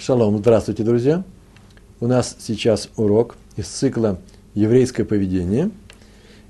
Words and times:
Шалом, 0.00 0.38
здравствуйте, 0.38 0.82
друзья. 0.82 1.24
У 2.00 2.06
нас 2.06 2.34
сейчас 2.38 2.88
урок 2.96 3.36
из 3.58 3.66
цикла 3.66 4.18
«Еврейское 4.54 5.04
поведение». 5.04 5.70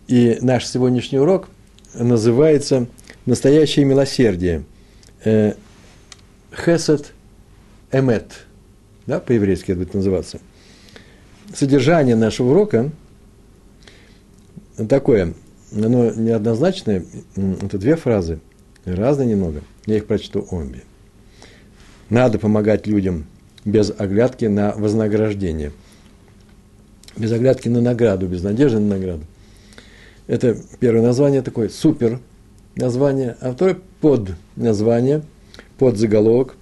И 0.07 0.39
наш 0.41 0.65
сегодняшний 0.69 1.19
урок 1.19 1.49
называется 1.93 2.87
«Настоящее 3.27 3.87
милосердие». 3.87 4.63
Э, 5.25 5.55
Хесед 6.65 7.13
Эмет. 7.91 8.47
Да, 9.07 9.19
по-еврейски 9.19 9.73
это 9.73 9.81
будет 9.81 9.95
называться. 9.95 10.39
Содержание 11.53 12.15
нашего 12.15 12.53
урока 12.53 12.93
такое, 14.89 15.35
оно 15.75 16.13
неоднозначное, 16.13 17.05
это 17.35 17.79
две 17.79 17.97
фразы, 17.97 18.39
разные 18.85 19.27
немного. 19.27 19.63
Я 19.87 19.97
их 19.97 20.07
прочту 20.07 20.47
обе. 20.53 20.85
Надо 22.11 22.39
помогать 22.39 22.87
людям 22.87 23.27
без 23.65 23.93
оглядки 23.97 24.47
на 24.47 24.73
вознаграждение. 24.73 25.73
Без 27.17 27.33
оглядки 27.33 27.69
на 27.69 27.81
награду, 27.81 28.27
без 28.27 28.43
надежды 28.43 28.79
на 28.79 28.97
награду. 28.97 29.25
Это 30.27 30.57
первое 30.79 31.03
название 31.03 31.43
такое, 31.43 31.69
супер 31.69 32.21
название, 32.77 33.37
а 33.41 33.53
второе 33.53 33.79
под 34.01 34.33
название, 34.57 35.23
под 35.77 35.97
заголовок, 35.97 36.55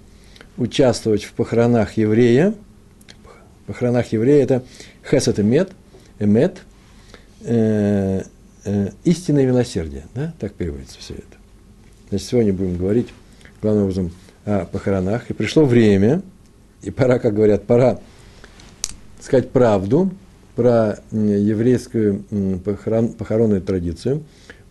участвовать 0.57 1.23
в 1.23 1.33
похоронах 1.33 1.97
еврея. 1.97 2.53
Похоронах 3.65 4.11
еврея 4.11 4.43
это 4.43 4.63
хесет 5.09 5.39
эмет, 5.39 5.71
эмет, 6.17 6.63
э, 7.41 8.23
э, 8.65 8.89
истинное 9.03 9.45
милосердие. 9.45 10.05
Да? 10.15 10.33
Так 10.39 10.53
переводится 10.53 10.97
все 10.99 11.13
это. 11.13 11.37
Значит, 12.09 12.27
сегодня 12.27 12.53
будем 12.53 12.77
говорить, 12.77 13.09
главным 13.61 13.83
образом, 13.83 14.11
о 14.45 14.65
похоронах. 14.65 15.29
И 15.29 15.33
пришло 15.33 15.63
время, 15.65 16.23
и 16.81 16.91
пора, 16.91 17.19
как 17.19 17.33
говорят, 17.33 17.63
пора 17.63 17.99
сказать 19.19 19.49
правду 19.51 20.11
про 20.55 20.99
еврейскую 21.11 22.23
похорон, 22.63 23.09
похоронную 23.09 23.61
традицию. 23.61 24.23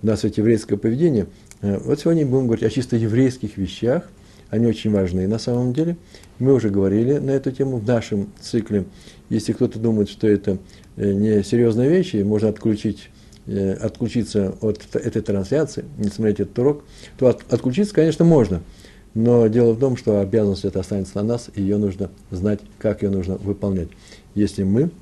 У 0.02 0.06
нас 0.06 0.22
ведь 0.22 0.38
еврейское 0.38 0.76
поведение. 0.76 1.26
Э, 1.60 1.78
вот 1.78 2.00
сегодня 2.00 2.24
будем 2.26 2.46
говорить 2.46 2.64
о 2.64 2.70
чисто 2.70 2.96
еврейских 2.96 3.56
вещах. 3.56 4.08
Они 4.50 4.66
очень 4.66 4.90
важны 4.90 5.26
на 5.26 5.38
самом 5.38 5.72
деле. 5.72 5.96
Мы 6.38 6.54
уже 6.54 6.70
говорили 6.70 7.18
на 7.18 7.32
эту 7.32 7.50
тему 7.50 7.78
в 7.78 7.86
нашем 7.86 8.28
цикле. 8.40 8.84
Если 9.28 9.52
кто-то 9.52 9.78
думает, 9.78 10.08
что 10.08 10.26
это 10.26 10.58
э, 10.96 11.12
не 11.12 11.42
серьезные 11.42 11.90
вещи, 11.90 12.16
можно 12.18 12.48
отключить 12.48 13.10
э, 13.46 13.72
отключиться 13.74 14.54
от 14.60 14.80
этой 14.94 15.20
трансляции, 15.20 15.84
не 15.98 16.08
смотреть 16.08 16.40
этот 16.40 16.58
урок, 16.58 16.84
то 17.18 17.26
от, 17.26 17.52
отключиться, 17.52 17.94
конечно, 17.94 18.24
можно– 18.24 18.62
но 19.18 19.48
дело 19.48 19.72
в 19.72 19.80
том, 19.80 19.96
что 19.96 20.20
обязанность 20.20 20.64
это 20.64 20.78
останется 20.78 21.16
на 21.16 21.24
нас, 21.24 21.50
и 21.56 21.60
ее 21.60 21.76
нужно 21.76 22.08
знать, 22.30 22.60
как 22.78 23.02
ее 23.02 23.10
нужно 23.10 23.34
выполнять. 23.34 23.88
Если 24.36 24.62
мы 24.62 24.92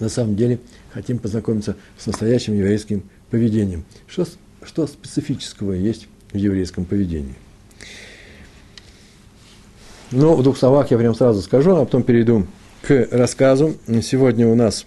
на 0.00 0.08
самом 0.08 0.36
деле 0.36 0.58
хотим 0.90 1.18
познакомиться 1.18 1.76
с 1.98 2.06
настоящим 2.06 2.54
еврейским 2.54 3.02
поведением. 3.28 3.84
Что, 4.06 4.24
что 4.62 4.86
специфического 4.86 5.72
есть 5.72 6.08
в 6.32 6.36
еврейском 6.38 6.86
поведении? 6.86 7.34
Но 10.12 10.34
в 10.34 10.42
двух 10.42 10.56
словах 10.56 10.90
я 10.90 10.96
прям 10.96 11.14
сразу 11.14 11.42
скажу, 11.42 11.76
а 11.76 11.84
потом 11.84 12.04
перейду 12.04 12.46
к 12.80 13.06
рассказу. 13.10 13.76
Сегодня 14.00 14.48
у 14.48 14.54
нас 14.54 14.86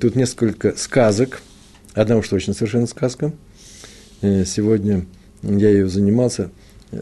тут 0.00 0.16
несколько 0.16 0.74
сказок. 0.78 1.42
Одна 1.92 2.16
уж 2.16 2.28
точно 2.30 2.54
совершенно 2.54 2.86
сказка. 2.86 3.30
Э, 4.22 4.46
сегодня 4.46 5.04
я 5.42 5.68
ее 5.68 5.86
занимался– 5.86 6.50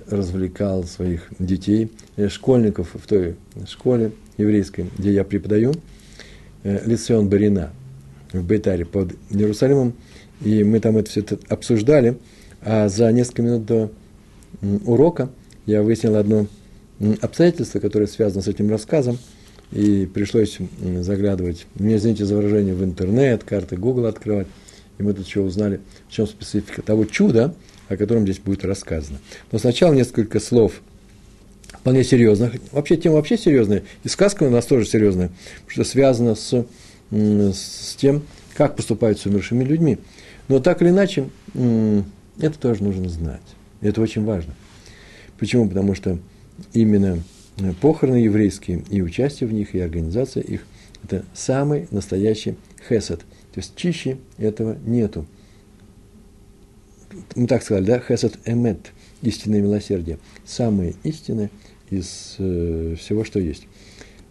развлекал 0.09 0.85
своих 0.85 1.29
детей, 1.39 1.91
э, 2.17 2.29
школьников 2.29 2.91
в 2.95 3.07
той 3.07 3.37
школе 3.67 4.13
еврейской, 4.37 4.87
где 4.99 5.13
я 5.13 5.25
преподаю, 5.25 5.75
э, 6.63 6.87
Лицеон 6.87 7.29
Барина 7.29 7.73
в 8.33 8.45
Бейтаре 8.45 8.85
под 8.85 9.13
Иерусалимом, 9.31 9.95
и 10.43 10.63
мы 10.63 10.81
там 10.81 10.97
это 10.97 11.11
все 11.11 11.21
это 11.21 11.39
обсуждали, 11.49 12.19
а 12.63 12.89
за 12.89 13.11
несколько 13.13 13.43
минут 13.43 13.67
до 13.67 13.91
урока 14.85 15.31
я 15.67 15.83
выяснил 15.83 16.17
одно 16.17 16.47
обстоятельство, 17.21 17.81
которое 17.81 18.07
связано 18.07 18.43
с 18.43 18.49
этим 18.49 18.71
рассказом, 18.71 19.19
и 19.73 20.07
пришлось 20.07 20.59
заглядывать, 21.01 21.67
мне 21.75 21.97
извините 21.97 22.25
за 22.25 22.37
выражение, 22.37 22.75
в 22.75 22.85
интернет, 22.85 23.45
карты 23.45 23.77
Google 23.77 24.07
открывать, 24.07 24.47
и 24.99 25.03
мы 25.03 25.13
тут 25.13 25.27
еще 25.27 25.41
узнали, 25.41 25.81
в 26.09 26.13
чем 26.13 26.27
специфика 26.27 26.83
того 26.83 27.05
чуда, 27.05 27.55
о 27.89 27.97
котором 27.97 28.25
здесь 28.25 28.39
будет 28.39 28.65
рассказано. 28.65 29.19
Но 29.53 29.59
сначала 29.59 29.93
несколько 29.93 30.41
слов 30.41 30.81
вполне 31.69 32.05
серьезных. 32.05 32.55
Вообще 32.73 32.97
тема 32.97 33.17
вообще 33.17 33.37
серьезная, 33.37 33.83
и 34.05 34.09
сказка 34.09 34.45
у 34.45 34.51
нас 34.51 34.67
тоже 34.67 34.87
серьезная, 34.87 35.31
что 35.67 35.85
связано 35.85 36.35
с, 36.35 36.67
с 37.11 37.95
тем, 37.97 38.23
как 38.55 38.77
поступают 38.77 39.19
с 39.19 39.27
умершими 39.27 39.65
людьми. 39.65 39.99
Но 40.49 40.61
так 40.61 40.83
или 40.83 40.91
иначе, 40.91 41.29
это 41.55 42.59
тоже 42.59 42.83
нужно 42.83 43.09
знать. 43.09 43.43
Это 43.81 44.01
очень 44.01 44.25
важно. 44.25 44.55
Почему? 45.39 45.69
Потому 45.69 45.95
что 45.95 46.19
именно 46.73 47.23
похороны 47.81 48.17
еврейские 48.17 48.83
и 48.91 49.03
участие 49.03 49.49
в 49.49 49.53
них, 49.53 49.75
и 49.75 49.81
организация 49.81 50.43
их– 50.43 50.65
это 51.05 51.25
самый 51.35 51.87
настоящий 51.91 52.57
хесед. 52.89 53.21
То 53.53 53.61
есть 53.61 53.77
чище 53.77 54.19
этого 54.37 54.77
нету 54.85 55.27
мы 57.35 57.47
так 57.47 57.63
сказали, 57.63 57.85
да, 57.85 58.01
хесед 58.01 58.39
эмет, 58.45 58.93
истинное 59.23 59.61
милосердие, 59.61 60.19
самое 60.45 60.95
истинное 61.05 61.51
из 61.91 62.37
э, 62.39 62.97
всего, 62.99 63.25
что 63.25 63.41
есть. 63.41 63.67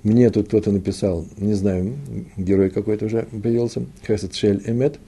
Мне 0.03 0.29
тут 0.29 0.47
кто-то 0.47 0.71
написал, 0.71 1.25
не 1.37 1.53
знаю, 1.53 1.95
герой 2.37 2.69
какой-то 2.69 3.05
уже 3.05 3.23
появился, 3.23 3.85
хесед 4.05 4.35
шель 4.35 4.61
эмет, 4.65 4.99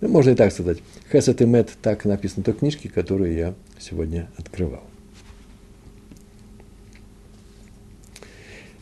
ну, 0.00 0.08
можно 0.08 0.30
и 0.30 0.34
так 0.34 0.52
сказать. 0.52 0.78
Хесед 1.12 1.40
эмет 1.42 1.70
так 1.80 2.04
написано 2.04 2.42
в 2.42 2.46
той 2.46 2.54
книжке, 2.54 2.88
которую 2.88 3.34
я 3.34 3.54
сегодня 3.78 4.28
открывал. 4.36 4.82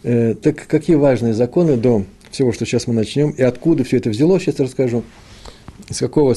Э, 0.03 0.35
так 0.35 0.67
какие 0.67 0.97
важные 0.97 1.35
законы 1.35 1.77
до 1.77 2.05
всего, 2.31 2.53
что 2.53 2.65
сейчас 2.65 2.87
мы 2.87 2.95
начнем, 2.95 3.31
и 3.31 3.43
откуда 3.43 3.85
все 3.85 3.99
это 3.99 4.09
взялось, 4.09 4.43
сейчас 4.43 4.61
расскажу. 4.61 5.05
Из 5.89 5.99
какого 5.99 6.35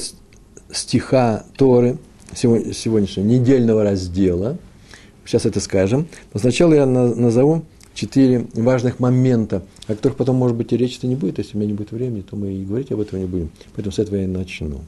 стиха 0.74 1.46
Торы, 1.56 1.98
сегодняшнего 2.34 3.26
недельного 3.26 3.84
раздела. 3.84 4.58
Сейчас 5.26 5.46
это 5.46 5.60
скажем. 5.60 6.08
Но 6.34 6.40
сначала 6.40 6.74
я 6.74 6.86
назову 6.86 7.64
четыре 7.94 8.48
важных 8.54 9.00
момента, 9.00 9.64
о 9.88 9.96
которых 9.96 10.18
потом, 10.18 10.36
может 10.36 10.58
быть, 10.58 10.74
и 10.74 10.78
речи-то 10.78 11.08
не 11.08 11.16
будет. 11.16 11.38
Если 11.38 11.56
у 11.56 11.60
меня 11.60 11.70
не 11.72 11.78
будет 11.78 11.92
времени, 11.92 12.22
то 12.22 12.36
мы 12.36 12.52
и 12.52 12.66
говорить 12.66 12.92
об 12.92 13.00
этом 13.00 13.20
не 13.20 13.26
будем. 13.26 13.50
Поэтому 13.76 13.94
с 13.94 14.00
этого 14.00 14.16
я 14.16 14.24
и 14.24 14.28
начну. 14.28 14.82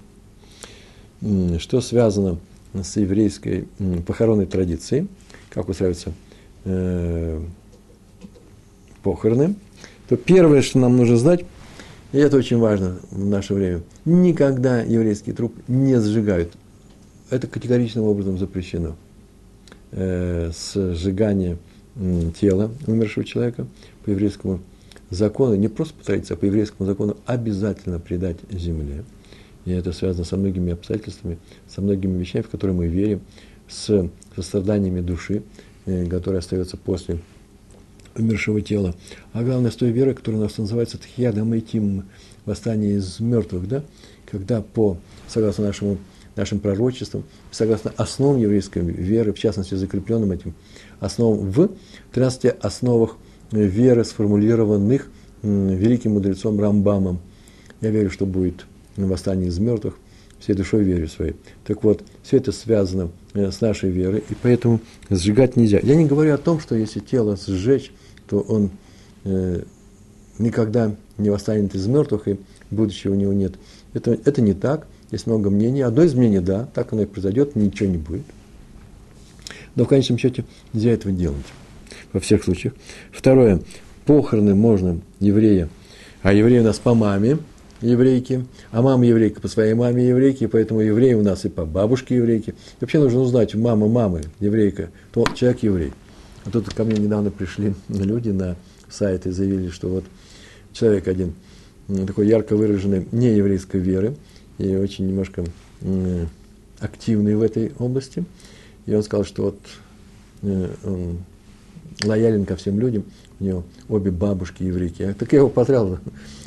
Что 1.59 1.81
связано 1.81 2.39
с 2.73 2.97
еврейской 2.97 3.67
похоронной 4.05 4.45
традицией, 4.45 5.07
как 5.49 5.69
устраиваются 5.69 6.11
э, 6.65 7.41
похороны, 9.01 9.55
то 10.09 10.17
первое, 10.17 10.61
что 10.61 10.79
нам 10.79 10.97
нужно 10.97 11.15
знать, 11.17 11.45
и 12.11 12.17
это 12.17 12.37
очень 12.37 12.57
важно 12.57 12.97
в 13.11 13.25
наше 13.25 13.53
время. 13.53 13.81
Никогда 14.05 14.81
еврейский 14.81 15.33
труп 15.33 15.53
не 15.67 15.99
сжигают. 15.99 16.53
Это 17.29 17.47
категоричным 17.47 18.05
образом 18.05 18.37
запрещено. 18.37 18.95
Э, 19.91 20.51
сжигание 20.53 21.57
тела 22.39 22.71
умершего 22.87 23.25
человека 23.25 23.65
по 24.03 24.09
еврейскому 24.09 24.59
закону, 25.09 25.55
не 25.55 25.67
просто 25.67 25.93
по 25.93 26.03
традиции, 26.03 26.33
а 26.33 26.37
по 26.37 26.45
еврейскому 26.45 26.85
закону 26.85 27.17
обязательно 27.25 27.99
предать 27.99 28.37
земле. 28.51 29.03
И 29.65 29.71
это 29.71 29.93
связано 29.93 30.25
со 30.25 30.37
многими 30.37 30.73
обстоятельствами, 30.73 31.37
со 31.67 31.81
многими 31.81 32.17
вещами, 32.17 32.43
в 32.43 32.49
которые 32.49 32.75
мы 32.75 32.87
верим, 32.87 33.21
с 33.67 34.09
состраданиями 34.35 35.01
души, 35.01 35.43
э, 35.85 36.05
которая 36.07 36.39
остается 36.39 36.77
после 36.77 37.19
умершего 38.17 38.61
тела, 38.61 38.95
а 39.33 39.43
главное 39.43 39.71
с 39.71 39.75
той 39.75 39.91
верой, 39.91 40.13
которая 40.13 40.41
у 40.41 40.43
нас 40.43 40.57
называется 40.57 40.97
Тхьядам 40.97 41.51
Айтим, 41.51 42.05
восстание 42.45 42.97
из 42.97 43.19
мертвых, 43.19 43.67
да, 43.67 43.83
когда 44.29 44.61
по, 44.61 44.97
согласно 45.27 45.65
нашему, 45.65 45.97
нашим 46.35 46.59
пророчествам, 46.59 47.23
согласно 47.51 47.93
основам 47.97 48.37
еврейской 48.37 48.79
веры, 48.79 49.33
в 49.33 49.39
частности, 49.39 49.75
закрепленным 49.75 50.31
этим 50.31 50.53
основам 50.99 51.49
в 51.49 51.71
13 52.13 52.55
основах 52.59 53.17
веры, 53.51 54.03
сформулированных 54.03 55.09
великим 55.43 56.13
мудрецом 56.13 56.59
Рамбамом. 56.59 57.19
Я 57.81 57.89
верю, 57.89 58.09
что 58.09 58.25
будет 58.25 58.65
восстание 58.97 59.49
из 59.49 59.59
мертвых, 59.59 59.97
всей 60.39 60.53
душой 60.53 60.83
верю 60.83 61.07
своей. 61.07 61.35
Так 61.65 61.83
вот, 61.83 62.03
все 62.23 62.37
это 62.37 62.51
связано 62.51 63.11
э, 63.33 63.51
с 63.51 63.61
нашей 63.61 63.89
верой, 63.89 64.23
и 64.29 64.35
поэтому 64.41 64.79
сжигать 65.09 65.55
нельзя. 65.55 65.79
Я 65.81 65.95
не 65.95 66.05
говорю 66.05 66.33
о 66.33 66.37
том, 66.37 66.59
что 66.59 66.75
если 66.75 66.99
тело 66.99 67.37
сжечь, 67.37 67.91
то 68.27 68.39
он 68.39 68.71
э, 69.23 69.63
никогда 70.39 70.95
не 71.17 71.29
восстанет 71.29 71.75
из 71.75 71.87
мертвых, 71.87 72.27
и 72.27 72.39
будущего 72.71 73.13
у 73.13 73.15
него 73.15 73.33
нет. 73.33 73.53
Это, 73.93 74.11
это 74.25 74.41
не 74.41 74.53
так. 74.53 74.87
Есть 75.11 75.27
много 75.27 75.49
мнений. 75.49 75.81
Одно 75.81 76.03
из 76.03 76.13
мнений, 76.13 76.39
да, 76.39 76.67
так 76.73 76.91
оно 76.93 77.03
и 77.03 77.05
произойдет, 77.05 77.55
ничего 77.55 77.89
не 77.89 77.97
будет. 77.97 78.25
Но 79.75 79.85
в 79.85 79.87
конечном 79.87 80.17
счете 80.17 80.45
нельзя 80.73 80.91
этого 80.91 81.13
делать 81.13 81.45
во 82.13 82.19
всех 82.19 82.43
случаях. 82.43 82.73
Второе. 83.11 83.61
похороны 84.05 84.55
можно 84.55 84.99
еврея, 85.19 85.69
а 86.21 86.33
евреи 86.33 86.59
у 86.59 86.63
нас 86.63 86.79
по 86.79 86.93
маме 86.93 87.37
еврейки, 87.81 88.45
а 88.71 88.81
мама 88.81 89.05
еврейка 89.05 89.41
по 89.41 89.47
своей 89.47 89.73
маме 89.73 90.07
еврейки, 90.07 90.47
поэтому 90.47 90.81
евреи 90.81 91.13
у 91.13 91.21
нас 91.21 91.45
и 91.45 91.49
по 91.49 91.65
бабушке 91.65 92.15
еврейки. 92.15 92.51
И 92.51 92.53
вообще 92.81 92.99
нужно 92.99 93.19
узнать, 93.19 93.53
мама 93.55 93.87
мамы 93.87 94.21
еврейка, 94.39 94.89
то 95.11 95.25
человек 95.35 95.63
еврей. 95.63 95.91
А 96.45 96.51
тут 96.51 96.69
ко 96.73 96.83
мне 96.83 96.97
недавно 96.97 97.31
пришли 97.31 97.73
люди 97.89 98.29
на 98.29 98.55
сайт 98.89 99.25
и 99.25 99.31
заявили, 99.31 99.69
что 99.69 99.89
вот 99.89 100.03
человек 100.73 101.07
один 101.07 101.33
такой 102.07 102.27
ярко 102.27 102.55
выраженный 102.55 103.07
нееврейской 103.11 103.79
веры 103.79 104.15
и 104.57 104.75
очень 104.75 105.07
немножко 105.07 105.43
активный 106.79 107.35
в 107.35 107.41
этой 107.41 107.73
области. 107.79 108.25
И 108.85 108.93
он 108.93 109.03
сказал, 109.03 109.25
что 109.25 109.43
вот 109.43 109.59
э, 110.43 110.69
он 110.83 111.17
лоялен 112.03 112.45
ко 112.45 112.55
всем 112.55 112.79
людям, 112.79 113.03
у 113.39 113.43
него 113.43 113.63
обе 113.89 114.11
бабушки 114.11 114.63
еврейки. 114.63 115.03
А 115.03 115.13
так 115.13 115.31
я 115.33 115.39
его 115.39 115.49
поздравил, 115.49 115.99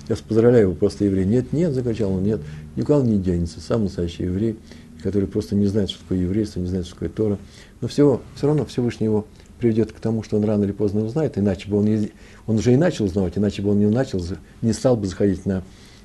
я 0.08 0.16
поздравляю 0.16 0.68
его, 0.68 0.74
просто 0.74 1.04
еврей. 1.04 1.24
Нет, 1.24 1.52
нет, 1.52 1.72
закричал 1.72 2.12
он, 2.12 2.22
нет, 2.22 2.40
никуда 2.76 3.02
не 3.02 3.18
денется, 3.18 3.60
сам 3.60 3.84
настоящий 3.84 4.24
еврей, 4.24 4.56
который 5.02 5.28
просто 5.28 5.56
не 5.56 5.66
знает, 5.66 5.90
что 5.90 6.00
такое 6.00 6.18
еврейство, 6.18 6.60
не 6.60 6.68
знает, 6.68 6.86
что 6.86 6.94
такое 6.94 7.08
Тора. 7.08 7.38
Но 7.80 7.88
всего, 7.88 8.22
все 8.36 8.46
равно 8.46 8.64
Всевышний 8.66 9.06
его 9.06 9.26
приведет 9.58 9.92
к 9.92 10.00
тому, 10.00 10.22
что 10.22 10.36
он 10.36 10.44
рано 10.44 10.64
или 10.64 10.72
поздно 10.72 11.04
узнает, 11.04 11.36
иначе 11.36 11.68
бы 11.68 11.78
он, 11.78 11.84
не, 11.84 12.12
он 12.46 12.56
уже 12.56 12.72
и 12.72 12.76
начал 12.76 13.04
узнавать, 13.04 13.36
иначе 13.36 13.62
бы 13.62 13.70
он 13.70 13.78
не 13.78 13.86
начал, 13.86 14.24
не 14.62 14.72
стал 14.72 14.96
бы 14.96 15.06
заходить 15.06 15.44
на, 15.46 15.62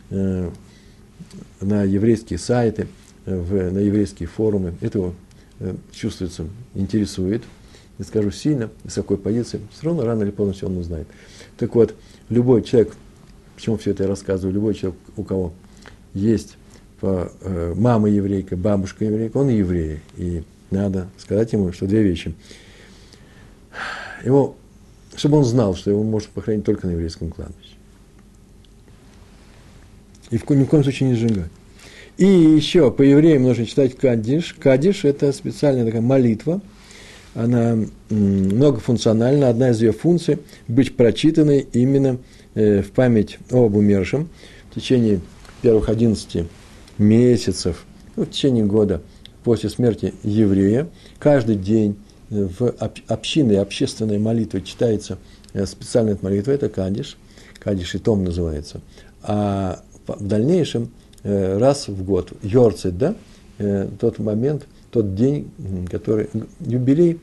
э, 0.10 0.50
на 1.62 1.84
еврейские 1.84 2.40
сайты, 2.40 2.88
в, 3.26 3.72
на 3.72 3.80
еврейские 3.80 4.28
форумы. 4.28 4.74
Это 4.82 4.98
его 4.98 5.14
э, 5.60 5.76
чувствуется, 5.92 6.46
интересует. 6.74 7.44
Не 8.00 8.06
скажу 8.06 8.32
сильно, 8.32 8.70
с 8.88 8.96
какой 8.96 9.18
позиции, 9.18 9.62
все 9.72 9.86
равно 9.86 10.04
рано 10.04 10.24
или 10.24 10.32
поздно 10.32 10.54
все 10.54 10.66
он 10.66 10.78
узнает. 10.78 11.08
Так 11.58 11.76
вот, 11.76 11.94
любой 12.30 12.64
человек, 12.64 12.96
почему 13.56 13.78
все 13.78 13.92
это 13.92 14.04
я 14.04 14.10
рассказываю, 14.10 14.54
любой 14.54 14.74
человек, 14.74 15.00
у 15.16 15.24
кого 15.24 15.54
есть 16.16 16.58
э, 17.02 17.74
мама 17.76 18.10
еврейка, 18.10 18.58
бабушка 18.58 19.06
еврейка, 19.06 19.38
он 19.38 19.50
еврей. 19.50 20.00
И 20.18 20.44
надо 20.72 21.08
сказать 21.18 21.54
ему, 21.54 21.72
что 21.72 21.86
две 21.86 22.02
вещи– 22.02 22.34
его, 24.24 24.56
чтобы 25.16 25.38
он 25.38 25.46
знал, 25.46 25.76
что 25.76 25.92
его 25.92 26.04
может 26.04 26.30
похоронить 26.30 26.66
только 26.66 26.88
на 26.88 26.92
еврейском 26.92 27.30
кладбище. 27.30 27.76
И 30.32 30.38
в, 30.38 30.50
ни 30.50 30.64
в 30.64 30.68
коем 30.68 30.84
случае 30.84 31.10
не 31.10 31.16
сжигать. 31.16 31.50
И 32.18 32.26
еще 32.26 32.92
по 32.92 33.02
евреям 33.02 33.44
нужно 33.44 33.66
читать 33.66 33.96
кадиш. 33.98 34.56
Кадиш– 34.60 35.04
это 35.06 35.32
специальная 35.32 35.86
такая 35.86 36.02
молитва. 36.02 36.62
Она 37.34 37.78
многофункциональна. 38.10 39.50
Одна 39.50 39.72
из 39.72 39.82
ее 39.82 39.92
функций– 39.92 40.40
быть 40.68 40.96
прочитанной 40.96 41.68
именно 41.74 42.18
э, 42.54 42.82
в 42.82 42.92
память 42.92 43.40
об 43.50 43.76
умершем 43.76 44.30
в 44.70 44.76
течение 44.76 45.20
первых 45.62 45.90
11 45.90 46.46
месяцев, 46.98 47.86
ну, 48.16 48.26
в 48.26 48.30
течение 48.30 48.66
года 48.66 49.02
после 49.44 49.70
смерти 49.70 50.14
еврея. 50.24 50.88
Каждый 51.20 51.56
день 51.56 51.96
в 52.34 52.74
общинной, 53.08 53.60
общественной 53.60 54.18
молитве 54.18 54.62
читается 54.62 55.18
э, 55.54 55.66
специальная 55.66 56.18
молитва, 56.22 56.52
это 56.52 56.70
Кадиш, 56.70 57.18
Кадиш 57.60 57.96
и 57.96 58.00
Том 58.00 58.24
называется. 58.24 58.82
А 59.22 59.84
в 60.08 60.26
дальнейшем, 60.26 60.90
э, 61.24 61.58
раз 61.58 61.88
в 61.88 62.04
год, 62.04 62.34
Йорцит, 62.42 62.98
да, 62.98 63.16
э, 63.60 63.88
тот 64.00 64.20
момент, 64.20 64.66
тот 64.92 65.16
день, 65.16 65.50
который, 65.90 66.30
юбилей 66.60 67.20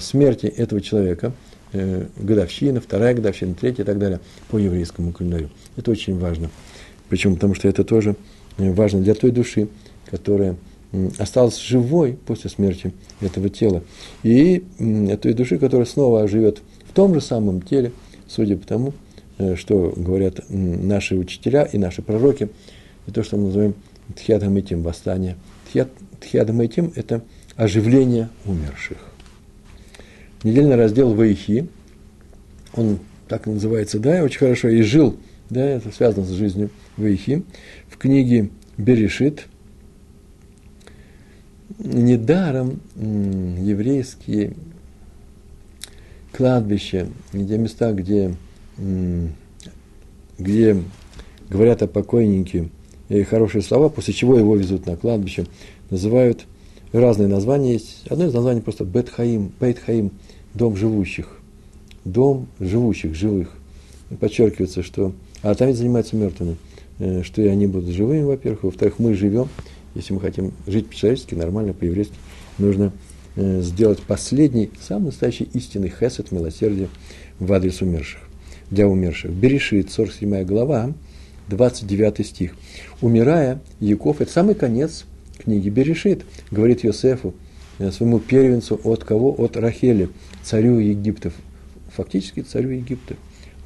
смерти 0.00 0.46
этого 0.46 0.80
человека, 0.80 1.32
годовщина, 1.72 2.80
вторая 2.80 3.14
годовщина, 3.14 3.56
третья 3.60 3.82
и 3.82 3.86
так 3.86 3.98
далее, 3.98 4.20
по 4.48 4.58
еврейскому 4.58 5.12
календарю. 5.12 5.48
Это 5.76 5.90
очень 5.90 6.16
важно. 6.16 6.50
Почему? 7.08 7.34
Потому 7.34 7.54
что 7.54 7.66
это 7.66 7.82
тоже 7.82 8.14
важно 8.56 9.00
для 9.00 9.14
той 9.14 9.32
души, 9.32 9.66
которая 10.08 10.54
осталась 11.18 11.58
живой 11.58 12.18
после 12.26 12.50
смерти 12.50 12.92
этого 13.20 13.48
тела. 13.48 13.82
И 14.22 14.64
этой 14.78 15.32
души, 15.32 15.58
которая 15.58 15.86
снова 15.86 16.22
оживет 16.22 16.60
в 16.88 16.92
том 16.92 17.14
же 17.14 17.20
самом 17.20 17.62
теле, 17.62 17.92
судя 18.28 18.56
по 18.56 18.66
тому, 18.66 18.92
э, 19.38 19.56
что 19.56 19.92
говорят 19.96 20.40
наши 20.48 21.16
учителя 21.16 21.64
и 21.64 21.78
наши 21.78 22.02
пророки, 22.02 22.48
и 23.06 23.10
то, 23.10 23.22
что 23.22 23.36
мы 23.36 23.46
называем 23.46 23.74
тхиадамитим, 24.14 24.82
восстание. 24.82 25.36
Тхиадамитим– 26.20 26.92
это 26.94 27.22
оживление 27.56 28.28
умерших. 28.44 28.98
Недельный 30.42 30.76
раздел 30.76 31.14
Ваихи, 31.14 31.68
он 32.74 32.98
так 33.28 33.46
называется, 33.46 33.98
да, 33.98 34.22
очень 34.22 34.38
хорошо, 34.38 34.68
и 34.68 34.82
жил, 34.82 35.16
да, 35.50 35.64
это 35.64 35.90
связано 35.90 36.24
с 36.24 36.30
жизнью 36.30 36.70
Ваихи, 36.96 37.42
в 37.88 37.96
книге 37.96 38.50
Берешит– 38.76 39.46
недаром 41.78 42.80
еврейские 42.96 44.54
кладбища, 46.32 47.08
где 47.32 47.58
места, 47.58 47.92
где, 47.92 48.34
где 50.38 50.82
говорят 51.48 51.82
о 51.82 51.86
покойнике 51.86 52.68
и 53.08 53.22
хорошие 53.22 53.62
слова, 53.62 53.88
после 53.88 54.14
чего 54.14 54.38
его 54.38 54.56
везут 54.56 54.86
на 54.86 54.96
кладбище, 54.96 55.46
называют 55.90 56.46
разные 56.92 57.28
названия 57.28 57.74
есть. 57.74 58.06
Одно 58.08 58.26
из 58.26 58.34
названий 58.34 58.60
просто 58.60 58.84
Бетхаим, 58.84 59.52
Бейтхаим, 59.60 60.12
дом 60.54 60.76
живущих. 60.76 61.38
Дом 62.04 62.48
живущих, 62.60 63.14
живых. 63.14 63.50
Подчеркивается, 64.20 64.82
что... 64.82 65.12
А 65.42 65.54
там 65.54 65.68
ведь 65.68 65.76
занимаются 65.76 66.16
мертвыми. 66.16 66.56
Э, 66.98 67.22
что 67.22 67.42
и 67.42 67.48
они 67.48 67.66
будут 67.66 67.90
живыми, 67.90 68.22
во-первых. 68.22 68.64
Во-вторых, 68.64 68.98
мы 68.98 69.14
живем, 69.14 69.48
если 69.94 70.12
мы 70.12 70.20
хотим 70.20 70.52
жить 70.66 70.88
по-человечески, 70.88 71.34
нормально, 71.34 71.72
по-еврейски, 71.72 72.14
нужно 72.58 72.92
э, 73.36 73.60
сделать 73.60 74.02
последний, 74.02 74.70
самый 74.80 75.06
настоящий 75.06 75.48
истинный 75.54 75.90
хесед, 75.90 76.32
милосердие 76.32 76.88
в 77.38 77.52
адрес 77.52 77.80
умерших, 77.82 78.20
для 78.70 78.88
умерших. 78.88 79.30
Берешит, 79.30 79.90
47 79.90 80.44
глава, 80.44 80.92
29 81.48 82.26
стих. 82.26 82.54
Умирая, 83.00 83.60
Яков, 83.80 84.20
это 84.20 84.32
самый 84.32 84.54
конец 84.54 85.04
книги 85.38 85.68
Берешит, 85.68 86.24
говорит 86.50 86.84
Йосефу, 86.84 87.34
э, 87.78 87.90
своему 87.90 88.18
первенцу, 88.18 88.80
от 88.82 89.04
кого? 89.04 89.34
От 89.36 89.56
Рахели, 89.56 90.08
царю 90.42 90.78
Египтов. 90.78 91.34
Фактически 91.96 92.40
царю 92.40 92.70
Египта. 92.70 93.16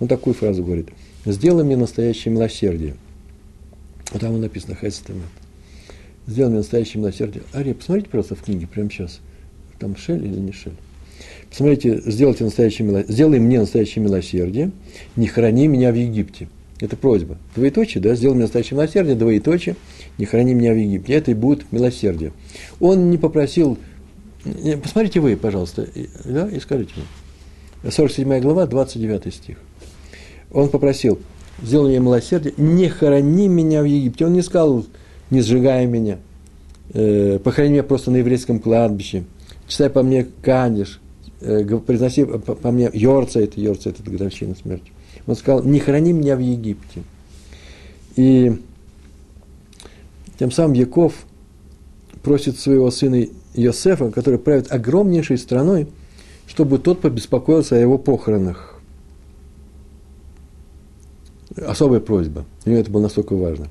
Он 0.00 0.08
такую 0.08 0.34
фразу 0.34 0.62
говорит. 0.62 0.88
«Сделай 1.24 1.64
мне 1.64 1.76
настоящее 1.76 2.32
милосердие». 2.32 2.94
Вот 4.12 4.20
там 4.20 4.40
написано 4.40 4.76
«Хесед 4.76 5.10
сделал 6.28 6.50
мне 6.50 6.58
настоящее 6.58 7.00
милосердие. 7.00 7.42
Ария, 7.54 7.74
посмотрите 7.74 8.10
просто 8.10 8.34
в 8.34 8.42
книге 8.42 8.66
прямо 8.66 8.90
сейчас. 8.90 9.20
Там 9.80 9.96
Шель 9.96 10.24
или 10.24 10.38
не 10.38 10.52
Шель. 10.52 10.74
Посмотрите, 11.48 12.02
сделайте 12.04 12.44
настоящее 12.44 12.86
милосердие, 12.86 13.14
сделай 13.14 13.40
мне 13.40 13.58
настоящее 13.58 14.04
милосердие, 14.04 14.70
не 15.16 15.26
храни 15.26 15.66
меня 15.66 15.90
в 15.90 15.94
Египте. 15.94 16.48
Это 16.80 16.96
просьба. 16.96 17.38
Двоеточие, 17.56 18.02
да, 18.02 18.14
сделай 18.14 18.34
мне 18.34 18.42
настоящее 18.42 18.76
милосердие, 18.76 19.16
двоеточие, 19.16 19.76
не 20.18 20.26
храни 20.26 20.54
меня 20.54 20.72
в 20.74 20.76
Египте. 20.76 21.14
Это 21.14 21.30
и 21.30 21.34
будет 21.34 21.72
милосердие. 21.72 22.32
Он 22.78 23.10
не 23.10 23.18
попросил, 23.18 23.78
посмотрите 24.82 25.20
вы, 25.20 25.36
пожалуйста, 25.36 25.88
да, 26.24 26.48
и 26.48 26.60
скажите 26.60 26.92
мне. 26.96 27.90
47 27.90 28.40
глава, 28.40 28.66
29 28.66 29.34
стих. 29.34 29.56
Он 30.52 30.68
попросил, 30.68 31.18
сделай 31.62 31.90
мне 31.90 31.98
милосердие, 31.98 32.54
не 32.58 32.88
храни 32.88 33.48
меня 33.48 33.82
в 33.82 33.86
Египте. 33.86 34.26
Он 34.26 34.34
не 34.34 34.42
сказал, 34.42 34.84
не 35.30 35.40
сжигай 35.40 35.86
меня, 35.86 36.18
э, 36.92 37.38
похорони 37.38 37.72
меня 37.72 37.82
просто 37.82 38.10
на 38.10 38.16
еврейском 38.16 38.60
кладбище, 38.60 39.24
читай 39.66 39.90
по 39.90 40.02
мне 40.02 40.26
кадиш, 40.42 41.00
э, 41.40 41.64
произноси 41.78 42.24
по, 42.24 42.54
по 42.54 42.70
мне 42.70 42.90
Йорца, 42.92 43.40
это 43.40 43.60
Йорца, 43.60 43.90
это 43.90 44.02
годовщина 44.02 44.54
смерти. 44.54 44.90
Он 45.26 45.36
сказал, 45.36 45.62
не 45.62 45.78
храни 45.78 46.12
меня 46.12 46.36
в 46.36 46.40
Египте. 46.40 47.02
И 48.16 48.60
тем 50.38 50.50
самым 50.50 50.72
Яков 50.72 51.12
просит 52.22 52.58
своего 52.58 52.90
сына 52.90 53.26
Йосефа, 53.54 54.10
который 54.10 54.38
правит 54.38 54.72
огромнейшей 54.72 55.38
страной, 55.38 55.88
чтобы 56.46 56.78
тот 56.78 57.00
побеспокоился 57.00 57.76
о 57.76 57.78
его 57.78 57.98
похоронах. 57.98 58.80
Особая 61.56 62.00
просьба. 62.00 62.44
У 62.64 62.70
него 62.70 62.80
это 62.80 62.90
было 62.90 63.02
настолько 63.02 63.34
важно. 63.34 63.66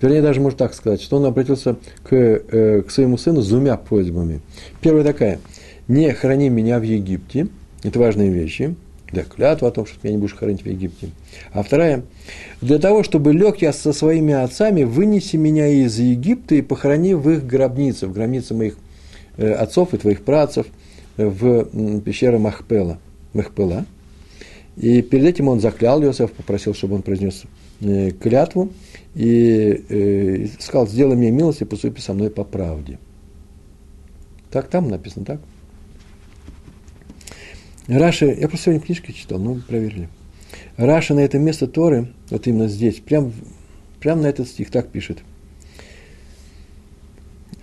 Вернее, 0.00 0.22
даже 0.22 0.40
можно 0.40 0.58
так 0.58 0.74
сказать, 0.74 1.02
что 1.02 1.16
он 1.16 1.24
обратился 1.24 1.76
к, 2.04 2.14
э, 2.14 2.82
к 2.82 2.90
своему 2.90 3.18
сыну 3.18 3.42
с 3.42 3.48
двумя 3.48 3.76
просьбами. 3.76 4.40
Первая 4.80 5.04
такая. 5.04 5.40
Не 5.88 6.12
храни 6.12 6.48
меня 6.48 6.78
в 6.78 6.82
Египте. 6.82 7.48
Это 7.82 7.98
важные 7.98 8.30
вещи. 8.30 8.76
Да, 9.12 9.22
клятва 9.22 9.68
о 9.68 9.70
том, 9.70 9.86
что 9.86 9.98
ты 9.98 10.08
меня 10.08 10.16
не 10.16 10.20
будешь 10.20 10.36
хоронить 10.36 10.62
в 10.62 10.66
Египте. 10.66 11.08
А 11.52 11.62
вторая. 11.62 12.02
Для 12.60 12.78
того, 12.78 13.02
чтобы 13.02 13.32
лег 13.32 13.56
я 13.58 13.72
со 13.72 13.92
своими 13.92 14.34
отцами, 14.34 14.84
вынеси 14.84 15.36
меня 15.36 15.66
из 15.66 15.98
Египта 15.98 16.54
и 16.54 16.62
похорони 16.62 17.14
в 17.14 17.28
их 17.30 17.46
гробнице, 17.46 18.06
в 18.06 18.12
гробнице 18.12 18.54
моих 18.54 18.76
э, 19.38 19.50
отцов 19.50 19.94
и 19.94 19.96
твоих 19.96 20.22
працев, 20.22 20.66
в 21.16 22.00
пещере 22.00 22.38
Махпела. 22.38 22.98
Махпела. 23.32 23.86
И 24.76 25.02
перед 25.02 25.24
этим 25.24 25.48
он 25.48 25.60
заклял 25.60 26.02
Иосиф, 26.02 26.30
попросил, 26.32 26.74
чтобы 26.74 26.94
он 26.94 27.02
произнес 27.02 27.42
э, 27.80 28.10
клятву, 28.10 28.70
и 29.14 29.84
э, 29.88 30.46
сказал, 30.60 30.86
сделай 30.86 31.16
мне 31.16 31.30
милость 31.30 31.62
и 31.62 31.64
поступи 31.64 32.00
со 32.00 32.14
мной 32.14 32.30
по 32.30 32.44
правде. 32.44 32.98
Так 34.50 34.68
там 34.68 34.88
написано, 34.88 35.24
так? 35.24 35.40
Раши, 37.86 38.26
я 38.26 38.48
просто 38.48 38.66
сегодня 38.66 38.84
книжки 38.84 39.12
читал, 39.12 39.38
ну, 39.38 39.56
проверили. 39.66 40.08
Раши 40.76 41.14
на 41.14 41.20
это 41.20 41.38
место 41.38 41.66
Торы, 41.66 42.08
вот 42.30 42.46
именно 42.46 42.68
здесь, 42.68 42.96
прям, 42.96 43.32
прям 44.00 44.22
на 44.22 44.26
этот 44.26 44.48
стих 44.48 44.70
так 44.70 44.88
пишет. 44.88 45.18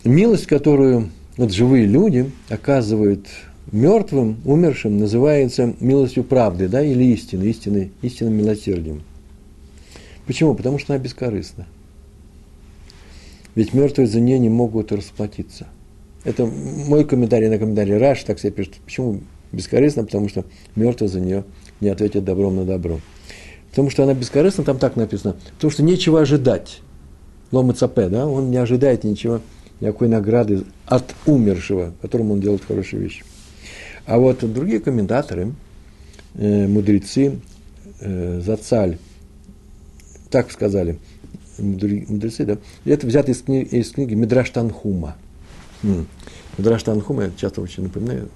Милость, 0.03 0.47
которую 0.47 1.09
вот 1.37 1.51
живые 1.51 1.85
люди 1.85 2.31
оказывают 2.49 3.27
мертвым, 3.71 4.37
умершим, 4.45 4.97
называется 4.97 5.75
милостью 5.79 6.23
правды, 6.23 6.67
да, 6.67 6.83
или 6.83 7.03
истины, 7.05 7.43
истины, 7.45 7.91
истинным 8.01 8.33
милосердием. 8.33 9.03
Почему? 10.27 10.55
Потому 10.55 10.79
что 10.79 10.93
она 10.93 11.03
бескорыстна. 11.03 11.67
Ведь 13.55 13.73
мертвые 13.73 14.07
за 14.07 14.19
нее 14.19 14.39
не 14.39 14.49
могут 14.49 14.91
расплатиться. 14.91 15.67
Это 16.23 16.45
мой 16.45 17.05
комментарий 17.05 17.47
на 17.47 17.57
комментарий. 17.57 17.97
Раш 17.97 18.23
так 18.23 18.39
себе 18.39 18.51
пишет. 18.51 18.75
Почему 18.83 19.21
бескорыстно? 19.51 20.03
Потому 20.03 20.27
что 20.27 20.45
мертвые 20.75 21.09
за 21.09 21.19
нее 21.19 21.45
не 21.79 21.89
ответят 21.89 22.25
добром 22.25 22.55
на 22.55 22.65
добро. 22.65 22.99
Потому 23.69 23.89
что 23.89 24.03
она 24.03 24.13
бескорыстна, 24.13 24.63
там 24.63 24.79
так 24.79 24.95
написано. 24.95 25.35
Потому 25.55 25.71
что 25.71 25.83
нечего 25.83 26.21
ожидать. 26.21 26.81
Лома 27.51 27.73
Цапе, 27.73 28.09
да, 28.09 28.25
он 28.25 28.49
не 28.49 28.57
ожидает 28.57 29.03
ничего, 29.03 29.39
никакой 29.79 30.07
награды 30.07 30.63
от 30.87 31.13
умершего, 31.25 31.93
которому 32.01 32.33
он 32.33 32.41
делает 32.41 32.65
хорошие 32.65 33.01
вещи. 33.01 33.23
А 34.05 34.17
вот 34.17 34.39
другие 34.51 34.79
комментаторы, 34.79 35.53
э, 36.33 36.67
мудрецы, 36.67 37.39
э, 37.99 38.41
Зацаль, 38.43 38.97
так 40.35 40.51
сказали, 40.51 40.99
мудрецы, 41.57 42.43
да, 42.43 42.57
это 42.83 43.07
взято 43.07 43.31
из 43.31 43.41
книги, 43.41 43.73
из 43.73 43.91
книги 43.91 44.15
Мидраш 44.15 44.49
Танхума. 44.49 45.15
Мидраш 46.57 46.83
Танхума, 46.83 47.23
я 47.23 47.31
часто 47.37 47.61
очень 47.61 47.83
напоминаю, 47.83 48.27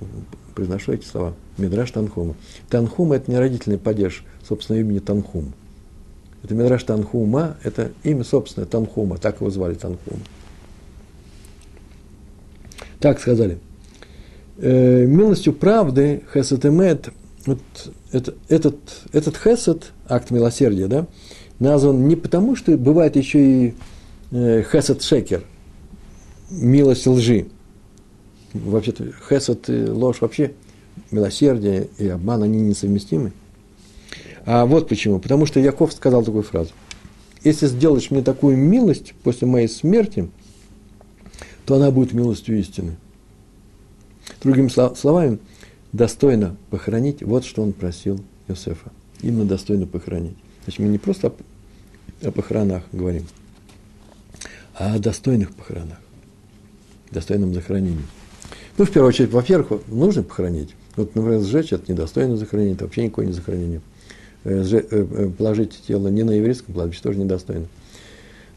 произношу 0.56 0.94
эти 0.94 1.04
слова. 1.04 1.34
Мидраш 1.58 1.92
Танхума. 1.92 2.36
Танхума– 2.70 3.16
это 3.18 3.30
не 3.30 3.38
родительный 3.38 3.78
падеж 3.78 4.24
собственного 4.48 4.80
имени 4.82 5.00
Танхум. 5.00 5.52
Это 6.42 6.56
Мидраш 6.56 6.86
Танхума, 6.86 7.58
это 7.64 7.92
имя 8.04 8.24
собственное 8.24 8.66
Танхума, 8.66 9.18
так 9.18 9.42
его 9.42 9.50
звали 9.50 9.74
Танхума. 9.74 10.22
Так 13.02 13.20
сказали. 13.20 13.58
Э, 14.56 15.06
милостью 15.06 15.52
правды, 15.52 16.24
хесед 16.34 16.66
эмет, 16.66 17.10
вот 17.46 17.60
это, 18.14 18.36
этот, 18.48 18.78
этот 19.12 19.36
хесед, 19.36 19.92
акт 20.08 20.32
милосердия, 20.32 20.88
да, 20.88 21.06
назван 21.60 22.08
не 22.08 22.16
потому, 22.16 22.56
что 22.56 22.78
бывает 22.78 23.16
еще 23.16 23.68
и 23.68 23.74
э, 24.32 24.64
хесед 24.64 25.02
шекер, 25.02 25.44
милость 26.50 27.08
лжи. 27.08 27.48
Вообще-то 28.54 29.12
хесед 29.30 29.70
и 29.70 29.86
ложь 29.86 30.22
вообще, 30.22 30.54
милосердие 31.12 31.88
и 31.98 32.08
обман, 32.08 32.44
они 32.44 32.62
несовместимы. 32.62 33.32
А 34.46 34.66
вот 34.66 34.88
почему. 34.88 35.20
Потому 35.20 35.46
что 35.46 35.60
Яков 35.60 35.94
сказал 35.94 36.24
такую 36.24 36.44
фразу. 36.44 36.72
Если 37.44 37.68
сделаешь 37.68 38.12
мне 38.12 38.22
такую 38.22 38.58
милость 38.58 39.14
после 39.24 39.48
моей 39.48 39.68
смерти, 39.68 40.30
то 41.66 41.76
она 41.76 41.92
будет 41.92 42.14
милостью 42.14 42.60
истины. 42.60 42.98
Другими 44.42 44.70
словами, 44.96 45.40
достойно 45.92 46.56
похоронить, 46.70 47.24
вот 47.24 47.46
что 47.46 47.62
он 47.62 47.74
просил 47.74 48.20
Иосифа. 48.48 48.92
Именно 49.22 49.46
достойно 49.46 49.86
похоронить. 49.86 50.36
Значит, 50.64 50.80
мы 50.80 50.88
не 50.88 50.98
просто 50.98 51.34
о, 52.22 52.32
похоронах 52.32 52.84
говорим, 52.92 53.26
а 54.76 54.96
о 54.96 55.00
достойных 55.00 55.54
похоронах, 55.54 56.00
достойном 57.12 57.54
захоронении. 57.54 58.06
Ну, 58.78 58.86
в 58.86 58.92
первую 58.92 59.10
очередь, 59.10 59.32
во-первых, 59.32 59.82
нужно 59.88 60.24
похоронить. 60.24 60.76
Вот, 60.96 61.16
например, 61.16 61.42
сжечь– 61.42 61.72
это 61.74 61.92
недостойно 61.92 62.38
захоронение, 62.38 62.76
это 62.76 62.86
вообще 62.86 63.04
никакое 63.04 63.26
не 63.26 63.34
захоронение. 63.34 63.82
Э, 64.46 64.64
э, 64.64 64.82
э, 64.92 65.30
положить 65.38 65.82
тело 65.86 66.08
не 66.08 66.24
на 66.24 66.32
еврейском 66.32 66.74
кладбище 66.74 67.02
тоже 67.02 67.20
недостойно. 67.20 67.68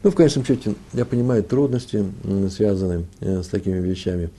Ну, 0.01 0.11
в 0.11 0.15
конечном 0.15 0.45
счете, 0.45 0.75
я 0.93 1.05
понимаю 1.05 1.43
трудности, 1.43 2.05
связанные 2.49 3.05
с 3.21 3.47
такими 3.47 3.79
вещами. 3.79 4.29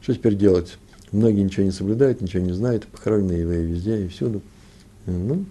Что 0.00 0.14
теперь 0.14 0.34
делать? 0.34 0.76
Многие 1.12 1.42
ничего 1.42 1.64
не 1.64 1.70
соблюдают, 1.70 2.20
ничего 2.20 2.42
не 2.42 2.52
знают, 2.52 2.86
похоронены 2.86 3.32
евреи 3.32 3.64
везде 3.64 4.04
и 4.04 4.08
всюду. 4.08 4.42
Ну, 5.06 5.44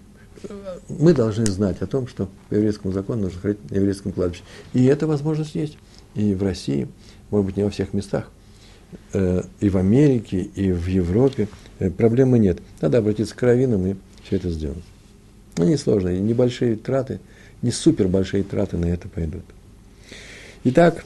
мы 0.88 1.14
должны 1.14 1.46
знать 1.46 1.80
о 1.82 1.86
том, 1.86 2.06
что 2.08 2.28
по 2.48 2.54
еврейскому 2.54 2.92
закону 2.92 3.22
нужно 3.22 3.40
хранить 3.40 3.70
на 3.70 3.76
еврейском 3.76 4.12
кладбище. 4.12 4.42
И 4.72 4.84
эта 4.84 5.06
возможность 5.06 5.54
есть 5.54 5.78
и 6.14 6.34
в 6.34 6.42
России, 6.42 6.88
может 7.30 7.46
быть, 7.46 7.56
не 7.56 7.64
во 7.64 7.70
всех 7.70 7.92
местах, 7.92 8.30
э, 9.12 9.42
и 9.60 9.68
в 9.68 9.76
Америке, 9.76 10.40
и 10.40 10.72
в 10.72 10.86
Европе. 10.86 11.48
Э, 11.78 11.90
проблемы 11.90 12.38
нет. 12.38 12.58
Надо 12.80 12.98
обратиться 12.98 13.36
к 13.36 13.42
раввинам 13.42 13.86
и 13.86 13.96
все 14.24 14.36
это 14.36 14.50
сделать. 14.50 14.84
Ну, 15.56 15.64
несложно, 15.64 16.08
и 16.10 16.20
небольшие 16.20 16.76
траты, 16.76 17.20
не 17.62 17.70
супер 17.70 18.08
большие 18.08 18.42
траты 18.42 18.76
на 18.76 18.86
это 18.86 19.08
пойдут. 19.08 19.44
Итак, 20.64 21.04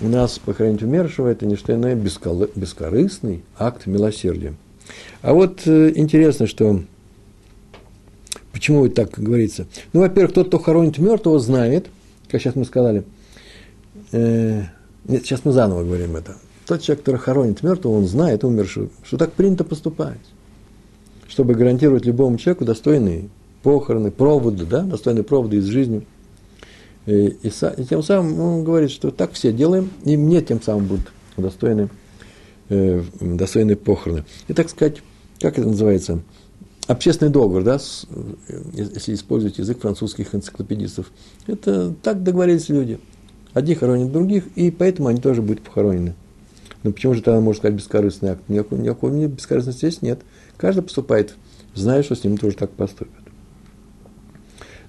у 0.00 0.08
нас 0.08 0.38
похоронить 0.38 0.82
умершего– 0.82 1.28
это 1.30 1.46
не 1.46 1.56
что 1.56 1.74
иное 1.74 1.94
бескорыстный 1.94 3.42
акт 3.58 3.86
милосердия. 3.86 4.54
А 5.22 5.32
вот 5.32 5.62
э, 5.66 5.92
интересно, 5.94 6.46
что 6.46 6.82
Почему 8.56 8.88
так 8.88 9.10
говорится? 9.18 9.66
Ну, 9.92 10.00
во-первых, 10.00 10.32
тот, 10.32 10.48
кто 10.48 10.58
хоронит 10.58 10.96
мертвого, 10.96 11.38
знает, 11.38 11.88
как 12.26 12.40
сейчас 12.40 12.54
мы 12.54 12.64
сказали, 12.64 13.04
э, 14.12 14.62
нет, 15.06 15.26
сейчас 15.26 15.44
мы 15.44 15.52
заново 15.52 15.84
говорим 15.84 16.16
это. 16.16 16.36
Тот 16.66 16.80
человек, 16.80 17.04
который 17.04 17.18
хоронит 17.18 17.62
мертвого, 17.62 17.98
он 17.98 18.06
знает, 18.06 18.44
умершего, 18.44 18.88
что 19.04 19.18
так 19.18 19.34
принято 19.34 19.62
поступать, 19.62 20.20
чтобы 21.28 21.54
гарантировать 21.54 22.06
любому 22.06 22.38
человеку 22.38 22.64
достойные 22.64 23.28
похороны, 23.62 24.10
проводы, 24.10 24.64
да, 24.64 24.80
достойные 24.84 25.22
проводы 25.22 25.58
из 25.58 25.66
жизни. 25.66 26.06
И, 27.04 27.36
и, 27.42 27.48
и 27.48 27.84
тем 27.84 28.02
самым 28.02 28.40
он 28.40 28.64
говорит, 28.64 28.90
что 28.90 29.10
так 29.10 29.32
все 29.32 29.52
делаем, 29.52 29.90
и 30.06 30.16
мне 30.16 30.40
тем 30.40 30.62
самым 30.62 30.86
будут 30.86 31.12
достойны, 31.36 31.90
э, 32.70 33.02
достойные 33.20 33.76
похороны. 33.76 34.24
И 34.48 34.54
так 34.54 34.70
сказать, 34.70 35.02
как 35.40 35.58
это 35.58 35.68
называется– 35.68 36.22
общественный 36.86 37.30
договор, 37.30 37.62
да, 37.62 37.78
если 38.72 39.14
использовать 39.14 39.58
язык 39.58 39.80
французских 39.80 40.34
энциклопедистов, 40.34 41.10
это 41.46 41.94
так 42.02 42.22
договорились 42.22 42.68
люди. 42.68 42.98
Одни 43.52 43.74
хоронят 43.74 44.12
других, 44.12 44.46
и 44.54 44.70
поэтому 44.70 45.08
они 45.08 45.20
тоже 45.20 45.42
будут 45.42 45.62
похоронены. 45.62 46.14
Но 46.82 46.92
почему 46.92 47.14
же 47.14 47.22
тогда 47.22 47.40
можно 47.40 47.58
сказать 47.58 47.76
бескорыстный 47.76 48.30
акт? 48.30 48.42
Никакой, 48.48 48.78
никакой 48.78 49.26
бескорыстности 49.26 49.78
здесь 49.78 50.02
нет. 50.02 50.20
Каждый 50.56 50.82
поступает, 50.82 51.34
зная, 51.74 52.02
что 52.02 52.14
с 52.14 52.22
ним 52.22 52.36
тоже 52.36 52.56
так 52.56 52.70
поступят. 52.70 53.12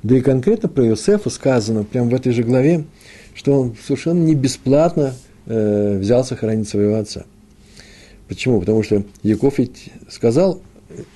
Да 0.03 0.15
и 0.15 0.21
конкретно 0.21 0.69
про 0.69 0.85
Иосифа 0.85 1.29
сказано, 1.29 1.83
прямо 1.83 2.09
в 2.09 2.13
этой 2.13 2.31
же 2.33 2.43
главе, 2.43 2.85
что 3.33 3.59
он 3.59 3.75
совершенно 3.81 4.19
не 4.19 4.35
бесплатно 4.35 5.13
э, 5.45 5.97
взялся 5.97 6.35
хоронить 6.35 6.69
своего 6.69 6.97
отца. 6.97 7.25
Почему? 8.27 8.59
Потому 8.59 8.83
что 8.83 9.03
Яков 9.23 9.57
ведь 9.57 9.89
сказал, 10.09 10.61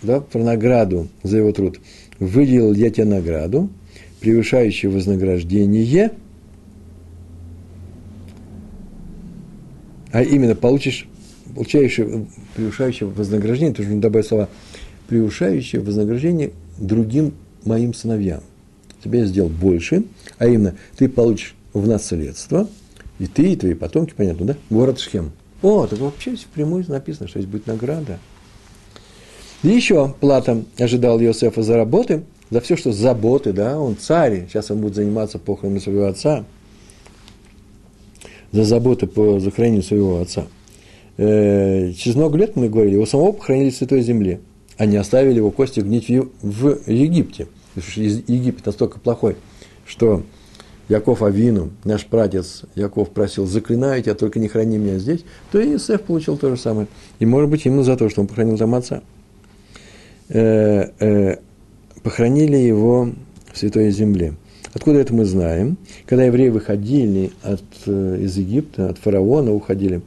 да, 0.02 0.20
про 0.20 0.40
награду 0.40 1.08
за 1.24 1.38
его 1.38 1.52
труд. 1.52 1.80
Выделил 2.20 2.74
я 2.74 2.90
тебе 2.90 3.06
награду, 3.06 3.70
превышающую 4.20 4.92
вознаграждение, 4.92 6.12
а 10.12 10.22
именно 10.22 10.56
получишь, 10.56 11.08
получающее, 11.56 12.26
превышающее 12.56 13.08
вознаграждение, 13.10 13.74
тоже 13.74 13.90
нужно 13.90 14.02
добавить 14.02 14.28
слова, 14.28 14.50
превышающее 15.08 15.82
вознаграждение 15.82 16.52
другим 16.78 17.34
моим 17.66 17.94
сыновьям. 17.94 18.42
Тебе 19.04 19.20
я 19.20 19.26
сделал 19.26 19.50
больше, 19.50 20.04
а 20.38 20.48
именно 20.48 20.76
ты 20.98 21.10
получишь 21.10 21.56
в 21.74 21.88
наследство, 21.88 22.70
и 23.18 23.26
ты, 23.26 23.54
и 23.54 23.56
твои 23.56 23.74
потомки, 23.74 24.14
понятно, 24.16 24.46
да? 24.46 24.58
Город 24.70 25.00
Шхем. 25.00 25.32
О, 25.62 25.88
так 25.88 26.00
вообще 26.00 26.36
впрямую 26.36 26.86
написано, 26.88 27.28
что 27.28 27.40
здесь 27.40 27.50
будет 27.52 27.68
награда– 27.68 28.20
и 29.64 29.70
еще 29.70 30.14
Плата 30.20 30.64
ожидал 30.80 31.20
Иосифа 31.20 31.62
за 31.62 31.76
работы, 31.76 32.24
за 32.50 32.62
все, 32.62 32.76
что 32.76 32.92
заботы, 32.92 33.54
да, 33.54 33.80
он 33.80 33.96
царь, 33.98 34.46
сейчас 34.48 34.72
он 34.72 34.82
будет 34.82 34.96
заниматься 34.96 35.40
похоронами 35.40 35.80
своего 35.80 36.08
отца, 36.08 36.44
за 38.52 38.64
заботы 38.64 39.08
по 39.08 39.40
захоронению 39.40 39.84
своего 39.84 40.20
отца. 40.20 40.48
Э, 41.18 41.92
через 41.94 42.16
много 42.16 42.38
лет 42.38 42.56
мы 42.56 42.70
говорили, 42.70 42.96
его 42.96 43.06
самого 43.06 43.32
похоронили 43.32 43.70
в 43.70 43.76
Святой 43.76 44.02
Земле, 44.02 44.40
а 44.78 44.86
не 44.86 44.98
оставили 44.98 45.38
его 45.38 45.52
кости 45.52 45.80
гнить 45.80 46.10
в 46.10 46.80
Египте. 46.88 47.48
Египет 47.76 48.66
настолько 48.66 49.00
плохой, 49.00 49.38
что 49.86 50.24
Яков 50.90 51.24
Авину, 51.24 51.70
наш 51.86 52.06
прадед 52.06 52.46
Яков 52.76 53.12
просил, 53.12 53.46
заклинаю 53.46 54.04
тебя, 54.04 54.14
только 54.14 54.40
не 54.40 54.50
храни 54.50 54.78
меня 54.78 55.00
здесь, 55.00 55.22
то 55.52 55.60
и 55.60 55.74
Иосиф 55.74 56.02
получил 56.02 56.38
то 56.38 56.50
же 56.50 56.60
самое. 56.60 56.88
И, 57.20 57.26
может 57.26 57.50
быть, 57.50 57.66
именно 57.66 57.84
за 57.84 57.96
то, 57.96 58.10
что 58.10 58.22
он 58.22 58.28
похоронил 58.28 58.58
там 58.58 58.76
отца. 58.76 59.02
Э, 60.32 60.90
э, 61.00 61.36
похоронили 62.04 62.58
его 62.58 63.10
в 63.52 63.58
Святой 63.58 63.92
Земле. 63.92 64.34
Откуда 64.74 65.00
это 65.00 65.14
мы 65.14 65.26
знаем? 65.26 65.78
Когда 66.06 66.24
евреи 66.24 66.50
выходили 66.50 67.32
от, 67.44 67.64
э, 67.86 68.18
из 68.22 68.38
Египта, 68.38 68.90
от 68.90 68.98
фараона 68.98 69.54
уходили, 69.54 70.02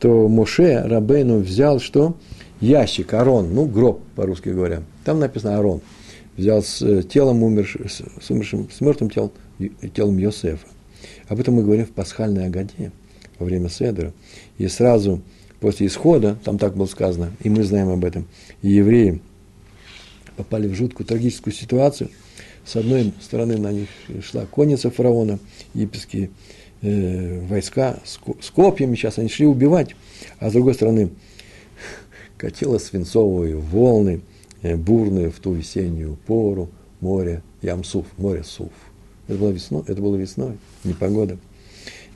то 0.00 0.28
Моше 0.28 0.82
Рабейну 0.82 1.38
взял 1.38 1.78
что? 1.78 2.16
Ящик, 2.60 3.14
Арон, 3.14 3.54
ну, 3.54 3.66
гроб, 3.66 4.00
по-русски 4.16 4.48
говоря. 4.48 4.82
Там 5.04 5.20
написано 5.20 5.58
Арон. 5.58 5.80
Взял 6.36 6.62
с 6.62 6.82
э, 6.82 7.02
телом 7.02 7.42
умершим, 7.42 7.88
с, 7.88 8.30
умершим, 8.30 8.68
с 8.70 8.80
мертвым 8.80 9.10
телом, 9.10 9.30
телом 9.94 10.18
Йосефа. 10.18 10.66
Об 11.28 11.40
этом 11.40 11.54
мы 11.54 11.62
говорим 11.62 11.86
в 11.86 11.90
пасхальной 11.90 12.46
Агаде 12.46 12.90
во 13.38 13.46
время 13.46 13.68
Седра. 13.68 14.12
И 14.58 14.66
сразу 14.66 15.22
после 15.60 15.86
исхода, 15.86 16.36
там 16.44 16.58
так 16.58 16.76
было 16.76 16.86
сказано, 16.86 17.32
и 17.42 17.50
мы 17.50 17.62
знаем 17.62 17.88
об 17.90 18.04
этом, 18.04 18.26
евреи 18.62 19.20
попали 20.36 20.68
в 20.68 20.74
жуткую 20.74 21.06
трагическую 21.06 21.52
ситуацию. 21.52 22.10
С 22.64 22.76
одной 22.76 23.12
стороны 23.20 23.56
на 23.58 23.72
них 23.72 23.88
шла 24.22 24.46
конница 24.46 24.90
фараона, 24.90 25.38
египетские 25.74 26.30
э, 26.80 27.40
войска 27.46 27.98
с, 28.04 28.20
с 28.40 28.50
копьями, 28.50 28.94
сейчас 28.94 29.18
они 29.18 29.28
шли 29.28 29.46
убивать, 29.46 29.96
а 30.38 30.48
с 30.48 30.52
другой 30.52 30.74
стороны 30.74 31.10
катило 32.36 32.78
свинцовые 32.78 33.56
волны, 33.56 34.20
э, 34.62 34.76
бурные 34.76 35.30
в 35.30 35.40
ту 35.40 35.54
весеннюю 35.54 36.16
пору, 36.26 36.70
море 37.00 37.42
Ямсуф, 37.62 38.06
море 38.16 38.44
Суф. 38.44 38.72
Это 39.26 39.38
было 39.38 39.50
весной, 39.50 39.82
это 39.86 40.00
было 40.00 40.16
весной, 40.16 40.58
непогода. 40.84 41.38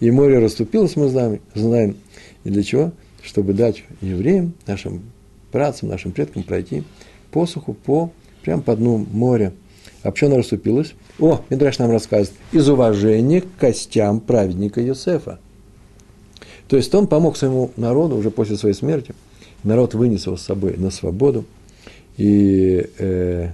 И 0.01 0.11
море 0.11 0.39
расступилось, 0.39 0.97
мы 0.97 1.09
знаем, 1.09 1.41
знаем. 1.55 1.97
И 2.45 2.51
для 2.51 2.63
чего? 2.63 2.93
Чтобы 3.23 3.55
дать 3.55 3.83
евреям, 4.01 4.55
нашим 4.67 5.03
працам, 5.51 5.89
нашим 5.89 6.13
предкам 6.13 6.43
пройти 6.43 6.85
посуху 7.37 7.75
по, 7.75 8.11
прямо 8.43 8.63
по 8.63 8.75
дну 8.75 9.07
моря. 9.13 9.53
А 10.03 10.11
почему 10.11 10.31
она 10.31 10.39
расступилась? 10.39 10.95
О, 11.19 11.43
Мидраш 11.51 11.79
нам 11.79 11.91
рассказывает, 11.91 12.33
из 12.51 12.67
уважения 12.67 13.43
к 13.43 13.47
костям 13.59 14.21
праведника 14.21 14.81
Йосефа. 14.81 15.39
То 16.67 16.79
есть 16.79 16.95
он 16.95 17.07
помог 17.07 17.37
своему 17.37 17.73
народу 17.77 18.17
уже 18.17 18.31
после 18.31 18.57
своей 18.57 18.75
смерти. 18.75 19.15
Народ 19.65 19.93
вынес 19.93 20.25
его 20.25 20.39
с 20.39 20.43
собой 20.43 20.79
на 20.79 20.91
свободу. 20.91 21.45
И, 22.17 22.89
э, 22.99 23.51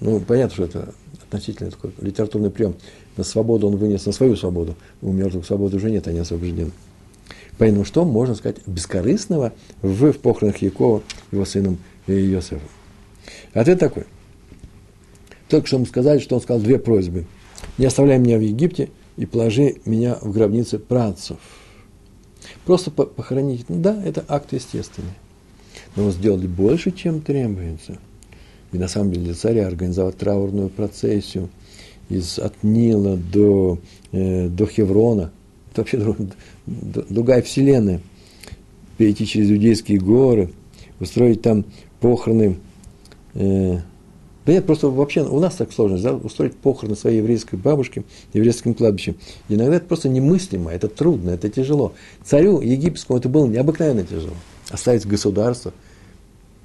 ну, 0.00 0.20
понятно, 0.20 0.54
что 0.54 0.64
это 0.64 0.94
относительно 1.22 1.70
такой 1.70 1.90
литературный 2.00 2.48
прием. 2.48 2.76
На 3.18 3.24
свободу 3.24 3.66
он 3.66 3.76
вынес 3.76 4.06
на 4.06 4.12
свою 4.12 4.36
свободу. 4.36 4.74
У 5.02 5.12
мертвых 5.12 5.44
свободы 5.44 5.76
уже 5.76 5.90
нет, 5.90 6.08
они 6.08 6.20
освобождены. 6.20 6.70
Поэтому 7.58 7.84
что 7.84 8.06
можно 8.06 8.34
сказать 8.34 8.56
бескорыстного 8.66 9.52
в, 9.82 10.12
в 10.12 10.18
похоронах 10.18 10.62
Якова, 10.62 11.02
его 11.30 11.44
сыном 11.44 11.76
Иосифа? 12.06 12.62
Ответ 13.52 13.78
такой. 13.78 14.04
Только 15.48 15.66
что 15.66 15.78
мы 15.78 15.86
сказали, 15.86 16.18
что 16.18 16.36
он 16.36 16.42
сказал 16.42 16.62
две 16.62 16.78
просьбы. 16.78 17.26
Не 17.78 17.86
оставляй 17.86 18.18
меня 18.18 18.38
в 18.38 18.42
Египте 18.42 18.90
и 19.16 19.26
положи 19.26 19.76
меня 19.84 20.18
в 20.20 20.32
гробнице 20.32 20.78
працев. 20.78 21.38
Просто 22.64 22.90
похоронить. 22.90 23.68
Ну 23.68 23.80
да, 23.80 24.00
это 24.04 24.24
акт 24.28 24.52
естественный. 24.52 25.12
Но 25.96 26.04
он 26.06 26.12
сделали 26.12 26.46
больше, 26.46 26.90
чем 26.90 27.20
требуется. 27.20 27.98
И 28.72 28.78
на 28.78 28.88
самом 28.88 29.12
деле 29.12 29.26
для 29.26 29.34
царя 29.34 29.66
организовать 29.66 30.18
траурную 30.18 30.68
процессию 30.68 31.48
из, 32.08 32.38
от 32.38 32.62
Нила 32.62 33.16
до, 33.16 33.78
э, 34.12 34.48
до 34.48 34.66
Хеврона. 34.66 35.32
Это 35.72 35.80
вообще 35.80 35.96
друг, 35.96 36.16
другая 36.66 37.42
вселенная. 37.42 38.00
Перейти 38.98 39.26
через 39.26 39.50
иудейские 39.50 39.98
горы, 39.98 40.50
устроить 41.00 41.40
там 41.40 41.64
похороны 42.00 42.56
Э, 43.38 43.78
да 44.44 44.52
нет, 44.52 44.66
просто 44.66 44.88
вообще 44.88 45.22
у 45.22 45.38
нас 45.38 45.56
так 45.56 45.72
сложно, 45.72 45.98
да, 45.98 46.14
устроить 46.14 46.56
похороны 46.56 46.96
своей 46.96 47.18
еврейской 47.18 47.56
бабушки 47.56 48.04
в 48.32 48.34
еврейском 48.34 48.74
кладбище. 48.74 49.14
Иногда 49.48 49.76
это 49.76 49.86
просто 49.86 50.08
немыслимо, 50.08 50.72
это 50.72 50.88
трудно, 50.88 51.30
это 51.30 51.48
тяжело. 51.48 51.92
Царю 52.24 52.60
египетскому 52.60 53.18
это 53.18 53.28
было 53.28 53.46
необыкновенно 53.46 54.04
тяжело. 54.04 54.34
Оставить 54.70 55.06
государство, 55.06 55.72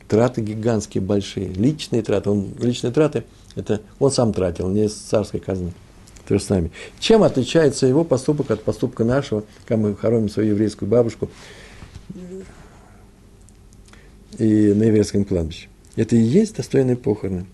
траты 0.07 0.41
гигантские, 0.41 1.03
большие, 1.03 1.49
личные 1.49 2.01
траты. 2.01 2.31
Он, 2.31 2.53
личные 2.59 2.91
траты, 2.91 3.23
это 3.55 3.81
он 3.99 4.11
сам 4.11 4.33
тратил, 4.33 4.69
не 4.69 4.85
из 4.85 4.93
царской 4.93 5.39
казны. 5.39 5.73
То 6.27 6.39
же 6.39 6.43
самое. 6.43 6.71
Чем 6.99 7.21
отличается 7.21 7.85
его 7.85 8.03
поступок 8.03 8.49
от 8.49 8.63
поступка 8.63 9.03
нашего, 9.03 9.43
когда 9.67 9.83
мы 9.83 9.95
хороним 9.95 10.29
свою 10.29 10.51
еврейскую 10.51 10.89
бабушку 10.89 11.29
и 14.39 14.73
на 14.73 14.83
еврейском 14.83 15.25
кладбище? 15.25 15.67
Это 15.95 16.15
и 16.15 16.21
есть 16.21 16.55
достойные 16.55 16.95
похороны. 16.95 17.45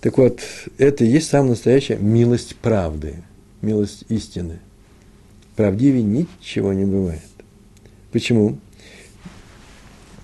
Так 0.00 0.18
вот, 0.18 0.40
это 0.78 1.04
и 1.04 1.08
есть 1.08 1.28
самая 1.28 1.50
настоящая 1.50 1.96
милость 1.96 2.56
правды, 2.56 3.22
милость 3.60 4.04
истины. 4.08 4.58
Правдивее 5.56 6.02
ничего 6.02 6.72
не 6.72 6.84
бывает. 6.84 7.20
Почему? 8.12 8.58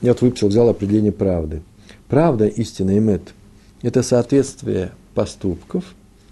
Я 0.00 0.12
вот 0.12 0.22
выписал, 0.22 0.48
взял 0.48 0.68
определение 0.68 1.12
правды. 1.12 1.62
Правда, 2.08 2.46
истина, 2.46 2.96
эмет– 2.96 3.34
это 3.82 4.02
соответствие 4.02 4.92
поступков, 5.14 5.84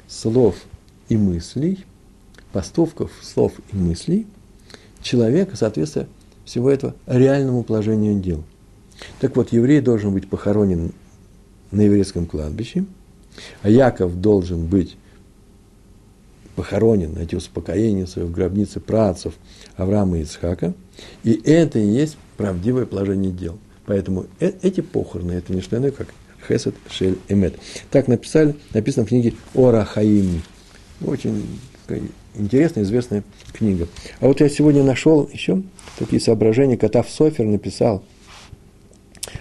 слов 0.08 0.56
и 1.08 1.16
мыслей, 1.16 1.84
поступков, 2.52 3.10
слов 3.22 3.52
и 3.72 3.76
мыслей 3.76 4.26
человека, 5.02 5.56
соответствие 5.56 6.06
всего 6.44 6.70
этого 6.70 6.94
реальному 7.06 7.62
положению 7.62 8.20
дел. 8.20 8.42
Так 9.20 9.36
вот, 9.36 9.52
еврей 9.52 9.80
должен 9.80 10.12
быть 10.12 10.28
похоронен 10.28 10.92
на 11.74 11.82
еврейском 11.82 12.26
кладбище, 12.26 12.84
а 13.62 13.68
Яков 13.68 14.20
должен 14.20 14.66
быть 14.66 14.96
похоронен, 16.56 17.14
найти 17.14 17.36
успокоение 17.36 18.06
свое 18.06 18.28
в 18.28 18.32
гробнице 18.32 18.80
працев 18.80 19.34
Авраама 19.76 20.18
и 20.18 20.22
Ицхака. 20.22 20.72
И 21.24 21.32
это 21.44 21.78
и 21.78 21.86
есть 21.86 22.16
правдивое 22.36 22.86
положение 22.86 23.32
дел. 23.32 23.58
Поэтому 23.86 24.26
э- 24.40 24.52
эти 24.62 24.80
похороны, 24.80 25.32
это 25.32 25.52
не 25.52 25.60
что 25.60 25.76
иное, 25.76 25.90
как 25.90 26.08
Хесед 26.46 26.74
Шель 26.90 27.18
Эмет. 27.28 27.56
Так 27.90 28.08
написали, 28.08 28.54
написано 28.72 29.04
в 29.04 29.08
книге 29.08 29.34
Ора 29.54 29.84
Хаим. 29.84 30.42
Очень 31.04 31.44
интересная, 32.34 32.84
известная 32.84 33.24
книга. 33.52 33.88
А 34.20 34.26
вот 34.26 34.40
я 34.40 34.48
сегодня 34.48 34.82
нашел 34.82 35.28
еще 35.32 35.62
такие 35.98 36.20
соображения. 36.20 36.76
Катав 36.76 37.08
Софер 37.10 37.46
написал 37.46 38.04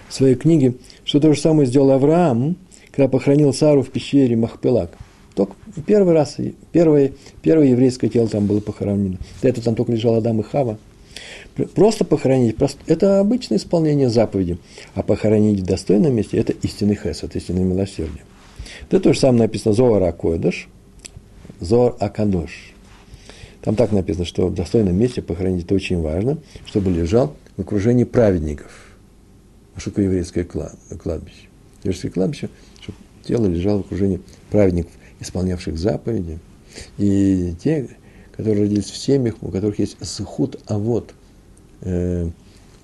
в 0.08 0.14
своей 0.14 0.34
книге 0.34 0.74
что 1.04 1.20
то 1.20 1.32
же 1.32 1.40
самое 1.40 1.66
сделал 1.66 1.90
Авраам, 1.92 2.56
когда 2.90 3.08
похоронил 3.08 3.52
Сару 3.52 3.82
в 3.82 3.90
пещере 3.90 4.36
Махпелак. 4.36 4.90
Только 5.34 5.54
первый 5.86 6.14
раз, 6.14 6.36
первое, 6.72 7.12
первое 7.42 7.66
еврейское 7.66 8.08
тело 8.08 8.28
там 8.28 8.46
было 8.46 8.60
похоронено. 8.60 9.18
До 9.42 9.52
там 9.52 9.74
только 9.74 9.92
лежал 9.92 10.14
Адам 10.14 10.40
и 10.40 10.42
Хава. 10.44 10.78
Просто 11.74 12.04
похоронить, 12.04 12.56
просто, 12.56 12.78
это 12.86 13.20
обычное 13.20 13.58
исполнение 13.58 14.08
заповеди. 14.08 14.58
А 14.94 15.02
похоронить 15.02 15.60
в 15.60 15.64
достойном 15.64 16.14
месте– 16.14 16.36
это 16.38 16.52
истинный 16.52 16.96
хесед, 16.96 17.34
истинное 17.36 17.64
милосердие. 17.64 18.24
Это 18.88 19.00
то 19.00 19.12
же 19.12 19.18
самое 19.18 19.42
написано 19.42 19.74
Зоар 19.74 20.02
Акодыш, 20.02 20.68
Зоар 21.60 21.94
Акадош. 21.98 22.72
Там 23.60 23.76
так 23.76 23.92
написано, 23.92 24.24
что 24.24 24.48
в 24.48 24.54
достойном 24.54 24.96
месте 24.96 25.22
похоронить 25.22 25.64
это 25.64 25.74
очень 25.74 26.00
важно, 26.00 26.38
чтобы 26.66 26.90
лежал 26.90 27.34
в 27.56 27.60
окружении 27.60 28.04
праведников– 28.04 28.72
что 29.80 29.90
такое 29.90 30.06
еврейское 30.06 30.44
кладбище? 30.44 31.48
Еврейское 31.82 32.10
кладбище, 32.10 32.48
чтобы 32.80 32.98
тело 33.24 33.46
лежало 33.46 33.78
в 33.78 33.86
окружении 33.86 34.20
праведников, 34.50 34.92
исполнявших 35.20 35.78
заповеди. 35.78 36.38
И 36.98 37.54
те, 37.62 37.88
которые 38.32 38.64
родились 38.64 38.90
в 38.90 38.96
семьях, 38.96 39.36
у 39.42 39.50
которых 39.50 39.78
есть 39.78 39.96
схуд 40.00 40.60
авод, 40.66 41.14
э, 41.82 42.28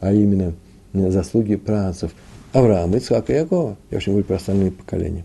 а 0.00 0.12
именно 0.12 0.54
заслуги 0.92 1.56
працев 1.56 2.12
Авраама, 2.52 2.96
Ицхака 2.96 3.32
и 3.32 3.36
Якова. 3.36 3.76
Я 3.90 3.96
вообще 3.96 4.10
говорю 4.10 4.26
про 4.26 4.36
остальные 4.36 4.72
поколения. 4.72 5.24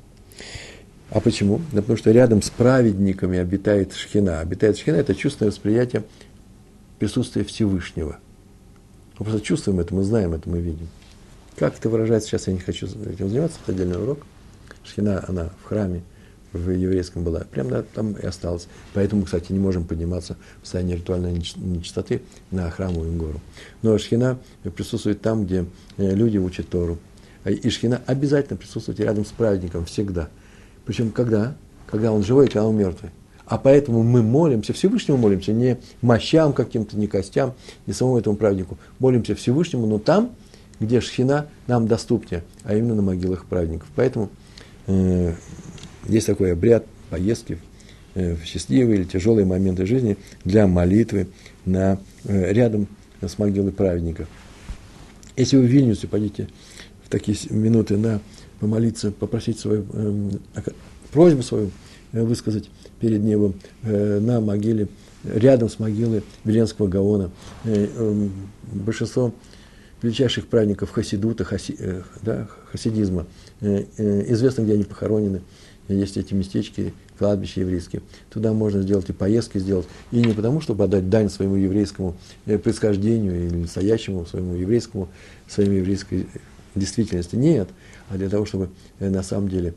А 1.10 1.20
почему? 1.20 1.62
Да 1.72 1.82
потому 1.82 1.98
что 1.98 2.12
рядом 2.12 2.42
с 2.42 2.50
праведниками 2.50 3.40
обитает 3.40 3.94
шхина. 3.94 4.42
Обитает 4.42 4.78
шхина– 4.78 4.96
это 4.98 5.16
чувственное 5.16 5.52
восприятие 5.52 6.04
присутствия 7.00 7.44
Всевышнего. 7.44 8.18
Мы 9.18 9.26
просто 9.26 9.42
чувствуем 9.42 9.80
это, 9.80 9.96
мы 9.96 10.04
знаем 10.04 10.34
это, 10.34 10.50
мы 10.50 10.60
видим. 10.60 10.88
Как 11.58 11.78
это 11.78 11.88
выражается, 11.88 12.30
сейчас 12.30 12.48
я 12.48 12.54
не 12.54 12.60
хочу 12.60 12.86
этим 12.86 13.30
заниматься, 13.30 13.60
это 13.64 13.72
отдельный 13.72 14.02
урок. 14.02 14.20
Шхина, 14.84 15.24
она 15.26 15.52
в 15.64 15.68
храме, 15.68 16.04
в 16.52 16.70
еврейском 16.70 17.24
была, 17.24 17.40
прямо 17.40 17.82
там 17.82 18.14
и 18.14 18.26
осталась. 18.26 18.68
Поэтому, 18.94 19.24
кстати, 19.24 19.54
не 19.54 19.60
можем 19.60 19.86
подниматься 19.86 20.36
в 20.62 20.66
состоянии 20.66 20.96
ритуальной 20.96 21.34
нечистоты 21.34 22.22
на 22.52 22.70
храмовую 22.70 23.14
гору. 23.14 23.40
Но 23.82 23.98
Шхина 23.98 24.38
присутствует 24.76 25.22
там, 25.22 25.46
где 25.46 25.66
э, 25.98 26.14
люди 26.14 26.38
учат 26.38 26.68
Тору. 26.68 26.98
А 27.46 27.52
и 27.52 27.70
Шхина 27.70 28.02
обязательно 28.06 28.58
присутствует 28.58 29.00
рядом 29.00 29.26
с 29.26 29.30
праведником 29.30 29.86
всегда. 29.86 30.28
Причем 30.86 31.12
когда? 31.12 31.56
Когда 31.88 32.12
он 32.12 32.24
живой, 32.24 32.48
когда 32.48 32.66
он 32.66 32.76
мертвый. 32.76 33.12
А 33.46 33.58
поэтому 33.58 34.04
мы 34.04 34.24
молимся, 34.24 34.74
Всевышнему 34.74 35.20
молимся, 35.20 35.54
не 35.54 35.78
мощам 36.02 36.52
каким-то, 36.52 36.98
не 36.98 37.08
костям, 37.08 37.54
не 37.86 37.94
самому 37.94 38.18
этому 38.18 38.36
праведнику. 38.36 38.78
Молимся 39.00 39.36
Всевышнему, 39.36 39.88
но 39.88 40.00
там– 40.00 40.32
где 40.80 41.02
шхина 41.02 41.48
нам 41.68 41.88
доступнее, 41.88 42.44
а 42.64 42.76
именно 42.76 42.96
на 42.96 43.02
могилах 43.02 43.46
праведников. 43.46 43.88
Поэтому 43.96 44.30
э, 44.88 45.34
есть 46.08 46.28
такой 46.28 46.54
обряд 46.54 46.86
поездки 47.10 47.60
э, 48.14 48.36
в 48.36 48.46
счастливые 48.46 49.00
или 49.00 49.06
тяжелые 49.06 49.46
моменты 49.46 49.86
жизни 49.86 50.18
для 50.44 50.68
молитвы 50.68 51.28
на, 51.66 52.00
э, 52.26 52.52
рядом 52.54 52.88
с 53.22 53.38
могилой 53.38 53.72
праведников. 53.72 54.28
Если 55.36 55.58
вы 55.58 55.64
в 55.64 55.70
Вильнюсе 55.70 56.08
пойдете 56.08 56.50
в 57.04 57.10
такие 57.10 57.38
минуты 57.50 57.98
на 57.98 58.22
помолиться, 58.60 59.12
попросить 59.12 59.60
свою 59.60 59.86
э, 59.94 60.30
просьбу 61.12 61.44
свою 61.44 61.72
э, 62.12 62.24
высказать 62.24 62.70
перед 63.00 63.22
небом 63.22 63.56
э, 63.84 64.20
на 64.20 64.42
могиле, 64.42 64.88
рядом 65.24 65.70
с 65.70 65.80
могилой 65.80 66.24
Веленского 66.44 66.88
Гаона. 66.88 67.32
Э, 67.64 67.88
э, 67.94 68.28
большинство 68.72 69.34
величайших 70.06 70.48
праведников 70.48 70.92
хасидута, 70.92 71.44
хаси, 71.44 71.76
э, 71.78 72.02
да, 72.22 72.48
хасидизма, 72.72 73.26
э, 73.62 73.86
э, 73.98 74.32
известно, 74.32 74.62
где 74.62 74.74
они 74.74 74.84
похоронены. 74.84 75.42
Есть 75.88 76.18
эти 76.18 76.34
местечки, 76.34 76.94
кладбища 77.18 77.62
еврейские. 77.62 78.02
Туда 78.32 78.54
можно 78.54 78.82
сделать 78.82 79.10
и 79.10 79.14
поездки 79.14 79.58
сделать. 79.60 79.88
И 80.12 80.18
не 80.18 80.34
потому, 80.34 80.62
чтобы 80.62 80.84
отдать 80.84 81.10
дань 81.10 81.30
своему 81.30 81.56
еврейскому 81.56 82.16
э, 82.46 82.58
происхождению 82.58 83.48
или 83.48 83.56
настоящему 83.56 84.26
своему 84.26 84.56
еврейскому, 84.56 85.10
своей 85.48 85.78
еврейской 85.78 86.28
действительности. 86.74 87.36
Нет. 87.36 87.70
А 88.10 88.18
для 88.18 88.30
того, 88.30 88.46
чтобы 88.46 88.70
э, 89.00 89.10
на 89.10 89.24
самом 89.24 89.48
деле 89.48 89.76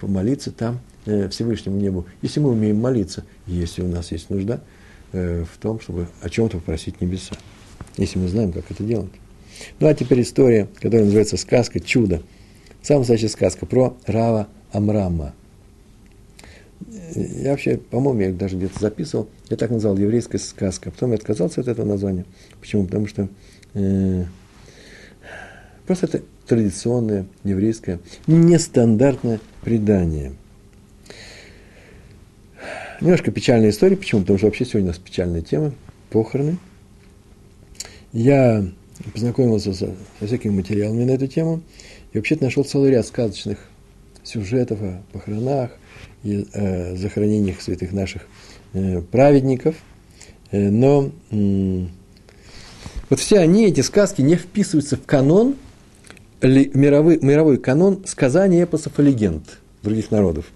помолиться 0.00 0.52
там 0.52 0.80
э, 1.06 1.28
Всевышнему 1.28 1.76
небу. 1.76 2.06
Если 2.22 2.40
мы 2.40 2.50
умеем 2.50 2.76
молиться, 2.76 3.24
если 3.46 3.82
у 3.82 3.88
нас 3.88 4.12
есть 4.12 4.30
нужда 4.30 4.60
в 5.10 5.48
том, 5.62 5.80
чтобы 5.80 6.06
о 6.20 6.28
чем-то 6.28 6.58
попросить 6.58 7.00
небеса. 7.00 7.34
Если 7.96 8.18
мы 8.18 8.28
знаем, 8.28 8.52
как 8.52 8.70
это 8.70 8.84
делать. 8.84 9.10
Ну 9.80 9.86
а 9.86 9.94
теперь 9.94 10.22
история, 10.22 10.68
которая 10.74 11.04
называется 11.04 11.36
сказка 11.36 11.80
«Чудо». 11.80 12.22
Самая 12.82 13.00
настоящая 13.00 13.28
сказка 13.28 13.66
про 13.66 13.96
Рава 14.06 14.48
Амрама– 14.72 15.34
я 17.14 17.50
вообще, 17.50 17.78
по-моему, 17.78 18.20
я 18.20 18.32
даже 18.32 18.56
где-то 18.56 18.78
записывал, 18.78 19.28
я 19.48 19.56
так 19.56 19.70
назвал 19.70 19.96
еврейская 19.96 20.38
сказка. 20.38 20.90
Потом 20.90 21.10
я 21.10 21.16
отказался 21.16 21.60
от 21.60 21.68
этого 21.68 21.86
названия. 21.86 22.24
Почему? 22.60 22.86
Потому 22.86 23.06
что 23.06 23.28
э, 23.74 24.24
просто 25.86 26.06
это 26.06 26.22
традиционное 26.46 27.26
еврейское, 27.44 28.00
нестандартное 28.26 29.40
предание. 29.62 30.32
Немножко 33.00 33.30
печальная 33.30 33.70
история. 33.70 33.96
Почему? 33.96 34.22
Потому 34.22 34.38
что 34.38 34.46
вообще 34.46 34.64
сегодня 34.64 34.88
у 34.88 34.92
нас 34.92 34.98
печальная 34.98 35.42
тема– 35.42 35.72
похороны. 36.10 36.58
Я 38.12 38.66
познакомился 39.12 39.72
со, 39.72 39.94
со 40.20 40.26
всякими 40.26 40.52
материалами 40.52 41.04
на 41.04 41.12
эту 41.12 41.26
тему 41.26 41.62
и 42.12 42.18
вообще-то 42.18 42.44
нашел 42.44 42.64
целый 42.64 42.90
ряд 42.90 43.06
сказочных 43.06 43.58
сюжетов 44.24 44.80
о 44.82 45.02
похоронах– 45.12 45.70
и 46.22 46.46
э, 46.52 46.96
захоронениях 46.96 47.60
святых 47.60 47.92
наших 47.92 48.22
э, 48.72 49.00
праведников. 49.00 49.76
Э, 50.50 50.70
но 50.70 51.10
э, 51.30 51.86
вот 53.10 53.20
все 53.20 53.38
они, 53.38 53.66
эти 53.66 53.80
сказки, 53.80 54.20
не 54.20 54.36
вписываются 54.36 54.96
в 54.96 55.04
канон, 55.04 55.56
ли, 56.40 56.70
мировой, 56.74 57.18
мировой 57.20 57.58
канон 57.58 58.04
сказаний, 58.06 58.62
эпосов 58.62 58.98
и 58.98 59.02
легенд 59.02 59.58
других 59.82 60.10
народов. 60.10 60.46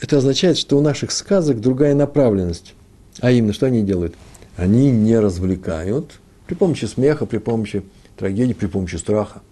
Это 0.00 0.18
означает, 0.18 0.58
что 0.58 0.76
у 0.76 0.80
наших 0.80 1.12
сказок 1.12 1.60
другая 1.60 1.94
направленность. 1.94 2.74
А 3.20 3.30
именно, 3.30 3.52
что 3.52 3.66
они 3.66 3.82
делают? 3.82 4.14
Они 4.56 4.90
не 4.90 5.18
развлекают 5.18 6.20
при 6.46 6.54
помощи 6.54 6.84
смеха, 6.84 7.26
при 7.26 7.38
помощи 7.38 7.82
трагедии, 8.16 8.52
при 8.52 8.66
помощи 8.66 8.96
страха. 8.96 9.42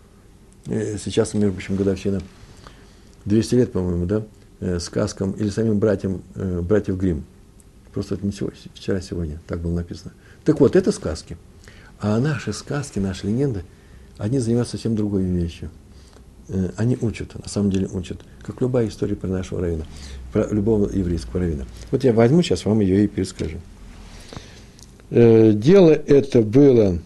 Э, 0.66 0.96
сейчас, 0.98 1.34
между 1.34 1.52
прочим, 1.52 1.76
годовщина 1.76 2.20
200 3.24 3.54
лет, 3.54 3.72
по-моему, 3.72 4.06
да, 4.06 4.22
э, 4.60 4.78
сказкам 4.78 5.32
или 5.32 5.48
самим 5.48 5.78
братьям, 5.78 6.22
э, 6.34 6.60
братьев 6.60 6.96
Грим. 6.96 7.24
Просто 7.92 8.14
это 8.14 8.24
не 8.24 8.32
сегодня, 8.32 8.58
вчера, 8.74 9.00
сегодня, 9.00 9.40
так 9.46 9.60
было 9.60 9.74
написано. 9.74 10.12
Так 10.44 10.60
вот, 10.60 10.76
это 10.76 10.92
сказки. 10.92 11.36
А 12.00 12.18
наши 12.18 12.52
сказки, 12.52 12.98
наши 12.98 13.26
легенды, 13.26 13.64
они 14.18 14.38
занимаются 14.38 14.72
совсем 14.72 14.96
другой 14.96 15.24
вещью. 15.24 15.70
Они 16.76 16.98
учат, 17.00 17.34
на 17.40 17.48
самом 17.48 17.70
деле 17.70 17.86
учат, 17.92 18.20
как 18.42 18.60
любая 18.60 18.88
история 18.88 19.14
про 19.14 19.28
нашего 19.28 19.60
равина, 19.60 19.86
про 20.32 20.46
любого 20.48 20.90
еврейского 20.90 21.40
равина. 21.40 21.64
Вот 21.90 22.02
я 22.02 22.12
возьму 22.12 22.42
сейчас 22.42 22.64
вам 22.64 22.80
ее 22.80 23.04
и 23.04 23.08
перескажу. 23.08 23.58
Дело 25.12 25.90
это 25.90 26.40
было 26.40 26.98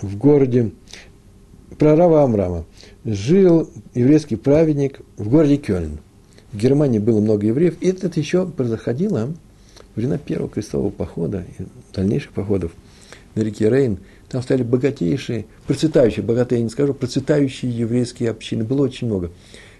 в 0.00 0.16
городе 0.16 0.70
про 1.76 1.96
Рава 1.96 2.22
Амрама 2.22 2.64
жил 3.04 3.68
еврейский 3.92 4.36
праведник 4.36 5.00
в 5.16 5.28
городе 5.28 5.56
Кёльн. 5.56 5.98
В 6.52 6.58
Германии 6.58 7.00
было 7.00 7.20
много 7.20 7.48
евреев, 7.48 7.74
и 7.80 7.88
это 7.88 8.08
еще 8.20 8.46
происходило 8.46 9.26
во 9.26 9.34
времена 9.96 10.16
первого 10.16 10.48
крестового 10.48 10.90
похода 10.90 11.44
и 11.58 11.64
дальнейших 11.92 12.30
походов 12.30 12.70
на 13.34 13.40
реке 13.40 13.68
Рейн. 13.68 13.98
Там 14.28 14.42
стояли 14.42 14.62
богатейшие, 14.62 15.46
процветающие, 15.66 16.24
богатые, 16.24 16.60
я 16.60 16.64
не 16.64 16.70
скажу, 16.70 16.94
процветающие 16.94 17.76
еврейские 17.76 18.30
общины. 18.30 18.62
Было 18.62 18.82
очень 18.82 19.08
много. 19.08 19.32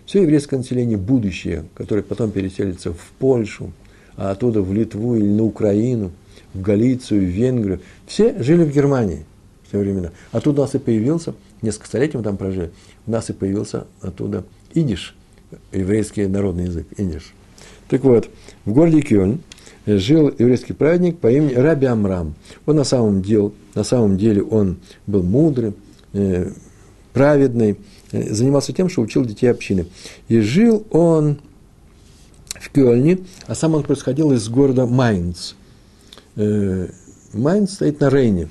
Все 0.07 0.23
еврейское 0.23 0.57
население 0.57 0.99
будущее, 0.99 1.67
которое 1.77 2.03
потом 2.03 2.33
переселится 2.33 2.93
в 2.93 3.13
Польшу, 3.21 3.73
а 4.17 4.33
оттуда 4.33 4.61
в 4.61 4.73
Литву 4.73 5.15
или 5.15 5.29
на 5.29 5.45
Украину, 5.45 6.11
в 6.55 6.61
Галицию, 6.61 7.21
в 7.21 7.31
Венгрию. 7.31 7.81
Все 8.07 8.43
жили 8.43 8.65
в 8.65 8.73
Германии 8.73 9.25
в 9.65 9.73
те 9.73 9.79
времена. 9.79 10.11
Оттуда 10.31 10.63
у 10.63 10.65
нас 10.65 10.75
и 10.75 10.79
появился, 10.79 11.35
несколько 11.63 11.87
столетий 11.87 12.17
мы 12.17 12.23
там 12.23 12.37
прожили, 12.37 12.71
у 13.07 13.11
нас 13.11 13.31
и 13.31 13.33
появился 13.33 13.87
оттуда 14.01 14.45
идиш, 14.75 15.15
еврейский 15.73 16.27
народный 16.27 16.65
язык, 16.65 16.87
идиш. 16.97 17.33
Так 17.89 18.05
вот, 18.05 18.31
в 18.65 18.73
городе 18.73 19.03
Кёльн 19.03 19.41
жил 19.87 20.33
еврейский 20.39 20.73
праведник 20.73 21.19
по 21.19 21.31
имени 21.31 21.55
Раби 21.55 21.87
Амрам. 21.87 22.35
Он 22.67 22.77
на 22.77 22.85
самом 22.85 23.23
деле, 23.23 23.53
на 23.75 23.85
самом 23.85 24.17
деле 24.17 24.43
он 24.43 24.79
был 25.07 25.23
мудрый, 25.23 25.75
э, 26.13 26.51
праведный, 27.13 27.77
э, 28.13 28.33
занимался 28.33 28.73
тем, 28.73 28.89
что 28.89 29.03
учил 29.03 29.25
детей 29.25 29.49
общины. 29.49 29.87
И 30.29 30.41
жил 30.41 30.87
он 30.91 31.39
в 32.55 32.71
Кёльне, 32.71 33.19
а 33.47 33.55
сам 33.55 33.75
он 33.75 33.83
происходил 33.83 34.33
из 34.33 34.49
города 34.49 34.87
Майнц. 34.87 35.55
Э, 36.37 36.89
Майнц 37.33 37.75
стоит 37.75 38.01
на 38.01 38.11
Рейне. 38.11 38.49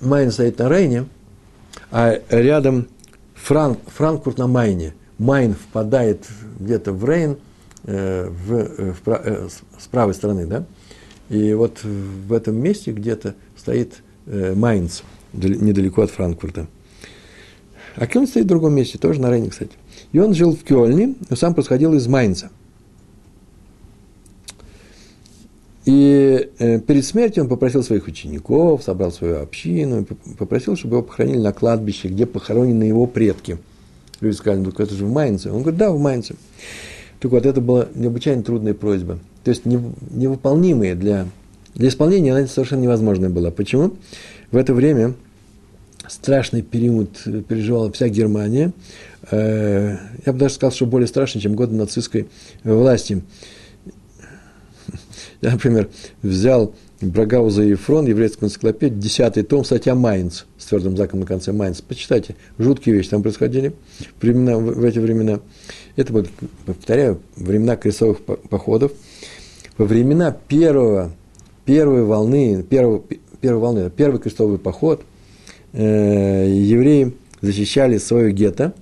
Майнц 0.00 0.34
стоит 0.34 0.58
на 0.58 0.68
Рейне– 0.68 1.06
а 1.90 2.20
рядом 2.28 2.88
Франк, 3.34 3.78
Франкфурт 3.86 4.38
на 4.38 4.46
Майне. 4.46 4.94
Майн 5.18 5.54
впадает 5.54 6.26
где-то 6.60 6.92
в 6.92 7.04
Рейн, 7.08 7.38
э, 7.84 8.28
в, 8.28 8.52
э, 8.52 8.92
в, 8.92 9.08
э, 9.08 9.48
с 9.78 9.86
правой 9.86 10.14
стороны, 10.14 10.46
да? 10.46 10.66
И 11.28 11.54
вот 11.54 11.82
в 11.82 12.32
этом 12.32 12.56
месте 12.56 12.92
где-то 12.92 13.34
стоит 13.56 14.02
э, 14.26 14.54
Майнц, 14.54 15.00
недалеко 15.32 16.02
от 16.02 16.10
Франкфурта. 16.10 16.66
А 17.94 18.06
Кёльн 18.06 18.26
стоит 18.26 18.44
в 18.44 18.48
другом 18.48 18.74
месте, 18.74 18.98
тоже 18.98 19.20
на 19.20 19.30
Рейне, 19.30 19.48
кстати. 19.48 19.72
И 20.12 20.18
он 20.18 20.34
жил 20.34 20.54
в 20.54 20.62
Кёльне, 20.62 21.14
но 21.30 21.36
сам 21.36 21.54
происходил 21.54 21.94
из 21.94 22.06
Майнца– 22.06 22.50
И 25.86 26.50
э, 26.58 26.80
перед 26.80 27.04
смертью 27.04 27.44
он 27.44 27.48
попросил 27.48 27.84
своих 27.84 28.08
учеников, 28.08 28.82
собрал 28.82 29.12
свою 29.12 29.40
общину, 29.40 30.04
попросил, 30.36 30.76
чтобы 30.76 30.96
его 30.96 31.02
похоронили 31.04 31.38
на 31.38 31.52
кладбище, 31.52 32.08
где 32.08 32.26
похоронены 32.26 32.82
его 32.82 33.06
предки. 33.06 33.58
Люди 34.20 34.34
сказали, 34.34 34.60
ну 34.60 34.70
это 34.70 34.92
же 34.92 35.06
в 35.06 35.12
Майнце. 35.12 35.52
Он 35.52 35.60
говорит, 35.62 35.78
да, 35.78 35.92
в 35.92 36.00
Майнце. 36.00 36.34
Так 37.20 37.30
вот, 37.30 37.46
это 37.46 37.60
была 37.60 37.86
необычайно 37.94 38.42
трудная 38.42 38.74
просьба. 38.74 39.20
То 39.44 39.50
есть 39.50 39.64
невыполнимая 39.64 40.96
для, 40.96 41.28
для 41.76 41.88
исполнения, 41.88 42.34
она 42.34 42.48
совершенно 42.48 42.80
невозможная 42.80 43.30
была. 43.30 43.52
Почему? 43.52 43.92
В 44.50 44.56
это 44.56 44.74
время 44.74 45.14
страшный 46.08 46.62
период 46.62 47.10
переживала 47.46 47.92
вся 47.92 48.08
Германия. 48.08 48.72
Э, 49.30 49.98
я 50.24 50.32
бы 50.32 50.38
даже 50.40 50.54
сказал, 50.54 50.72
что 50.72 50.86
более 50.86 51.06
страшный, 51.06 51.40
чем 51.40 51.54
годы 51.54 51.76
нацистской 51.76 52.26
власти. 52.64 53.22
Я, 55.40 55.52
например, 55.52 55.88
взял 56.22 56.74
Брагауза 57.00 57.62
и 57.62 57.74
Фрон, 57.74 58.06
еврейскую 58.06 58.48
энциклопедию, 58.48 58.98
десятый 58.98 59.42
том, 59.42 59.64
статья 59.64 59.94
Майнц, 59.94 60.44
с 60.56 60.64
твердым 60.64 60.96
знаком 60.96 61.20
на 61.20 61.26
конце 61.26 61.52
Майнц. 61.52 61.80
Почитайте, 61.82 62.36
жуткие 62.58 62.94
вещи 62.96 63.10
там 63.10 63.22
происходили 63.22 63.74
времена, 64.20 64.56
в, 64.56 64.82
эти 64.82 64.98
времена. 64.98 65.40
Это 65.96 66.24
повторяю, 66.64 67.20
времена 67.36 67.76
крестовых 67.76 68.22
походов. 68.22 68.92
Во 69.76 69.84
времена 69.84 70.34
первого, 70.48 71.12
первой 71.66 72.04
волны, 72.04 72.62
первого, 72.62 73.02
первой 73.42 73.60
волны, 73.60 73.90
первый 73.90 74.18
крестовый 74.18 74.58
поход, 74.58 75.02
э, 75.74 76.46
евреи 76.48 77.14
защищали 77.42 77.98
свое 77.98 78.32
гетто, 78.32 78.72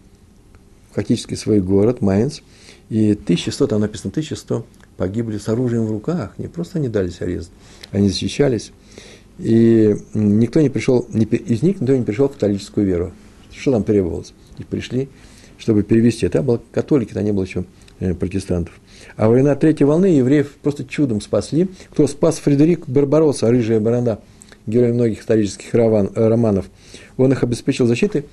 фактически 0.93 1.35
свой 1.35 1.61
город, 1.61 2.01
Майнц, 2.01 2.41
и 2.91 3.13
1100, 3.13 3.67
там 3.67 3.81
написано 3.81 4.11
1100 4.13 4.65
погибли 4.97 5.39
с 5.39 5.49
оружием 5.49 5.87
в 5.87 5.91
руках, 5.91 6.35
не 6.39 6.47
просто 6.47 6.79
не 6.79 6.89
дались 6.89 7.21
арест, 7.21 7.51
они 7.91 8.09
защищались. 8.09 8.73
И 9.39 9.97
никто 10.15 10.61
не 10.61 10.69
пришел, 10.69 11.01
из 11.01 11.63
них 11.63 11.81
никто 11.81 11.97
не 11.97 12.05
пришел 12.05 12.29
в 12.29 12.33
католическую 12.33 12.87
веру. 12.87 13.13
Что 13.53 13.73
там 13.73 13.85
требовалось? 13.85 14.33
И 14.59 14.65
пришли, 14.65 15.09
чтобы 15.59 15.83
перевести. 15.83 16.27
Это 16.27 16.43
были 16.43 16.61
католики, 16.73 17.13
там 17.13 17.25
не 17.25 17.33
было 17.33 17.45
еще 17.45 17.65
э, 17.99 18.15
протестантов. 18.15 18.75
А 19.17 19.29
во 19.29 19.57
третьей 19.57 19.87
волны 19.87 20.07
евреев 20.07 20.55
просто 20.63 20.85
чудом 20.85 21.21
спасли. 21.21 21.69
Кто 21.91 22.07
спас 22.07 22.39
Фредерик 22.39 22.89
Барбаросса, 22.89 23.51
рыжая 23.51 23.81
борода, 23.81 24.21
герой 24.67 24.93
многих 24.93 25.21
исторических 25.21 25.75
э, 25.75 26.29
романов. 26.29 26.67
Он 27.17 27.33
их 27.33 27.43
обеспечил 27.43 27.87
защитой, 27.87 28.25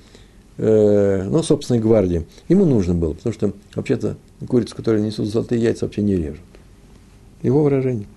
э, 0.58 1.24
ну, 1.24 1.44
собственной 1.44 1.80
гвардии. 1.80 2.26
Ему 2.48 2.66
нужно 2.66 2.94
было, 2.94 3.14
потому 3.14 3.34
что 3.34 3.54
вообще-то 3.76 4.18
курицу, 4.48 4.76
которые 4.76 5.04
несут 5.04 5.28
золотые 5.28 5.62
яйца, 5.62 5.86
вообще 5.86 6.02
не 6.02 6.16
режут. 6.16 6.42
Его 7.42 7.64
выражение. 7.64 8.08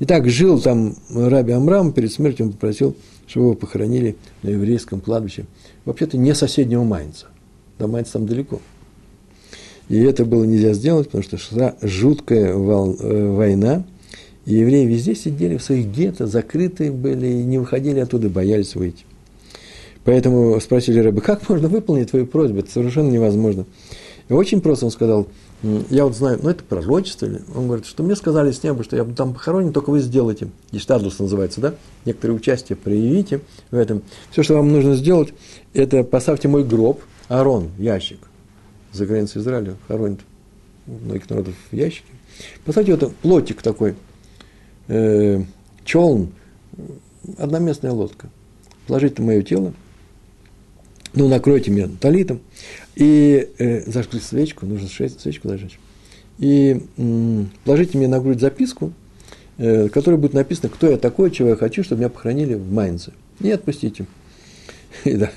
Итак, 0.00 0.28
жил 0.28 0.60
там 0.60 0.96
Раби 1.14 1.52
Амрам, 1.52 1.92
перед 1.92 2.12
смертью 2.12 2.46
он 2.46 2.52
попросил, 2.52 2.96
чтобы 3.26 3.46
его 3.46 3.54
похоронили 3.54 4.16
на 4.42 4.50
еврейском 4.50 5.00
кладбище. 5.00 5.46
Вообще-то 5.84 6.18
не 6.18 6.34
соседнего 6.34 6.82
Майнца. 6.82 7.26
До 7.78 7.86
Майнца 7.86 8.14
там 8.14 8.26
далеко. 8.26 8.60
И 9.88 9.98
это 10.00 10.24
было 10.24 10.44
нельзя 10.44 10.72
сделать, 10.72 11.06
потому 11.06 11.22
что 11.22 11.38
шла 11.38 11.76
жуткая 11.82 12.54
вол, 12.54 12.96
э, 12.98 13.28
война, 13.30 13.84
и 14.44 14.54
евреи 14.54 14.86
везде 14.86 15.14
сидели 15.14 15.56
в 15.56 15.62
своих 15.62 15.86
гетто, 15.86 16.26
закрытые 16.26 16.90
были, 16.90 17.26
и 17.26 17.44
не 17.44 17.58
выходили 17.58 18.00
оттуда, 18.00 18.28
боялись 18.28 18.74
выйти. 18.74 19.04
Поэтому 20.04 20.58
спросили 20.60 20.98
рыбы, 20.98 21.20
как 21.20 21.48
можно 21.48 21.68
выполнить 21.68 22.10
твою 22.10 22.26
просьбу? 22.26 22.58
Это 22.58 22.70
совершенно 22.70 23.08
невозможно. 23.10 23.66
И 24.28 24.32
очень 24.32 24.60
просто 24.60 24.86
он 24.86 24.90
сказал, 24.90 25.28
я 25.62 26.04
вот 26.04 26.16
знаю, 26.16 26.40
ну 26.42 26.50
это 26.50 26.64
пророчество, 26.64 27.28
он 27.54 27.66
говорит, 27.66 27.86
что 27.86 28.02
мне 28.02 28.16
сказали 28.16 28.50
с 28.50 28.62
неба, 28.62 28.82
что 28.82 28.96
я 28.96 29.04
буду 29.04 29.16
там 29.16 29.32
похоронен, 29.32 29.72
только 29.72 29.90
вы 29.90 30.00
сделаете, 30.00 30.48
Иштадлус 30.72 31.18
называется, 31.18 31.60
да, 31.60 31.74
некоторые 32.04 32.36
участие 32.36 32.76
проявите 32.76 33.40
в 33.70 33.76
этом. 33.76 34.02
Все, 34.30 34.42
что 34.42 34.54
вам 34.54 34.72
нужно 34.72 34.96
сделать, 34.96 35.32
это 35.72 36.02
поставьте 36.02 36.48
мой 36.48 36.64
гроб, 36.64 37.00
Арон, 37.28 37.70
ящик, 37.78 38.18
за 38.92 39.06
границей 39.06 39.40
Израиля 39.40 39.76
хоронят 39.86 40.20
многих 40.86 41.30
народов 41.30 41.54
в 41.70 41.74
ящике. 41.74 42.08
Поставьте 42.64 42.96
вот 42.96 43.14
плотик 43.16 43.62
такой, 43.62 43.94
э, 44.88 45.42
челн, 45.84 46.32
одноместная 47.38 47.92
лодка. 47.92 48.28
Положите 48.86 49.22
мое 49.22 49.42
тело, 49.42 49.72
ну, 51.14 51.28
накройте 51.28 51.70
меня 51.70 51.88
талитом, 52.00 52.40
и 52.94 53.48
э, 53.58 53.90
зажгли 53.90 54.20
свечку, 54.20 54.66
нужно 54.66 54.88
свечку 54.88 55.48
зажечь, 55.48 55.78
и 56.38 56.82
э, 56.96 57.44
положите 57.64 57.98
мне 57.98 58.08
на 58.08 58.20
грудь 58.20 58.40
записку, 58.40 58.92
э, 59.58 59.88
которая 59.88 60.20
будет 60.20 60.34
написана, 60.34 60.70
кто 60.70 60.90
я 60.90 60.96
такой, 60.96 61.30
чего 61.30 61.50
я 61.50 61.56
хочу, 61.56 61.84
чтобы 61.84 62.00
меня 62.00 62.08
похоронили 62.08 62.54
в 62.54 62.72
Майнце. 62.72 63.12
И 63.40 63.50
отпустите. 63.50 64.06
И, 65.04 65.14
да, 65.14 65.30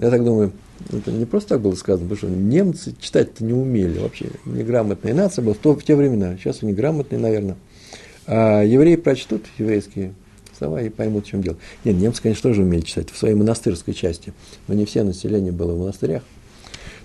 я 0.00 0.10
так 0.10 0.24
думаю, 0.24 0.52
это 0.90 1.12
не 1.12 1.24
просто 1.24 1.50
так 1.50 1.60
было 1.60 1.74
сказано, 1.74 2.08
потому 2.08 2.16
что 2.18 2.28
немцы 2.28 2.94
читать-то 2.98 3.44
не 3.44 3.52
умели 3.52 3.98
вообще. 3.98 4.26
Неграмотная 4.44 5.14
нация 5.14 5.42
была 5.42 5.54
в, 5.54 5.58
то, 5.58 5.74
в 5.74 5.84
те 5.84 5.94
времена. 5.94 6.36
Сейчас 6.36 6.62
они 6.62 6.72
грамотные, 6.72 7.18
наверное. 7.18 7.56
А 8.26 8.62
евреи 8.62 8.96
прочтут 8.96 9.44
еврейские 9.58 10.14
слова 10.56 10.82
и 10.82 10.88
поймут, 10.88 11.26
в 11.26 11.28
чем 11.28 11.42
дело. 11.42 11.56
Нет, 11.84 11.96
немцы, 11.96 12.22
конечно, 12.22 12.50
тоже 12.50 12.62
умели 12.62 12.82
читать 12.82 13.10
в 13.10 13.16
своей 13.16 13.34
монастырской 13.34 13.94
части, 13.94 14.32
но 14.68 14.74
не 14.74 14.84
все 14.84 15.02
население 15.02 15.52
было 15.52 15.74
в 15.74 15.78
монастырях. 15.78 16.22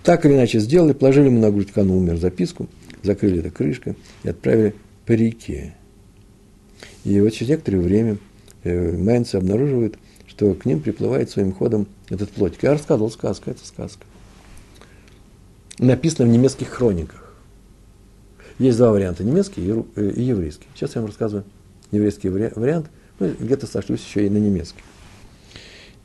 Так 0.04 0.26
или 0.26 0.34
иначе 0.34 0.60
сделали, 0.60 0.94
положили 0.94 1.26
ему 1.26 1.40
на 1.40 1.52
грудь, 1.52 1.70
он 1.76 1.92
умер, 1.92 2.18
записку, 2.18 2.68
закрыли 3.04 3.40
это 3.40 3.52
крышкой 3.52 3.96
и 4.24 4.30
отправили 4.30 4.76
по 5.06 5.12
реке. 5.12 5.76
И 7.04 7.20
вот 7.20 7.32
через 7.32 7.50
некоторое 7.50 7.80
время 7.80 8.18
э, 8.64 8.98
майнцы 8.98 9.36
обнаруживают, 9.36 9.98
что 10.28 10.54
к 10.54 10.66
ним 10.66 10.80
приплывает 10.80 11.30
своим 11.30 11.52
ходом 11.52 11.88
этот 12.10 12.30
плотик. 12.30 12.64
Я 12.64 12.72
рассказывал 12.72 13.12
сказку, 13.12 13.50
это 13.50 13.66
сказка. 13.66 14.06
Написано 15.80 16.28
в 16.28 16.32
немецких 16.32 16.70
хрониках. 16.70 17.34
Есть 18.58 18.78
два 18.78 18.92
варианта, 18.92 19.24
немецкий 19.24 19.66
и 19.66 19.86
э, 19.96 20.14
еврейский. 20.16 20.68
Сейчас 20.76 20.96
я 20.96 21.02
вам 21.02 21.08
рассказываю 21.10 21.46
еврейский 21.92 22.30
вариант– 22.30 22.90
ну, 23.20 23.34
где-то 23.40 23.68
сошлюсь 23.68 24.04
еще 24.04 24.26
и 24.26 24.30
на 24.30 24.38
немецкий. 24.38 24.82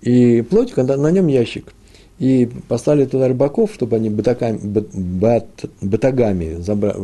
И 0.02 0.42
плотик, 0.42 0.76
на 0.76 1.10
нем 1.10 1.28
ящик. 1.28 1.72
И 2.18 2.48
послали 2.68 3.06
туда 3.06 3.28
рыбаков, 3.28 3.72
чтобы 3.74 3.96
они 3.96 4.08
батагами, 4.08 4.60
бат, 4.62 5.48
батагами 5.80 6.60
забра, 6.60 6.96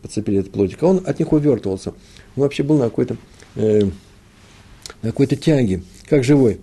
подцепили 0.00 0.40
этот 0.40 0.52
плотик. 0.52 0.82
А 0.82 0.86
он 0.86 1.02
от 1.04 1.18
них 1.18 1.32
увертывался. 1.32 1.90
Он 2.36 2.42
вообще 2.44 2.62
был 2.62 2.78
на 2.78 2.84
какой-то, 2.84 3.16
э, 3.56 3.82
на 5.02 5.10
какой-то 5.10 5.36
тяге, 5.36 5.82
как 6.08 6.24
живой. 6.24 6.60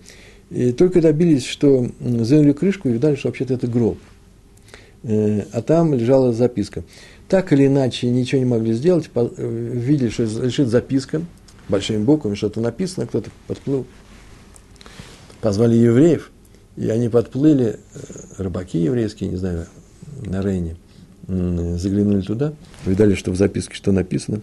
И 0.49 0.71
только 0.71 1.01
добились, 1.01 1.45
что 1.45 1.87
заняли 1.99 2.53
крышку 2.53 2.89
и 2.89 2.93
видали, 2.93 3.15
что 3.15 3.27
вообще-то 3.27 3.53
это 3.53 3.67
гроб. 3.67 3.97
Э, 5.03 5.43
а 5.51 5.61
там 5.61 5.93
лежала 5.93 6.33
записка. 6.33 6.83
Так 7.27 7.53
или 7.53 7.67
иначе, 7.67 8.07
ничего 8.09 8.39
не 8.39 8.45
могли 8.45 8.73
сделать, 8.73 9.09
э, 9.13 9.69
видели, 9.73 10.09
что 10.09 10.23
лежит 10.23 10.69
записка, 10.69 11.21
большими 11.69 12.03
буквами 12.03 12.35
что-то 12.35 12.61
написано, 12.61 13.07
кто-то 13.07 13.29
подплыл. 13.47 13.85
Позвали 15.41 15.75
евреев, 15.75 16.31
и 16.77 16.89
они 16.89 17.09
подплыли, 17.09 17.79
э, 17.93 17.99
рыбаки 18.37 18.79
еврейские, 18.79 19.29
не 19.29 19.35
знаю, 19.37 19.67
на 20.25 20.41
Рейне, 20.41 20.77
заглянули 21.27 22.21
туда, 22.21 22.53
видали, 22.85 23.15
что 23.15 23.31
в 23.31 23.35
записке 23.35 23.75
что 23.75 23.91
написано. 23.91 24.41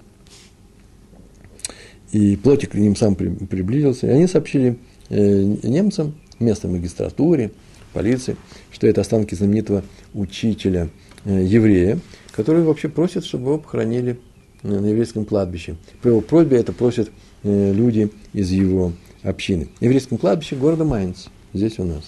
И 2.10 2.36
плотик 2.36 2.72
к 2.72 2.74
ним 2.74 2.94
сам 2.94 3.14
приблизился, 3.14 4.06
и 4.06 4.10
они 4.10 4.26
сообщили 4.26 4.78
э, 5.08 5.42
немцам, 5.62 6.14
местной 6.38 6.70
магистратуре, 6.70 7.52
полиции, 7.92 8.36
что 8.70 8.86
это 8.86 9.00
останки 9.00 9.34
знаменитого 9.34 9.82
учителя 10.14 10.88
э, 11.24 11.44
еврея, 11.44 11.98
который 12.32 12.62
вообще 12.62 12.88
просит, 12.88 13.24
чтобы 13.24 13.46
его 13.46 13.58
похоронили 13.58 14.18
на 14.62 14.86
еврейском 14.86 15.24
кладбище. 15.24 15.76
По 16.02 16.08
его 16.08 16.20
просьбе 16.20 16.58
это 16.58 16.72
просят 16.72 17.10
э, 17.42 17.72
люди 17.72 18.10
из 18.32 18.50
его 18.50 18.92
общины. 19.22 19.68
На 19.80 19.86
еврейском 19.86 20.18
кладбище 20.18 20.56
города 20.56 20.84
Майнц, 20.84 21.26
здесь 21.52 21.78
у 21.78 21.84
нас. 21.84 22.04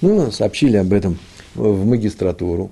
Ну, 0.00 0.30
сообщили 0.30 0.76
об 0.76 0.92
этом 0.92 1.18
в 1.54 1.84
магистратуру. 1.84 2.70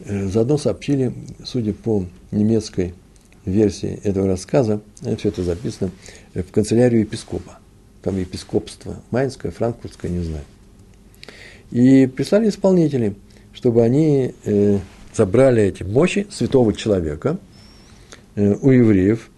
Э, 0.00 0.28
заодно 0.28 0.58
сообщили, 0.58 1.12
судя 1.44 1.72
по 1.72 2.04
немецкой 2.30 2.94
версии 3.44 4.00
этого 4.04 4.28
рассказа, 4.28 4.80
э, 5.02 5.16
все 5.16 5.28
это 5.30 5.42
записано, 5.42 5.90
в 6.34 6.50
канцелярию 6.50 7.00
епископа. 7.00 7.58
Там 8.02 8.18
епископство 8.18 9.02
Майнское, 9.10 9.52
Франкфуртское, 9.52 10.10
не 10.10 10.22
знаю. 10.22 10.44
И 11.70 12.06
прислали 12.06 12.48
исполнителей, 12.48 13.14
чтобы 13.52 13.82
они 13.82 14.34
забрали 15.14 15.62
эти 15.62 15.82
мощи 15.82 16.26
святого 16.30 16.72
человека 16.72 17.38
э, 18.34 18.54
у 18.60 18.70
евреев. 18.70 19.30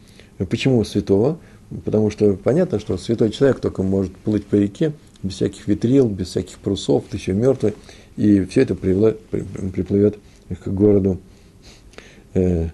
Почему 0.51 0.85
святого? 0.85 1.39
Потому 1.85 2.11
что 2.11 2.35
понятно, 2.35 2.79
что 2.79 2.99
святой 2.99 3.31
человек 3.31 3.61
только 3.61 3.83
может 3.83 4.15
плыть 4.17 4.45
по 4.45 4.57
реке, 4.57 4.93
без 5.23 5.35
всяких 5.35 5.67
ветрил, 5.69 6.09
без 6.09 6.29
всяких 6.29 6.59
парусов, 6.59 7.05
ты 7.11 7.17
еще 7.17 7.33
мертвый, 7.33 7.75
и 8.17 8.45
все 8.45 8.63
это 8.63 8.75
приплывет 8.75 10.19
к 10.49 10.69
городу 10.69 11.21
э, 12.35 12.69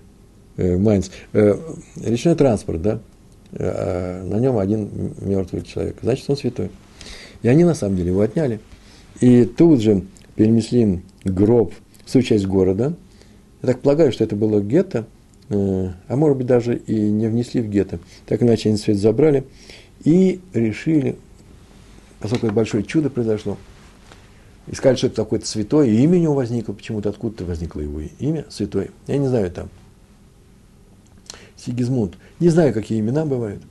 э, 0.56 0.76
Майнц. 0.76 1.10
Э, 1.32 1.56
речной 1.96 2.34
транспорт, 2.34 2.82
да, 2.82 3.00
э, 3.52 4.22
на 4.24 4.36
нем 4.38 4.58
один 4.58 5.12
мертвый 5.20 5.62
человек, 5.62 5.96
значит, 6.02 6.28
он 6.28 6.36
святой. 6.36 6.70
И 7.42 7.48
они 7.48 7.64
на 7.64 7.74
самом 7.74 7.96
деле 7.96 8.08
его 8.08 8.20
отняли. 8.20 8.60
И 9.20 9.44
тут 9.44 9.80
же 9.80 10.02
перенесли 10.34 11.02
гроб 11.24 11.72
в 12.08 12.10
свою 12.10 12.24
часть 12.24 12.46
города. 12.46 12.94
Я 13.60 13.66
так 13.66 13.80
полагаю, 13.80 14.12
что 14.12 14.24
это 14.24 14.34
было 14.34 14.62
гетто, 14.62 15.06
э, 15.50 15.90
а 16.08 16.16
может 16.16 16.38
быть 16.38 16.46
даже 16.46 16.76
и 16.76 16.94
не 17.10 17.26
внесли 17.26 17.60
в 17.60 17.68
гетто. 17.68 17.98
Так 18.24 18.42
иначе 18.42 18.70
они 18.70 18.78
свет 18.78 18.96
забрали 18.96 19.44
и 20.04 20.40
решили, 20.54 21.18
поскольку 22.18 22.46
это 22.46 22.54
большое 22.54 22.82
чудо 22.82 23.10
произошло, 23.10 23.58
искали, 24.68 24.96
что 24.96 25.08
это 25.08 25.16
такое-то 25.16 25.46
святое, 25.46 25.88
и 25.88 26.02
имя 26.02 26.16
у 26.16 26.22
него 26.22 26.34
возникло, 26.34 26.72
почему-то 26.72 27.10
откуда-то 27.10 27.44
возникло 27.44 27.80
его 27.80 28.00
имя, 28.18 28.46
святой. 28.48 28.90
Я 29.06 29.18
не 29.18 29.28
знаю 29.28 29.50
там. 29.50 29.68
Сигизмунд. 31.56 32.14
Не 32.40 32.48
знаю, 32.48 32.72
какие 32.72 33.00
имена 33.00 33.26
бывают. 33.26 33.62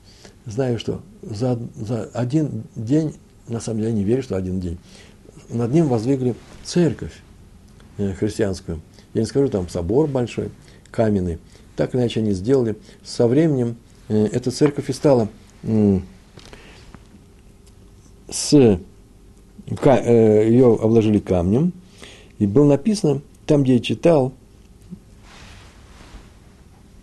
Знаю, 0.46 0.78
что 0.78 1.02
за, 1.22 1.58
за 1.74 2.04
один 2.14 2.62
день, 2.76 3.16
на 3.48 3.58
самом 3.58 3.80
деле 3.80 3.90
я 3.90 3.96
не 3.96 4.04
верю, 4.04 4.22
что 4.22 4.36
один 4.36 4.60
день, 4.60 4.78
над 5.48 5.72
ним 5.72 5.88
воздвигли 5.88 6.36
церковь. 6.62 7.12
Э, 7.98 8.14
христианскую. 8.14 8.80
Я 9.12 9.22
не 9.22 9.26
скажу, 9.26 9.48
там 9.48 9.68
собор 9.68 10.06
большой, 10.06 10.50
каменный. 10.92 11.38
Так 11.74 11.96
иначе 11.96 12.20
они 12.20 12.30
сделали. 12.30 12.76
Со 13.02 13.26
временем 13.26 13.76
э, 14.08 14.26
эта 14.26 14.52
церковь 14.52 14.88
и 14.88 14.92
стала 14.92 15.28
с, 18.30 18.54
э, 18.54 18.78
ее 20.48 20.78
обложили 20.80 21.18
камнем, 21.18 21.72
и 22.38 22.46
было 22.46 22.68
написано, 22.68 23.20
там, 23.46 23.64
где 23.64 23.74
я 23.74 23.80
читал, 23.80 24.32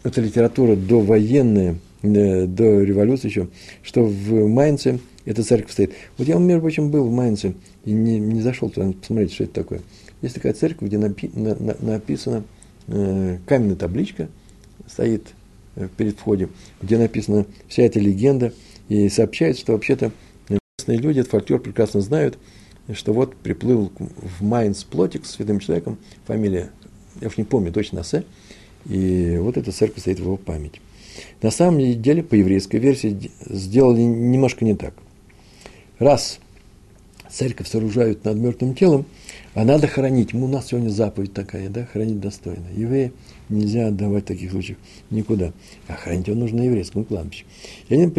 это 0.04 0.22
литература 0.22 0.78
довоенная, 0.78 1.78
до 2.04 2.84
революции 2.84 3.28
еще, 3.28 3.50
что 3.82 4.06
в 4.06 4.48
Майнце 4.48 5.00
эта 5.26 5.44
церковь 5.44 5.72
стоит. 5.72 5.94
Вот 6.18 6.28
я, 6.28 6.36
между 6.36 6.62
прочим, 6.62 6.92
был 6.92 7.06
в 7.06 7.12
Майнце 7.12 7.56
и 7.84 7.92
не, 7.92 8.20
не 8.20 8.42
зашел 8.42 8.70
туда 8.70 8.94
посмотреть, 8.94 9.34
что 9.34 9.44
это 9.46 9.54
такое. 9.54 9.82
Есть 10.26 10.34
такая 10.34 10.54
церковь, 10.54 10.88
где 10.88 10.98
напи, 10.98 11.30
на, 11.36 11.54
на, 11.54 11.76
написана 11.80 12.44
э, 12.88 13.38
каменная 13.46 13.76
табличка, 13.76 14.28
стоит 14.88 15.36
э, 15.76 15.88
перед 15.98 16.18
входом, 16.18 16.50
где 16.82 16.98
написана 16.98 17.46
вся 17.68 17.84
эта 17.84 18.00
легенда, 18.00 18.52
и 18.90 19.08
сообщается, 19.10 19.62
что 19.62 19.74
вообще-то 19.74 20.12
местные 20.50 20.98
люди, 20.98 21.20
этот 21.20 21.30
фольклор 21.30 21.60
прекрасно 21.60 22.02
знают, 22.02 22.40
что 22.92 23.14
вот 23.14 23.36
приплыл 23.36 23.92
в 24.00 24.44
Майнц 24.44 24.84
плотик 24.84 25.28
с 25.28 25.34
святым 25.34 25.60
человеком, 25.60 26.00
фамилия, 26.26 26.72
я 27.22 27.28
уж 27.28 27.38
не 27.38 27.44
помню 27.44 27.72
точно, 27.72 28.02
Асе, 28.02 28.24
и 28.90 29.38
вот 29.40 29.58
эта 29.58 29.72
церковь 29.72 30.02
стоит 30.02 30.18
в 30.18 30.24
его 30.24 30.38
память. 30.38 30.82
На 31.44 31.52
самом 31.52 32.02
деле, 32.02 32.24
по 32.24 32.34
еврейской 32.34 32.78
версии, 32.78 33.30
сделали 33.46 34.02
немножко 34.02 34.66
не 34.66 34.74
так. 34.74 34.96
Раз 36.00 36.40
церковь 37.30 37.70
сооружают 37.70 38.26
над 38.26 38.38
мертвым 38.38 38.74
телом, 38.74 39.06
а 39.56 39.64
надо 39.64 39.88
хоронить. 39.88 40.34
У 40.34 40.48
нас 40.48 40.68
сегодня 40.68 40.90
заповедь 40.90 41.34
такая, 41.34 41.70
да, 41.70 41.86
хранить 41.86 42.20
достойно. 42.20 42.66
Евреи 42.76 43.14
нельзя 43.48 43.88
отдавать 43.88 44.26
таких 44.26 44.52
случаях 44.52 44.78
никуда. 45.10 45.54
А 45.88 45.94
хранить 45.94 46.28
его 46.28 46.38
нужно 46.38 46.60
на 46.60 46.64
еврейском 46.64 47.06
кладбище. 47.06 47.46
И 47.88 47.94
они 47.96 48.12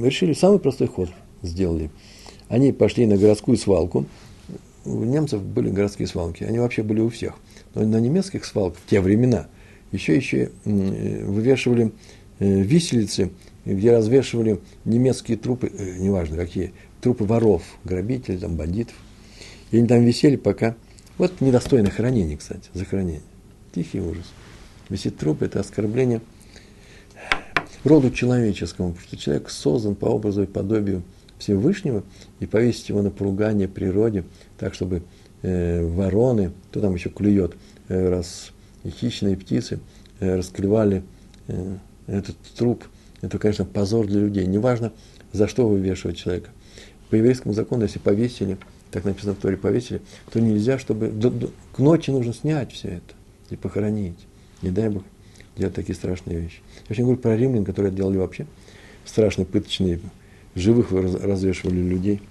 решили 0.00 0.32
самый 0.34 0.60
простой 0.60 0.86
ход 0.86 1.10
сделали. 1.42 1.90
Они 2.48 2.70
пошли 2.70 3.06
на 3.06 3.16
городскую 3.16 3.58
свалку. 3.58 4.06
У 4.84 5.02
немцев 5.02 5.42
были 5.42 5.68
городские 5.70 6.06
свалки. 6.06 6.44
Они 6.44 6.60
вообще 6.60 6.84
были 6.84 7.00
у 7.00 7.08
всех. 7.08 7.34
Но 7.74 7.82
на 7.82 7.96
немецких 7.96 8.44
свалках 8.44 8.78
в 8.80 8.88
те 8.88 9.00
времена 9.00 9.48
еще 9.90 10.14
еще 10.14 10.52
вывешивали 10.64 11.90
э, 12.38 12.60
виселицы, 12.60 13.30
где 13.64 13.90
развешивали 13.90 14.60
немецкие 14.84 15.38
трупы, 15.38 15.72
э, 15.76 15.98
неважно 15.98 16.36
какие, 16.36 16.72
трупы 17.00 17.24
воров, 17.24 17.62
грабителей, 17.82 18.38
там, 18.38 18.54
бандитов. 18.54 18.94
И 19.72 19.78
они 19.78 19.88
там 19.88 20.04
висели 20.04 20.36
пока... 20.36 20.76
Вот 21.16 21.40
недостойное 21.40 21.92
хранение, 21.92 22.36
кстати, 22.36 22.68
захоронение. 22.72 23.22
Тихий 23.72 24.00
ужас. 24.00 24.26
Висит 24.88 25.16
труп– 25.16 25.42
это 25.42 25.60
оскорбление 25.60 26.20
роду 27.84 28.10
человеческому, 28.10 28.90
потому 28.90 29.06
что 29.06 29.16
человек 29.16 29.50
создан 29.50 29.94
по 29.94 30.06
образу 30.06 30.42
и 30.42 30.46
подобию 30.46 31.02
Всевышнего, 31.38 32.02
и 32.40 32.46
повесить 32.46 32.88
его 32.88 33.02
на 33.02 33.10
поругание 33.10 33.68
природе, 33.68 34.24
так, 34.58 34.74
чтобы 34.74 35.02
э, 35.42 35.84
вороны, 35.84 36.52
кто 36.70 36.80
там 36.80 36.94
еще 36.94 37.10
клюет, 37.10 37.54
э, 37.88 38.08
раз 38.08 38.50
и 38.82 38.90
хищные 38.90 39.36
птицы 39.36 39.80
э, 40.20 40.36
расклевали 40.36 41.04
э, 41.46 41.76
этот 42.06 42.36
труп, 42.56 42.84
это, 43.20 43.38
конечно, 43.38 43.64
позор 43.64 44.06
для 44.06 44.20
людей. 44.20 44.46
Неважно, 44.46 44.92
за 45.32 45.46
что 45.46 45.68
вывешивать 45.68 46.16
человека. 46.16 46.50
По 47.10 47.14
еврейскому 47.14 47.54
закону, 47.54 47.84
если 47.84 47.98
повесили, 47.98 48.58
так 48.94 49.04
написано 49.04 49.34
в 49.34 49.38
Торе, 49.38 49.56
повесили, 49.56 50.00
то 50.30 50.40
нельзя, 50.40 50.78
чтобы... 50.78 51.08
До, 51.08 51.28
до, 51.28 51.50
к 51.72 51.80
ночи 51.80 52.12
нужно 52.12 52.32
снять 52.32 52.70
все 52.70 52.88
это 52.88 53.14
и 53.50 53.56
похоронить. 53.56 54.14
Не 54.62 54.70
дай 54.70 54.88
Бог 54.88 55.02
делать 55.56 55.74
такие 55.74 55.96
страшные 55.96 56.38
вещи. 56.38 56.60
Я 56.88 56.92
очень 56.92 57.02
говорю 57.02 57.18
про 57.18 57.36
римлян, 57.36 57.64
которые 57.64 57.92
делали 57.92 58.18
вообще 58.18 58.46
страшные, 59.04 59.46
пыточные, 59.46 59.98
живых 60.54 60.92
развешивали 60.92 61.80
людей, 61.80 62.22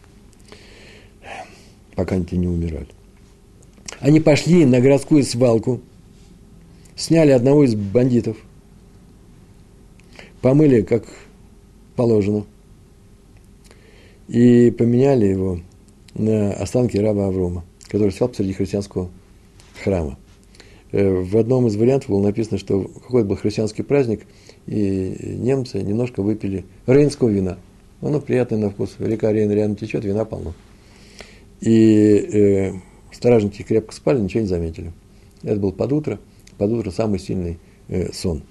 пока 1.95 2.15
они 2.15 2.25
не 2.31 2.47
умирали. 2.47 2.87
Они 3.99 4.21
пошли 4.21 4.63
на 4.63 4.79
городскую 4.79 5.23
свалку, 5.23 5.81
сняли 6.95 7.31
одного 7.31 7.65
из 7.65 7.75
бандитов, 7.75 8.37
помыли, 10.39 10.81
как 10.81 11.03
положено, 11.97 12.45
и 14.29 14.71
поменяли 14.71 15.25
его 15.25 15.59
останки 16.15 16.97
раба 16.97 17.27
Аврома, 17.27 17.63
который 17.87 18.11
стоял 18.11 18.29
посреди 18.29 18.53
христианского 18.53 19.09
храма. 19.83 20.17
Э, 20.93 21.09
в 21.09 21.37
одном 21.37 21.67
из 21.67 21.75
вариантов 21.75 22.09
было 22.09 22.21
написано, 22.21 22.57
что 22.57 22.83
какой 22.83 23.23
был 23.23 23.35
христианский 23.35 23.83
праздник, 23.83 24.25
и 24.67 25.35
немцы 25.37 25.81
немножко 25.81 26.21
выпили 26.21 26.65
рейнского 26.87 27.29
вина. 27.29 27.57
Оно 28.01 28.21
приятное 28.21 28.59
на 28.59 28.69
вкус. 28.69 28.95
Река 28.99 29.31
Рейн 29.31 29.51
рядом 29.51 29.75
течет, 29.75 30.05
вина 30.05 30.23
полно. 30.25 30.53
И 31.61 31.71
э, 31.71 32.73
стражники 33.11 33.63
крепко 33.63 33.93
спали, 33.93 34.19
ничего 34.19 34.41
не 34.41 34.47
заметили. 34.47 34.91
Это 35.41 35.59
был 35.59 35.71
под 35.71 35.91
утро. 35.93 36.19
Под 36.57 36.71
утро 36.71 36.91
самый 36.91 37.19
сильный 37.19 37.59
э, 37.87 38.11
сон. 38.13 38.43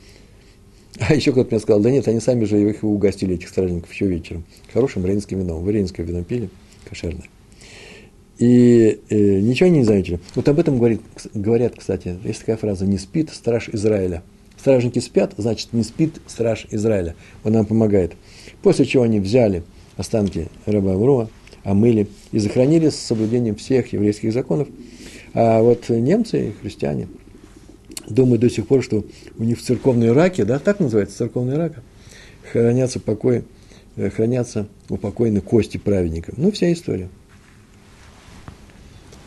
А 0.98 1.14
еще 1.14 1.32
кто-то 1.32 1.50
мне 1.50 1.60
сказал, 1.60 1.80
да 1.80 1.90
нет, 1.90 2.08
они 2.08 2.20
сами 2.20 2.44
же 2.44 2.60
их 2.60 2.82
угостили, 2.82 3.36
этих 3.36 3.48
стражников, 3.48 3.92
еще 3.92 4.06
вечером. 4.06 4.44
Хорошим 4.72 5.06
рейнским 5.06 5.38
вином. 5.38 5.62
Вы 5.62 5.72
рейнское 5.72 6.04
вино 6.04 6.22
пили? 6.24 6.50
Кошерное. 6.88 7.28
И 8.42 8.98
э, 9.08 9.38
ничего 9.38 9.68
не 9.68 9.84
заметили. 9.84 10.18
Вот 10.34 10.48
об 10.48 10.58
этом 10.58 10.76
говорит, 10.76 11.00
говорят, 11.32 11.74
кстати, 11.78 12.18
есть 12.24 12.40
такая 12.40 12.56
фраза, 12.56 12.84
не 12.84 12.98
спит 12.98 13.30
страж 13.30 13.68
Израиля. 13.72 14.24
Стражники 14.58 14.98
спят, 14.98 15.34
значит, 15.36 15.72
не 15.72 15.84
спит 15.84 16.20
страж 16.26 16.66
Израиля. 16.72 17.14
Он 17.44 17.52
нам 17.52 17.66
помогает. 17.66 18.14
После 18.60 18.84
чего 18.84 19.04
они 19.04 19.20
взяли 19.20 19.62
останки 19.96 20.48
раба 20.66 20.94
Аврома, 20.94 21.30
омыли 21.62 22.08
и 22.32 22.40
захоронили 22.40 22.88
с 22.88 22.96
соблюдением 22.96 23.54
всех 23.54 23.92
еврейских 23.92 24.32
законов. 24.32 24.66
А 25.34 25.62
вот 25.62 25.88
немцы, 25.88 26.52
христиане, 26.62 27.06
думают 28.08 28.40
до 28.40 28.50
сих 28.50 28.66
пор, 28.66 28.82
что 28.82 29.04
у 29.38 29.44
них 29.44 29.60
в 29.60 29.62
церковной 29.62 30.10
раке, 30.10 30.44
да, 30.44 30.58
так 30.58 30.80
называется 30.80 31.16
церковная 31.16 31.58
рака, 31.58 31.80
хранятся 32.50 32.98
покой, 32.98 33.44
э, 33.94 34.10
хранятся 34.10 34.66
упокоены 34.88 35.40
кости 35.42 35.78
праведников. 35.78 36.34
Ну, 36.38 36.50
вся 36.50 36.72
история. 36.72 37.08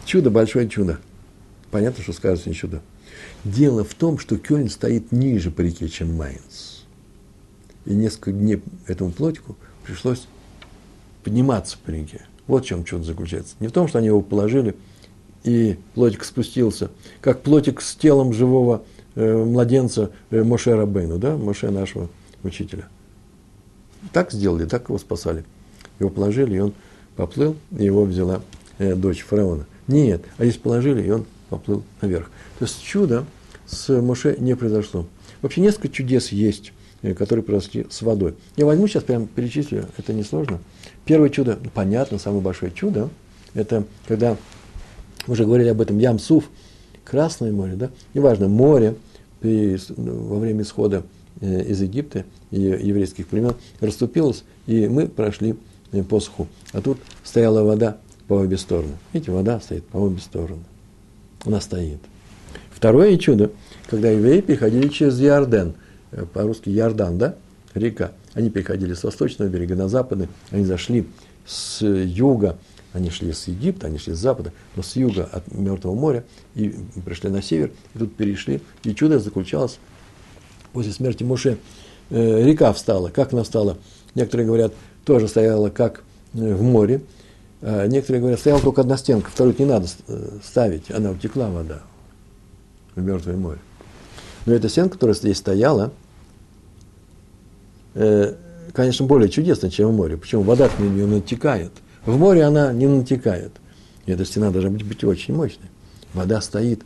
Чудо, 0.05 0.29
большое 0.29 0.69
чудо. 0.69 0.99
Понятно, 1.71 2.03
что 2.03 2.13
скажется 2.13 2.47
не 2.47 2.55
чудо. 2.55 2.81
Дело 3.43 3.83
в 3.83 3.93
том, 3.95 4.19
что 4.19 4.37
Кёльн 4.37 4.69
стоит 4.69 5.11
ниже 5.11 5.49
по 5.51 5.61
реке, 5.61 5.89
чем 5.89 6.13
Майнц. 6.15 6.83
И 7.85 7.93
несколько 7.93 8.31
дней 8.31 8.61
этому 8.87 9.11
плотику 9.11 9.55
пришлось 9.83 10.27
подниматься 11.23 11.77
по 11.83 11.89
реке. 11.89 12.21
Вот 12.47 12.63
в 12.63 12.67
чем 12.67 12.83
чудо 12.83 13.03
заключается. 13.03 13.55
Не 13.59 13.67
в 13.67 13.71
том, 13.71 13.87
что 13.87 13.97
они 13.97 14.07
его 14.07 14.21
положили, 14.21 14.75
и 15.43 15.77
плотик 15.95 16.23
спустился, 16.23 16.91
как 17.21 17.41
плотик 17.41 17.81
с 17.81 17.95
телом 17.95 18.33
живого 18.33 18.83
э, 19.15 19.43
младенца 19.43 20.11
э, 20.29 20.43
Моше 20.43 20.75
Рабейну, 20.75 21.17
да, 21.17 21.35
Моше 21.35 21.71
нашего 21.71 22.09
учителя. 22.43 22.87
Так 24.13 24.31
сделали, 24.31 24.65
так 24.65 24.89
его 24.89 24.99
спасали. 24.99 25.45
Его 25.99 26.09
положили, 26.09 26.55
и 26.55 26.59
он 26.59 26.73
поплыл, 27.15 27.55
и 27.71 27.85
его 27.85 28.03
взяла 28.03 28.41
э, 28.77 28.95
дочь 28.95 29.23
фараона. 29.23 29.65
Нет, 29.87 30.23
а 30.37 30.43
здесь 30.43 30.57
положили, 30.57 31.05
и 31.05 31.11
он 31.11 31.25
поплыл 31.49 31.83
наверх. 32.01 32.29
То 32.59 32.65
есть 32.65 32.81
чудо 32.83 33.25
с 33.65 34.01
Моше 34.01 34.35
не 34.39 34.55
произошло. 34.55 35.05
Вообще 35.41 35.61
несколько 35.61 35.89
чудес 35.89 36.31
есть, 36.31 36.73
э, 37.01 37.13
которые 37.13 37.43
произошли 37.43 37.85
с 37.89 38.01
водой. 38.01 38.35
Я 38.55 38.65
возьму 38.65 38.87
сейчас 38.87 39.03
прям 39.03 39.27
перечислю, 39.27 39.87
это 39.97 40.13
несложно. 40.13 40.59
Первое 41.05 41.29
чудо, 41.29 41.59
ну, 41.63 41.69
понятно, 41.73 42.17
самое 42.17 42.41
большое 42.41 42.71
чудо, 42.71 43.09
это 43.53 43.85
когда, 44.07 44.37
мы 45.27 45.33
уже 45.33 45.45
говорили 45.45 45.69
об 45.69 45.81
этом, 45.81 45.99
Ям-Суф, 45.99 46.45
Красное 47.03 47.51
море, 47.51 47.75
да, 47.75 47.91
неважно, 48.15 48.47
море 48.47 48.95
при, 49.39 49.77
ну, 49.95 50.23
во 50.23 50.39
время 50.39 50.63
исхода 50.63 51.03
э, 51.39 51.63
из 51.65 51.79
Египта 51.79 52.25
и 52.49 52.59
еврейских 52.59 53.27
племен 53.27 53.53
расступилось, 53.79 54.43
и 54.65 54.87
мы 54.87 55.07
прошли 55.07 55.55
э, 55.91 56.01
по 56.01 56.19
суху. 56.19 56.47
А 56.73 56.81
тут 56.81 56.97
стояла 57.23 57.63
вода 57.63 57.99
по 58.27 58.33
обе 58.33 58.57
стороны. 58.57 58.93
Видите, 59.13 59.31
вода 59.31 59.59
стоит 59.59 59.85
по 59.85 59.97
обе 59.97 60.19
стороны. 60.19 60.63
Она 61.45 61.61
стоит. 61.61 61.99
Второе 62.71 63.17
чудо, 63.17 63.51
когда 63.87 64.09
евреи 64.09 64.41
переходили 64.41 64.87
через 64.87 65.21
Иорден, 65.21 65.75
э, 66.11 66.25
по-русски 66.25 66.69
Иордан, 66.69 67.17
да, 67.17 67.35
река, 67.73 68.11
они 68.33 68.49
переходили 68.49 68.93
с 68.93 69.03
восточного 69.03 69.49
берега 69.49 69.75
на 69.75 69.87
западный, 69.87 70.27
они 70.51 70.65
зашли 70.65 71.07
с 71.45 71.85
юга, 71.85 72.57
они 72.93 73.09
шли 73.09 73.33
с 73.33 73.47
Египта, 73.47 73.87
они 73.87 73.97
шли 73.97 74.13
с 74.13 74.17
запада, 74.17 74.51
но 74.75 74.83
с 74.83 74.95
юга 74.95 75.29
от 75.31 75.51
Мертвого 75.53 75.95
моря 75.95 76.23
и 76.55 76.73
пришли 77.05 77.29
на 77.29 77.41
север, 77.41 77.71
и 77.93 77.99
тут 77.99 78.15
перешли. 78.15 78.61
И 78.83 78.95
чудо 78.95 79.19
заключалось 79.19 79.79
после 80.73 80.91
смерти 80.91 81.23
Муше. 81.23 81.57
Э, 82.09 82.43
река 82.43 82.71
встала. 82.73 83.09
Как 83.09 83.33
она 83.33 83.43
встала? 83.43 83.77
Некоторые 84.15 84.47
говорят, 84.47 84.73
тоже 85.03 85.27
стояла 85.27 85.69
как 85.69 86.03
э, 86.33 86.53
в 86.55 86.61
море, 86.61 87.01
некоторые 87.87 88.21
говорят, 88.21 88.39
стояла 88.39 88.61
только 88.61 88.81
одна 88.81 88.95
стенка, 88.95 89.31
вторую 89.31 89.55
не 89.57 89.65
надо 89.65 89.87
э, 90.07 90.37
ставить, 90.43 90.91
она 90.91 91.11
утекла 91.11 91.49
вода 91.49 91.81
в 92.95 93.01
Мертвое 93.01 93.37
море. 93.37 93.59
Но 94.45 94.53
эта 94.53 94.69
стенка, 94.69 94.93
которая 94.93 95.15
здесь 95.15 95.37
стояла, 95.37 95.91
э, 97.95 98.35
конечно, 98.71 99.07
более 99.07 99.29
чудесна, 99.29 99.71
чем 99.71 99.89
в 99.89 99.93
море. 99.93 100.15
Почему? 100.17 100.43
Вода 100.43 100.69
к 100.69 100.77
нее 100.77 101.07
натекает. 101.07 101.71
В 102.05 102.17
море 102.17 102.43
она 102.43 102.71
не 102.71 102.85
натекает. 102.85 103.53
И 104.05 104.11
эта 104.11 104.25
стена 104.25 104.51
должна 104.51 104.69
быть, 104.69 104.83
быть 104.83 105.03
очень 105.03 105.33
мощной. 105.33 105.69
Вода 106.13 106.41
стоит 106.41 106.83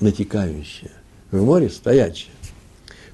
натекающая. 0.00 0.90
В 1.30 1.44
море 1.44 1.70
стоячая. 1.70 2.32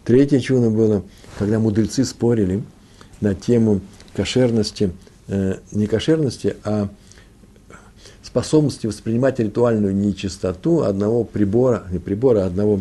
Третье 0.04 0.40
чудо 0.40 0.70
было, 0.70 1.02
когда 1.38 1.58
мудрецы 1.58 2.04
спорили 2.04 2.62
на 3.20 3.34
тему 3.34 3.80
кошерности, 4.14 4.92
э, 5.28 5.56
не 5.72 5.86
кошерности, 5.86 6.56
а 6.64 6.88
способности 8.22 8.86
воспринимать 8.86 9.38
ритуальную 9.38 9.94
нечистоту 9.94 10.82
одного 10.82 11.24
прибора, 11.24 11.84
не 11.90 11.98
прибора, 11.98 12.42
а 12.42 12.46
одного 12.46 12.80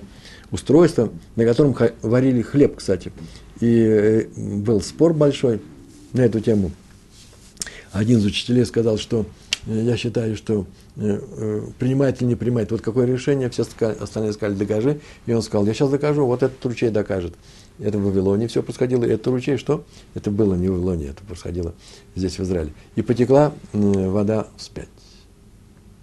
устройства, 0.51 1.09
на 1.35 1.45
котором 1.45 1.75
варили 2.01 2.41
хлеб, 2.41 2.77
кстати. 2.77 3.11
И 3.59 3.77
э, 3.77 4.27
был 4.35 4.81
спор 4.81 5.13
большой 5.13 5.61
на 6.13 6.21
эту 6.21 6.39
тему. 6.39 6.71
Один 7.91 8.19
из 8.19 8.25
учителей 8.25 8.65
сказал, 8.65 8.97
что 8.97 9.25
э, 9.67 9.81
я 9.83 9.95
считаю, 9.97 10.35
что 10.35 10.65
э, 10.95 11.61
принимает 11.77 12.21
или 12.21 12.29
не 12.29 12.35
принимает. 12.35 12.71
Вот 12.71 12.81
какое 12.81 13.05
решение, 13.05 13.49
все 13.49 13.65
остальные 13.99 14.33
сказали, 14.33 14.57
докажи. 14.57 14.99
И 15.25 15.33
он 15.33 15.41
сказал, 15.41 15.65
я 15.65 15.73
сейчас 15.73 15.89
докажу, 15.89 16.25
вот 16.25 16.41
этот 16.41 16.63
ручей 16.65 16.89
докажет. 16.89 17.33
Это 17.79 17.97
в 17.97 18.03
Вавилоне 18.03 18.47
все 18.47 18.61
происходило. 18.61 19.03
Это 19.03 19.31
ручей 19.31 19.57
что? 19.57 19.83
Это 20.13 20.31
было 20.31 20.55
не 20.55 20.67
в 20.67 20.73
Вавилоне, 20.73 21.07
это 21.07 21.23
происходило 21.23 21.73
здесь, 22.15 22.37
в 22.37 22.43
Израиле. 22.43 22.71
И 22.95 23.01
потекла 23.01 23.53
вода 23.73 24.47
вспять. 24.57 24.89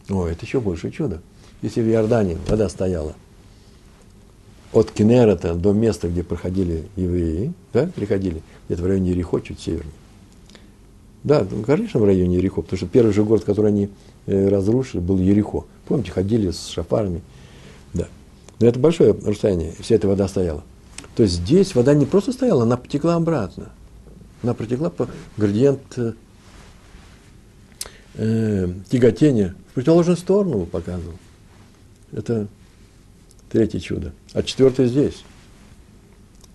О, 0.08 0.26
это 0.26 0.44
еще 0.44 0.60
больше 0.60 0.90
чудо. 0.90 1.20
Если 1.62 1.80
в 1.80 1.88
Иордании 1.88 2.38
вода 2.48 2.68
стояла 2.68 3.14
от 4.72 4.90
Кенерата 4.90 5.54
до 5.54 5.72
места, 5.72 6.08
где 6.08 6.22
проходили 6.22 6.84
евреи, 6.96 7.52
да, 7.72 7.86
приходили, 7.94 8.42
где-то 8.66 8.82
в 8.82 8.86
районе 8.86 9.10
Ерехо, 9.10 9.40
чуть 9.40 9.60
севернее. 9.60 9.92
Да, 11.22 11.46
ну, 11.48 11.62
конечно, 11.62 12.00
в 12.00 12.04
районе 12.04 12.36
Ерехо, 12.36 12.62
потому 12.62 12.78
что 12.78 12.86
первый 12.86 13.12
же 13.12 13.24
город, 13.24 13.44
который 13.44 13.68
они 13.68 13.90
э, 14.26 14.48
разрушили, 14.48 15.00
был 15.00 15.18
Ерехо. 15.18 15.64
Помните, 15.86 16.12
ходили 16.12 16.50
с 16.50 16.68
шафарами. 16.68 17.20
Да. 17.92 18.08
Но 18.58 18.66
это 18.66 18.78
большое 18.78 19.12
расстояние, 19.12 19.74
вся 19.80 19.96
эта 19.96 20.08
вода 20.08 20.26
стояла. 20.28 20.64
То 21.20 21.24
есть 21.24 21.34
здесь 21.34 21.74
вода 21.74 21.92
не 21.92 22.06
просто 22.06 22.32
стояла, 22.32 22.62
она 22.62 22.78
потекла 22.78 23.16
обратно. 23.16 23.68
Она 24.42 24.54
протекла 24.54 24.88
по 24.88 25.06
градиент 25.36 25.82
э, 25.98 26.14
э 28.14 28.72
тяготения 28.88 29.54
в 29.68 29.74
противоположную 29.74 30.16
сторону 30.16 30.64
показывал. 30.64 31.18
Это 32.10 32.48
третье 33.50 33.80
чудо. 33.80 34.14
А 34.32 34.42
четвертое 34.42 34.86
здесь. 34.86 35.22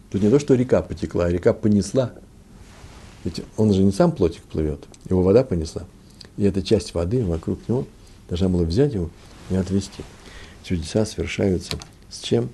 Тут 0.09 0.23
не 0.23 0.31
то, 0.31 0.39
что 0.39 0.55
река 0.55 0.81
потекла, 0.81 1.25
а 1.25 1.29
река 1.29 1.53
понесла. 1.53 2.13
Ведь 3.23 3.43
он 3.57 3.71
же 3.71 3.83
не 3.83 3.91
сам 3.91 4.11
плотик 4.13 4.41
плывет, 4.41 4.83
его 5.07 5.21
вода 5.21 5.43
понесла. 5.43 5.83
И 6.37 6.43
эта 6.43 6.63
часть 6.63 6.95
воды 6.95 7.23
вокруг 7.23 7.59
него 7.69 7.85
должна 8.29 8.49
была 8.49 8.63
взять 8.63 8.95
его 8.95 9.11
и 9.51 9.55
отвести. 9.55 10.01
Чудеса 10.63 11.05
совершаются 11.05 11.77
с 12.09 12.19
чем? 12.19 12.49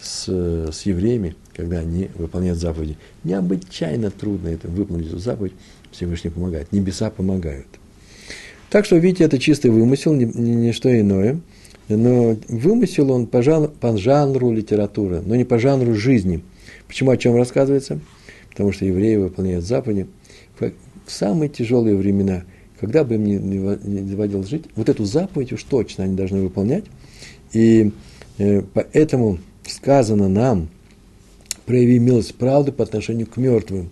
С, 0.00 0.28
с 0.28 0.82
евреями, 0.82 1.34
когда 1.54 1.78
они 1.78 2.10
выполняют 2.14 2.58
заповеди. 2.58 2.98
Необычайно 3.24 4.10
трудно 4.10 4.48
это 4.48 4.68
выполнить 4.68 5.08
эту 5.08 5.18
заповедь, 5.18 5.54
Всевышний 5.90 6.30
помогает. 6.30 6.70
Небеса 6.70 7.10
помогают. 7.10 7.66
Так 8.68 8.84
что, 8.84 8.96
видите, 8.96 9.24
это 9.24 9.38
чистый 9.38 9.70
вымысел, 9.70 10.12
не, 10.12 10.26
не, 10.26 10.54
не 10.54 10.72
что 10.72 10.88
иное. 11.00 11.40
Но 11.88 12.36
вымысел 12.48 13.10
он 13.10 13.26
по 13.26 13.42
жанру, 13.42 13.72
по 13.80 13.96
жанру 13.96 14.52
литературы, 14.52 15.22
но 15.24 15.36
не 15.36 15.44
по 15.44 15.58
жанру 15.58 15.94
жизни. 15.94 16.42
Почему 16.88 17.10
о 17.10 17.16
чем 17.16 17.36
рассказывается? 17.36 18.00
Потому 18.50 18.72
что 18.72 18.84
евреи 18.84 19.16
выполняют 19.16 19.64
заповеди 19.64 20.08
в 20.58 20.72
самые 21.06 21.48
тяжелые 21.48 21.96
времена, 21.96 22.42
когда 22.80 23.04
бы 23.04 23.14
им 23.14 23.24
не, 23.24 23.36
не 23.36 24.00
доводилось 24.00 24.48
жить, 24.48 24.64
вот 24.74 24.88
эту 24.88 25.04
заповедь 25.04 25.52
уж 25.52 25.62
точно 25.62 26.04
они 26.04 26.16
должны 26.16 26.42
выполнять. 26.42 26.84
И 27.52 27.92
э, 28.38 28.62
поэтому 28.74 29.38
сказано 29.70 30.28
нам, 30.28 30.68
прояви 31.66 31.98
милость 31.98 32.34
правды 32.36 32.72
по 32.72 32.84
отношению 32.84 33.26
к 33.26 33.36
мертвым. 33.36 33.90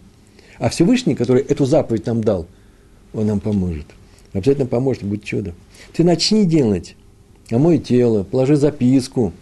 А 0.58 0.68
Всевышний, 0.68 1.14
который 1.14 1.42
эту 1.42 1.66
заповедь 1.66 2.06
нам 2.06 2.22
дал, 2.22 2.46
он 3.12 3.26
нам 3.26 3.40
поможет. 3.40 3.86
Обязательно 4.32 4.66
поможет, 4.66 5.04
будет 5.04 5.24
чудо. 5.24 5.54
Ты 5.92 6.04
начни 6.04 6.44
делать, 6.44 6.96
омой 7.50 7.78
тело, 7.78 8.24
положи 8.24 8.56
записку. 8.56 9.32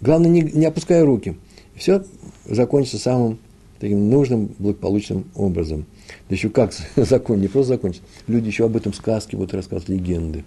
Главное, 0.00 0.30
не, 0.30 0.42
не 0.42 0.66
опускай 0.66 1.02
руки. 1.02 1.36
Все 1.74 2.04
закончится 2.44 2.98
самым 2.98 3.38
таким 3.80 4.10
нужным, 4.10 4.50
благополучным 4.58 5.24
образом. 5.34 5.86
Да 6.28 6.34
еще 6.34 6.48
как 6.48 6.72
закон, 6.96 7.40
не 7.40 7.48
просто 7.48 7.74
закончится. 7.74 8.06
Люди 8.26 8.46
еще 8.46 8.66
об 8.66 8.76
этом 8.76 8.92
сказки 8.92 9.36
будут 9.36 9.54
рассказывать, 9.54 9.88
легенды. 9.88 10.44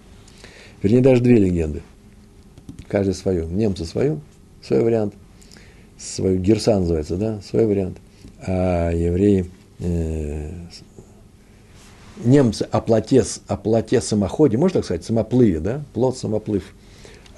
Вернее, 0.82 1.00
даже 1.00 1.22
две 1.22 1.36
легенды. 1.36 1.82
Каждый 2.88 3.14
свою. 3.14 3.46
Немцы 3.48 3.84
свою, 3.84 4.20
свой 4.62 4.82
вариант. 4.82 5.14
Свой 5.98 6.38
Герса 6.38 6.78
называется, 6.78 7.16
да, 7.16 7.40
свой 7.42 7.66
вариант. 7.66 7.98
А 8.46 8.90
евреи 8.90 9.50
э, 9.80 10.52
немцы 12.24 12.62
о 12.70 12.80
плоте, 12.80 13.24
о 13.46 13.56
плоте 13.56 14.00
самоходе, 14.00 14.56
можно 14.56 14.78
так 14.78 14.84
сказать, 14.84 15.04
самоплыве, 15.04 15.60
да, 15.60 15.84
плод 15.92 16.16
самоплыв, 16.16 16.74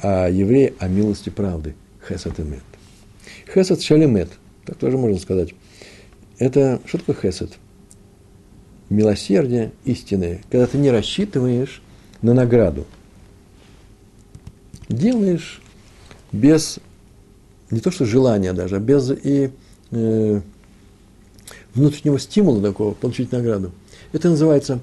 а 0.03 0.29
евреи 0.29 0.75
о 0.79 0.89
милости 0.89 1.31
правды, 1.31 1.75
хесед 2.09 2.39
и 2.39 2.43
мет. 2.43 2.63
Хесед 3.53 3.83
шалимет, 3.83 4.31
так 4.65 4.77
тоже 4.77 4.99
можно 4.99 5.19
сказать. 5.19 5.55
Это, 6.39 6.81
что 6.87 6.99
такое 6.99 7.17
хесед? 7.17 7.53
Милосердие 8.89 9.73
истинное, 9.85 10.41
когда 10.51 10.67
ты 10.67 10.79
не 10.79 10.91
рассчитываешь 10.91 11.83
на 12.21 12.35
награду. 12.35 12.87
Делаешь 14.89 15.63
без, 16.33 16.79
не 17.73 17.81
то 17.81 17.91
что 17.91 18.05
желания 18.05 18.53
даже, 18.53 18.77
а 18.77 18.79
без 18.79 19.11
и 19.11 19.51
э, 19.91 20.41
внутреннего 21.75 22.19
стимула 22.19 22.63
такого 22.63 22.95
получить 22.95 23.33
награду. 23.33 23.73
Это 24.13 24.29
называется, 24.29 24.81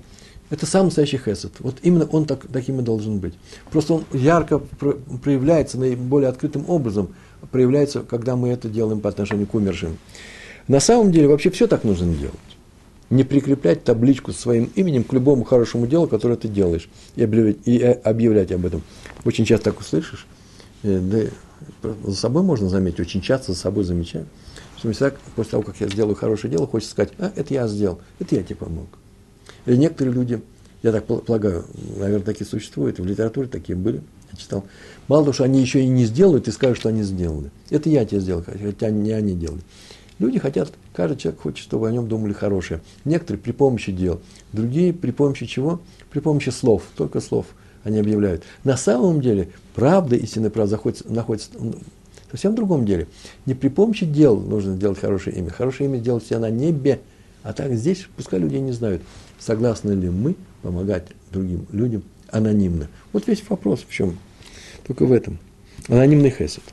это 0.49 0.65
самый 0.65 0.85
настоящий 0.85 1.19
хесед. 1.19 1.53
Вот 1.59 1.77
именно 1.83 2.05
он 2.05 2.25
так, 2.25 2.47
таким 2.51 2.79
и 2.79 2.83
должен 2.83 3.19
быть. 3.19 3.35
Просто 3.71 3.93
он 3.93 4.05
ярко 4.11 4.59
проявляется 4.59 5.77
наиболее 5.77 6.29
открытым 6.29 6.65
образом, 6.67 7.09
проявляется, 7.51 8.01
когда 8.01 8.35
мы 8.35 8.49
это 8.49 8.67
делаем 8.67 8.99
по 8.99 9.09
отношению 9.09 9.45
к 9.45 9.53
умершим. 9.53 9.97
На 10.67 10.79
самом 10.79 11.11
деле 11.11 11.27
вообще 11.27 11.51
все 11.51 11.67
так 11.67 11.83
нужно 11.83 12.13
делать. 12.13 12.35
Не 13.11 13.23
прикреплять 13.23 13.83
табличку 13.83 14.31
с 14.31 14.37
своим 14.37 14.71
именем 14.75 15.03
к 15.03 15.13
любому 15.13 15.43
хорошему 15.43 15.87
делу, 15.87 16.07
которое 16.07 16.35
ты 16.35 16.47
делаешь, 16.47 16.89
и 17.15 17.23
объявлять, 17.23 17.57
и 17.65 17.77
э, 17.79 17.93
объявлять 17.93 18.51
об 18.51 18.65
этом. 18.65 18.83
Очень 19.25 19.45
часто 19.45 19.71
так 19.71 19.79
услышишь, 19.79 20.27
э, 20.83 20.99
да, 20.99 21.21
за 21.81 22.15
собой 22.15 22.43
можно 22.43 22.69
заметить, 22.69 22.99
очень 22.99 23.21
часто 23.21 23.53
за 23.53 23.59
собой 23.59 23.83
замечаю, 23.83 24.25
что 24.77 24.91
всегда 24.91 25.13
после 25.35 25.51
того, 25.51 25.63
как 25.63 25.79
я 25.79 25.87
сделаю 25.87 26.15
хорошее 26.15 26.51
дело, 26.51 26.67
хочется 26.67 26.91
сказать, 26.91 27.13
а, 27.17 27.31
это 27.35 27.53
я 27.53 27.67
сделал, 27.67 27.99
это 28.19 28.35
я 28.35 28.43
тебе 28.43 28.55
помог. 28.55 28.87
Или 29.65 29.77
некоторые 29.77 30.13
люди, 30.13 30.41
я 30.83 30.91
так 30.91 31.05
полагаю, 31.05 31.65
наверное, 31.97 32.25
такие 32.25 32.45
существуют, 32.45 32.99
в 32.99 33.05
литературе 33.05 33.47
такие 33.47 33.77
были, 33.77 34.01
я 34.31 34.37
читал. 34.37 34.65
Мало 35.07 35.23
того, 35.23 35.33
что 35.33 35.43
они 35.43 35.61
еще 35.61 35.81
и 35.81 35.87
не 35.87 36.05
сделают, 36.05 36.47
и 36.47 36.51
скажут, 36.51 36.77
что 36.77 36.89
они 36.89 37.03
сделали. 37.03 37.51
Это 37.69 37.89
я 37.89 38.05
тебе 38.05 38.21
сделал, 38.21 38.43
хотя 38.43 38.89
не 38.89 39.11
они 39.11 39.33
делали. 39.33 39.61
Люди 40.19 40.37
хотят, 40.37 40.73
каждый 40.93 41.17
человек 41.17 41.41
хочет, 41.41 41.59
чтобы 41.59 41.87
о 41.87 41.91
нем 41.91 42.07
думали 42.07 42.33
хорошее. 42.33 42.81
Некоторые 43.05 43.41
при 43.41 43.51
помощи 43.53 43.91
дел, 43.91 44.21
другие 44.51 44.93
при 44.93 45.11
помощи 45.11 45.45
чего? 45.45 45.79
При 46.11 46.19
помощи 46.19 46.49
слов, 46.49 46.83
только 46.97 47.21
слов 47.21 47.45
они 47.83 47.99
объявляют. 47.99 48.43
На 48.63 48.77
самом 48.77 49.21
деле, 49.21 49.49
правда, 49.75 50.15
истинная 50.15 50.49
правда 50.49 50.73
находится, 50.73 51.11
находится 51.11 51.49
совсем 52.29 52.53
в 52.53 52.55
другом 52.55 52.85
деле. 52.85 53.07
Не 53.45 53.53
при 53.53 53.69
помощи 53.69 54.05
дел 54.05 54.39
нужно 54.39 54.75
сделать 54.75 54.99
хорошее 54.99 55.37
имя. 55.37 55.49
Хорошее 55.49 55.89
имя 55.89 55.99
делать 55.99 56.25
себя 56.25 56.39
на 56.39 56.49
небе, 56.49 56.99
а 57.43 57.53
так 57.53 57.73
здесь 57.73 58.05
пускай 58.15 58.39
люди 58.39 58.55
не 58.55 58.71
знают, 58.71 59.01
согласны 59.39 59.91
ли 59.91 60.09
мы 60.09 60.35
помогать 60.61 61.07
другим 61.31 61.65
людям 61.71 62.03
анонимно. 62.29 62.87
Вот 63.13 63.27
весь 63.27 63.43
вопрос 63.49 63.85
в 63.87 63.91
чем? 63.91 64.17
Только 64.85 65.05
в 65.05 65.11
этом. 65.11 65.39
Анонимный 65.87 66.29
хесед. 66.29 66.63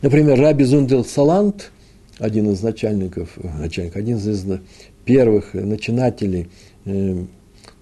Например, 0.00 0.38
Раби 0.38 0.64
Зундел 0.64 1.04
Салант, 1.04 1.70
один 2.18 2.50
из 2.50 2.62
начальников, 2.62 3.30
начальник, 3.58 3.96
один 3.96 4.16
из 4.16 4.44
первых 5.04 5.54
начинателей 5.54 6.48
э, 6.84 7.24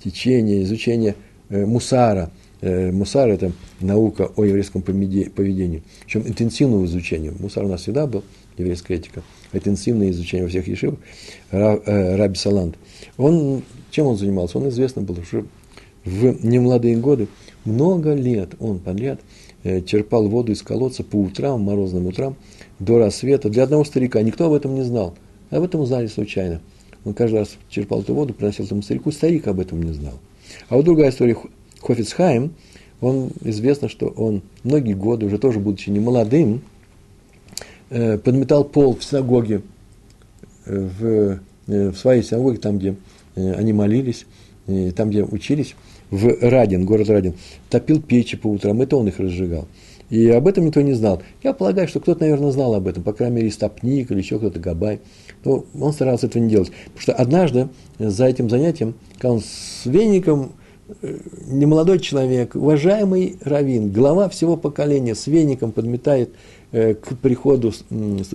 течения, 0.02 0.62
изучения 0.62 1.14
мусара. 1.50 2.30
Э, 2.60 2.90
мусар– 2.90 3.28
это 3.30 3.52
наука 3.80 4.30
о 4.36 4.44
еврейском 4.44 4.82
поведении, 4.82 5.82
причем 6.04 6.26
интенсивного 6.26 6.84
изучения. 6.84 7.32
Мусар 7.38 7.64
у 7.64 7.68
нас 7.68 7.82
всегда 7.82 8.06
был, 8.06 8.22
еврейская 8.56 8.94
этика– 8.94 9.22
интенсивное 9.52 10.10
изучение 10.10 10.44
во 10.44 10.50
всех 10.50 10.68
ешивах, 10.68 10.98
э, 11.50 12.16
Раби 12.16 12.36
Салант, 12.36 12.76
он, 13.16 13.62
чем 13.90 14.06
он 14.06 14.16
занимался? 14.16 14.58
Он 14.58 14.68
известно 14.68 15.02
был, 15.02 15.16
что 15.24 15.44
в 16.04 16.44
немолодые 16.44 16.96
годы, 16.96 17.28
много 17.64 18.14
лет 18.14 18.50
он 18.58 18.78
подряд 18.78 19.20
э, 19.64 19.82
черпал 19.82 20.28
воду 20.28 20.52
из 20.52 20.62
колодца 20.62 21.02
по 21.02 21.16
утрам, 21.16 21.60
морозным 21.60 22.06
утрам, 22.06 22.36
до 22.78 22.98
рассвета. 22.98 23.50
Для 23.50 23.64
одного 23.64 23.84
старика 23.84 24.22
никто 24.22 24.46
об 24.46 24.52
этом 24.52 24.74
не 24.74 24.82
знал. 24.82 25.14
Об 25.50 25.62
этом 25.62 25.80
узнали 25.80 26.06
случайно. 26.06 26.60
Он 27.04 27.14
каждый 27.14 27.40
раз 27.40 27.56
черпал 27.68 28.02
эту 28.02 28.14
воду, 28.14 28.34
приносил 28.34 28.64
этому 28.64 28.82
старику, 28.82 29.10
старик 29.10 29.46
об 29.48 29.60
этом 29.60 29.82
не 29.82 29.92
знал. 29.92 30.14
А 30.68 30.76
вот 30.76 30.84
другая 30.84 31.10
история, 31.10 31.36
э, 37.90 38.18
подметал 38.18 38.64
пол 38.64 38.96
в 38.96 39.04
синагоге, 39.04 39.62
э, 40.66 40.88
в, 40.98 41.40
в 41.66 41.96
своей 41.96 42.22
синагоге, 42.22 42.58
там, 42.58 42.78
где 42.78 42.96
они 43.36 43.72
молились, 43.72 44.26
там, 44.96 45.10
где 45.10 45.22
учились, 45.22 45.74
в 46.10 46.28
Радин, 46.40 46.84
город 46.84 47.08
Радин, 47.08 47.34
топил 47.68 48.02
печи 48.02 48.36
по 48.36 48.48
утрам, 48.48 48.80
это 48.82 48.96
он 48.96 49.08
их 49.08 49.18
разжигал. 49.18 49.66
И 50.10 50.28
об 50.28 50.48
этом 50.48 50.66
никто 50.66 50.80
не 50.82 50.92
знал. 50.92 51.22
Я 51.42 51.54
полагаю, 51.54 51.88
что 51.88 52.00
кто-то, 52.00 52.20
наверное, 52.20 52.50
знал 52.50 52.74
об 52.74 52.88
этом, 52.88 53.02
по 53.02 53.12
крайней 53.12 53.36
мере, 53.36 53.50
Стопник 53.50 54.10
или 54.10 54.18
еще 54.18 54.38
кто-то, 54.38 54.58
Габай. 54.58 55.00
Но 55.44 55.64
он 55.80 55.92
старался 55.92 56.26
этого 56.26 56.42
не 56.42 56.50
делать. 56.50 56.72
Потому 56.86 57.00
что 57.00 57.12
однажды 57.14 57.68
за 57.98 58.26
этим 58.26 58.50
занятием, 58.50 58.94
когда 59.14 59.34
он 59.34 59.40
с 59.40 59.86
веником, 59.86 60.52
э, 61.00 61.16
немолодой 61.46 62.00
человек, 62.00 62.56
уважаемый 62.56 63.36
раввин, 63.42 63.92
глава 63.92 64.28
всего 64.28 64.56
поколения, 64.56 65.14
с 65.14 65.28
веником 65.28 65.70
подметает 65.70 66.30
э, 66.72 66.94
к 66.94 67.16
приходу 67.16 67.72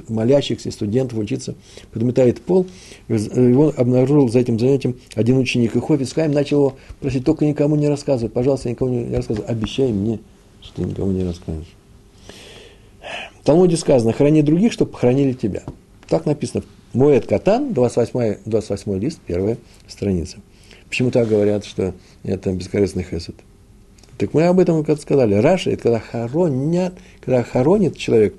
молящихся 0.07 0.71
студентов 0.71 1.19
учиться, 1.19 1.55
подметает 1.91 2.39
пол, 2.41 2.67
его 3.09 3.73
обнаружил 3.76 4.30
за 4.30 4.39
этим 4.39 4.57
занятием 4.57 4.95
один 5.13 5.38
ученик. 5.38 5.76
И 5.76 5.82
Хофиц 5.82 6.13
Хайм 6.13 6.32
начал 6.32 6.57
его 6.57 6.76
просить, 7.01 7.26
только 7.26 7.45
никому 7.45 7.76
не 7.76 7.89
рассказывай, 7.89 8.30
пожалуйста, 8.30 8.69
никому 8.69 8.91
не 8.91 9.13
рассказывай, 9.13 9.45
обещай 9.45 9.91
мне– 9.91 10.21
ты 10.76 10.84
никому 10.84 11.11
не 11.11 11.23
расскажешь. 11.23 11.73
В 13.39 13.45
Талмуде 13.45 13.78
сказано, 13.78 14.13
храни 14.13 14.41
других, 14.41 14.73
чтобы 14.73 14.91
похоронили 14.91 15.34
тебя. 15.34 15.63
Так 16.07 16.26
написано. 16.26 16.63
Моет 16.93 17.28
Катан, 17.28 17.73
28, 17.73 18.38
28 18.45 18.99
лист, 18.99 19.19
первая 19.26 19.57
страница. 19.88 20.38
Почему 20.88 21.11
так 21.11 21.28
говорят, 21.28 21.65
что 21.65 21.93
это 22.23 22.53
бескорыстный 22.53 23.03
хесед? 23.03 23.36
Так 24.17 24.34
мы 24.34 24.43
об 24.43 24.59
этом 24.59 24.84
как 24.86 25.01
сказали. 25.01 25.34
Раша– 25.36 25.69
это 25.71 25.84
когда 25.84 25.99
хоронят, 25.99 26.93
когда 27.19 27.43
хоронит 27.43 27.97
человек 27.97 28.36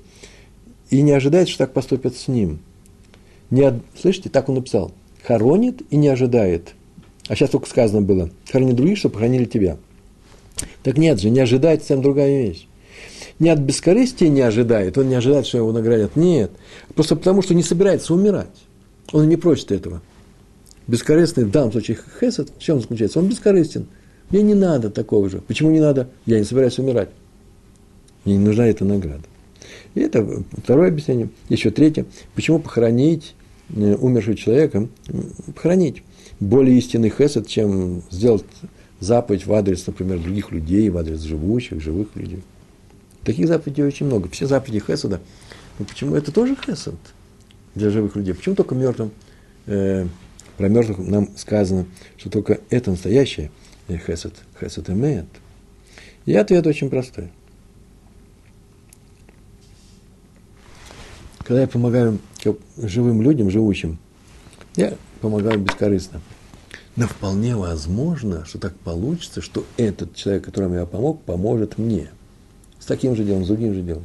и 0.89 1.01
не 1.01 1.11
ожидает, 1.11 1.49
что 1.49 1.59
так 1.59 1.73
поступят 1.73 2.15
с 2.15 2.27
ним. 2.27 2.59
Не, 3.51 3.79
слышите, 3.99 4.29
так 4.29 4.49
он 4.49 4.55
написал. 4.55 4.91
Хоронит 5.23 5.83
и 5.91 5.97
не 5.97 6.07
ожидает. 6.07 6.73
А 7.27 7.35
сейчас 7.35 7.51
только 7.51 7.69
сказано 7.69 8.01
было. 8.01 8.29
Храни 8.49 8.73
других, 8.73 8.97
чтобы 8.97 9.13
похоронили 9.13 9.45
тебя. 9.45 9.77
Так 10.83 10.97
нет 10.97 11.19
же, 11.19 11.29
не 11.29 11.39
ожидает 11.39 11.81
совсем 11.81 12.01
другая 12.01 12.47
вещь. 12.47 12.67
Не 13.39 13.49
от 13.49 13.59
бескорыстия 13.59 14.29
не 14.29 14.41
ожидает, 14.41 14.97
он 14.97 15.09
не 15.09 15.15
ожидает, 15.15 15.45
что 15.45 15.59
его 15.59 15.71
наградят. 15.71 16.15
Нет. 16.15 16.51
Просто 16.95 17.15
потому, 17.15 17.41
что 17.41 17.53
не 17.53 17.63
собирается 17.63 18.13
умирать. 18.13 18.47
Он 19.11 19.29
не 19.29 19.37
просит 19.37 19.71
этого. 19.71 20.01
Бескорыстный 20.87 21.45
в 21.45 21.51
данном 21.51 21.71
случае 21.71 21.99
хесед, 22.19 22.51
в 22.57 22.61
чем 22.61 22.81
заключается? 22.81 23.19
Он 23.19 23.27
бескорыстен. 23.27 23.87
Мне 24.29 24.41
не 24.41 24.55
надо 24.55 24.89
такого 24.89 25.29
же. 25.29 25.41
Почему 25.41 25.71
не 25.71 25.79
надо? 25.79 26.09
Я 26.25 26.39
не 26.39 26.45
собираюсь 26.45 26.79
умирать. 26.79 27.09
Мне 28.25 28.37
не 28.37 28.45
нужна 28.45 28.67
эта 28.67 28.83
награда. 28.85 29.23
И 29.95 29.99
это 30.01 30.43
второе 30.63 30.89
объяснение. 30.89 31.29
Еще 31.49 31.71
третье. 31.71 32.05
Почему 32.35 32.59
похоронить 32.59 33.35
э, 33.75 33.95
умершего 33.95 34.35
человека? 34.35 34.87
Похоронить. 35.53 36.03
Более 36.39 36.77
истинный 36.77 37.09
хесед, 37.09 37.47
чем 37.47 38.03
сделать 38.11 38.43
заповедь 38.99 39.45
в 39.45 39.53
адрес, 39.53 39.85
например, 39.85 40.19
других 40.19 40.51
людей, 40.51 40.89
в 40.89 40.97
адрес 40.97 41.21
живущих, 41.21 41.81
живых 41.81 42.15
людей. 42.15 42.43
Таких 43.23 43.47
заповедей 43.47 43.83
очень 43.83 44.05
много. 44.05 44.29
Все 44.29 44.47
заповеди 44.47 44.79
Хесада. 44.79 45.21
Но 45.79 45.85
почему 45.85 46.15
это 46.15 46.31
тоже 46.31 46.55
Хесад 46.55 46.95
для 47.75 47.89
живых 47.89 48.15
людей? 48.15 48.33
Почему 48.33 48.55
только 48.55 48.73
мертвым? 48.73 49.11
Э, 49.65 50.07
про 50.57 50.69
мертвых 50.69 50.97
нам 50.99 51.29
сказано, 51.37 51.85
что 52.17 52.29
только 52.29 52.59
это 52.69 52.91
настоящее 52.91 53.51
Хесад. 53.87 54.33
Хесад 54.59 54.89
имеет. 54.89 55.25
И 56.25 56.33
ответ 56.33 56.65
очень 56.65 56.89
простой. 56.89 57.29
Когда 61.39 61.61
я 61.61 61.67
помогаю 61.67 62.19
живым 62.77 63.21
людям, 63.21 63.49
живущим, 63.49 63.99
я 64.75 64.93
помогаю 65.21 65.59
бескорыстно. 65.59 66.21
Но 66.97 67.07
вполне 67.07 67.55
возможно, 67.55 68.43
что 68.45 68.57
так 68.57 68.75
получится, 68.75 69.39
что 69.39 69.63
этот 69.77 70.15
человек, 70.15 70.45
которому 70.45 70.75
я 70.75 70.85
помог, 70.87 71.21
поможет 71.21 71.77
мне. 71.77 72.09
С 72.79 72.85
таким 72.85 73.15
же 73.15 73.23
делом, 73.23 73.45
с 73.45 73.47
другим 73.47 73.75
же 73.75 73.83
делом. 73.83 74.03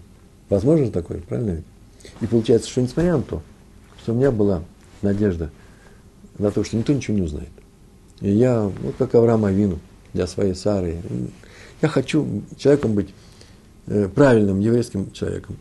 Возможно 0.51 0.91
такое, 0.91 1.21
правильно? 1.21 1.63
И 2.21 2.27
получается, 2.27 2.69
что 2.69 2.83
несмотря 2.83 3.17
на 3.17 3.23
то, 3.23 3.43
что 4.03 4.13
у 4.13 4.17
меня 4.17 4.31
была 4.31 4.63
надежда 5.01 5.51
на 6.39 6.51
то, 6.51 6.63
что 6.65 6.77
никто 6.77 6.93
ничего 6.93 7.17
не 7.17 7.23
узнает. 7.23 7.49
И 8.21 8.31
я, 8.31 8.61
вот 8.61 8.95
как 8.99 9.15
Авраам 9.15 9.47
Авину, 9.47 9.79
для 10.13 10.27
своей 10.27 10.55
Сары, 10.55 10.99
я 11.81 11.89
хочу 11.89 12.43
человеком 12.59 12.95
быть, 12.95 13.09
э, 13.87 14.07
правильным 14.15 14.61
еврейским 14.61 15.11
человеком. 15.13 15.57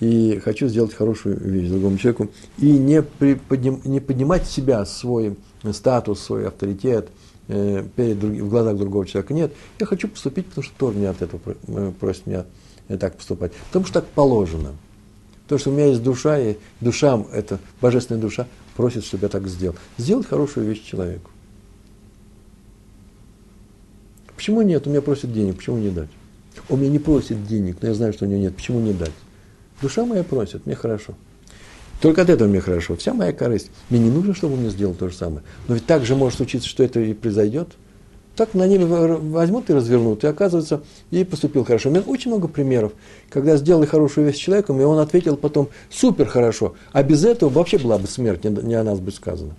И 0.00 0.40
хочу 0.44 0.68
сделать 0.68 0.92
хорошую 0.92 1.38
вещь 1.40 1.68
другому 1.68 1.96
человеку. 1.96 2.28
И 2.58 2.70
не, 2.72 3.02
приподним, 3.02 3.80
не 3.84 4.00
поднимать 4.00 4.46
себя, 4.46 4.84
свой 4.84 5.36
статус, 5.72 6.20
свой 6.20 6.46
авторитет 6.48 7.08
э, 7.48 7.82
перед 7.96 8.20
друг, 8.20 8.32
в 8.32 8.48
глазах 8.50 8.76
другого 8.76 9.06
человека. 9.06 9.32
Нет, 9.32 9.54
я 9.78 9.86
хочу 9.86 10.08
поступить, 10.08 10.46
потому 10.46 10.64
что 10.64 10.74
тоже 10.76 10.98
не 10.98 11.06
от 11.06 11.22
этого 11.22 11.40
э, 11.66 11.92
просит 11.98 12.26
меня 12.26 12.44
э, 12.88 12.98
так 12.98 13.16
поступать. 13.16 13.52
Потому 13.68 13.86
что 13.86 14.00
так 14.00 14.08
положено. 14.08 14.74
Потому 15.44 15.60
что 15.60 15.70
у 15.70 15.72
меня 15.72 15.86
есть 15.86 16.02
душа, 16.02 16.38
и 16.38 16.56
душа, 16.80 17.24
это 17.32 17.58
божественная 17.80 18.20
душа, 18.20 18.46
просит, 18.76 19.04
чтобы 19.04 19.22
я 19.24 19.28
так 19.28 19.46
сделал. 19.48 19.76
Сделать 19.96 20.26
хорошую 20.26 20.66
вещь 20.66 20.82
человеку. 20.82 21.30
Почему 24.34 24.60
нет? 24.60 24.86
У 24.86 24.90
меня 24.90 25.00
просит 25.00 25.32
денег, 25.32 25.56
почему 25.56 25.78
не 25.78 25.88
дать? 25.88 26.10
Он 26.68 26.80
меня 26.80 26.90
не 26.90 26.98
просит 26.98 27.46
денег, 27.46 27.78
но 27.80 27.88
я 27.88 27.94
знаю, 27.94 28.12
что 28.12 28.26
у 28.26 28.28
него 28.28 28.40
нет. 28.40 28.56
Почему 28.56 28.80
не 28.80 28.92
дать? 28.92 29.12
Душа 29.82 30.04
моя 30.04 30.24
просит, 30.24 30.66
мне 30.66 30.74
хорошо. 30.74 31.14
Только 32.00 32.22
от 32.22 32.30
этого 32.30 32.48
мне 32.48 32.60
хорошо. 32.60 32.96
Вся 32.96 33.14
моя 33.14 33.32
корысть. 33.32 33.70
Мне 33.88 34.00
не 34.00 34.10
нужно, 34.10 34.34
чтобы 34.34 34.54
он 34.54 34.60
мне 34.60 34.70
сделал 34.70 34.94
то 34.94 35.08
же 35.08 35.14
самое. 35.14 35.42
Но 35.66 35.74
ведь 35.74 35.86
так 35.86 36.04
же 36.04 36.14
может 36.14 36.36
случиться, 36.36 36.68
что 36.68 36.82
это 36.84 37.00
и 37.00 37.14
произойдет. 37.14 37.68
Так 38.36 38.52
на 38.52 38.66
небе 38.66 38.84
возьмут 38.84 39.70
и 39.70 39.72
развернут, 39.72 40.22
и 40.22 40.26
оказывается, 40.26 40.82
и 41.10 41.24
поступил 41.24 41.64
хорошо. 41.64 41.88
У 41.88 41.92
меня 41.92 42.02
очень 42.02 42.30
много 42.30 42.48
примеров, 42.48 42.92
когда 43.30 43.56
сделали 43.56 43.86
хорошую 43.86 44.26
вещь 44.26 44.36
человеком, 44.36 44.78
и 44.78 44.84
он 44.84 44.98
ответил 44.98 45.38
потом 45.38 45.70
супер 45.88 46.26
хорошо. 46.26 46.74
А 46.92 47.02
без 47.02 47.24
этого 47.24 47.48
вообще 47.48 47.78
была 47.78 47.96
бы 47.96 48.06
смерть, 48.06 48.44
не, 48.44 48.74
о 48.74 48.84
нас 48.84 49.00
бы 49.00 49.10
сказано. 49.10 49.56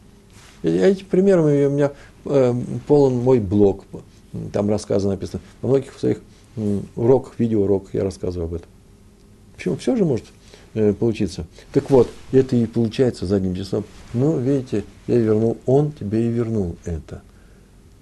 Эти 0.61 1.03
примеры 1.03 1.41
у 1.41 1.71
меня 1.71 1.91
э, 2.25 2.53
полон 2.85 3.15
мой 3.15 3.39
блог. 3.39 3.83
Там 4.53 4.69
рассказано, 4.69 5.13
написано. 5.13 5.41
Во 5.63 5.69
многих 5.69 5.93
своих 5.97 6.19
уроках, 6.95 7.33
видеоуроках 7.39 7.95
я 7.95 8.03
рассказываю 8.03 8.45
об 8.45 8.53
этом. 8.53 8.69
Почему? 9.57 9.75
Все 9.75 9.95
же 9.95 10.05
может 10.05 10.25
Э, 10.79 10.93
получиться. 10.93 11.47
Так 11.73 11.89
вот, 11.89 12.07
это 12.31 12.55
и 12.55 12.67
получается 12.67 13.25
задним 13.25 13.55
числом. 13.55 13.83
Ну, 14.13 14.37
видите, 14.37 14.83
я 15.07 15.17
вернул, 15.17 15.57
он 15.65 15.91
тебе 15.91 16.27
и 16.27 16.29
вернул 16.29 16.75
это. 16.85 17.23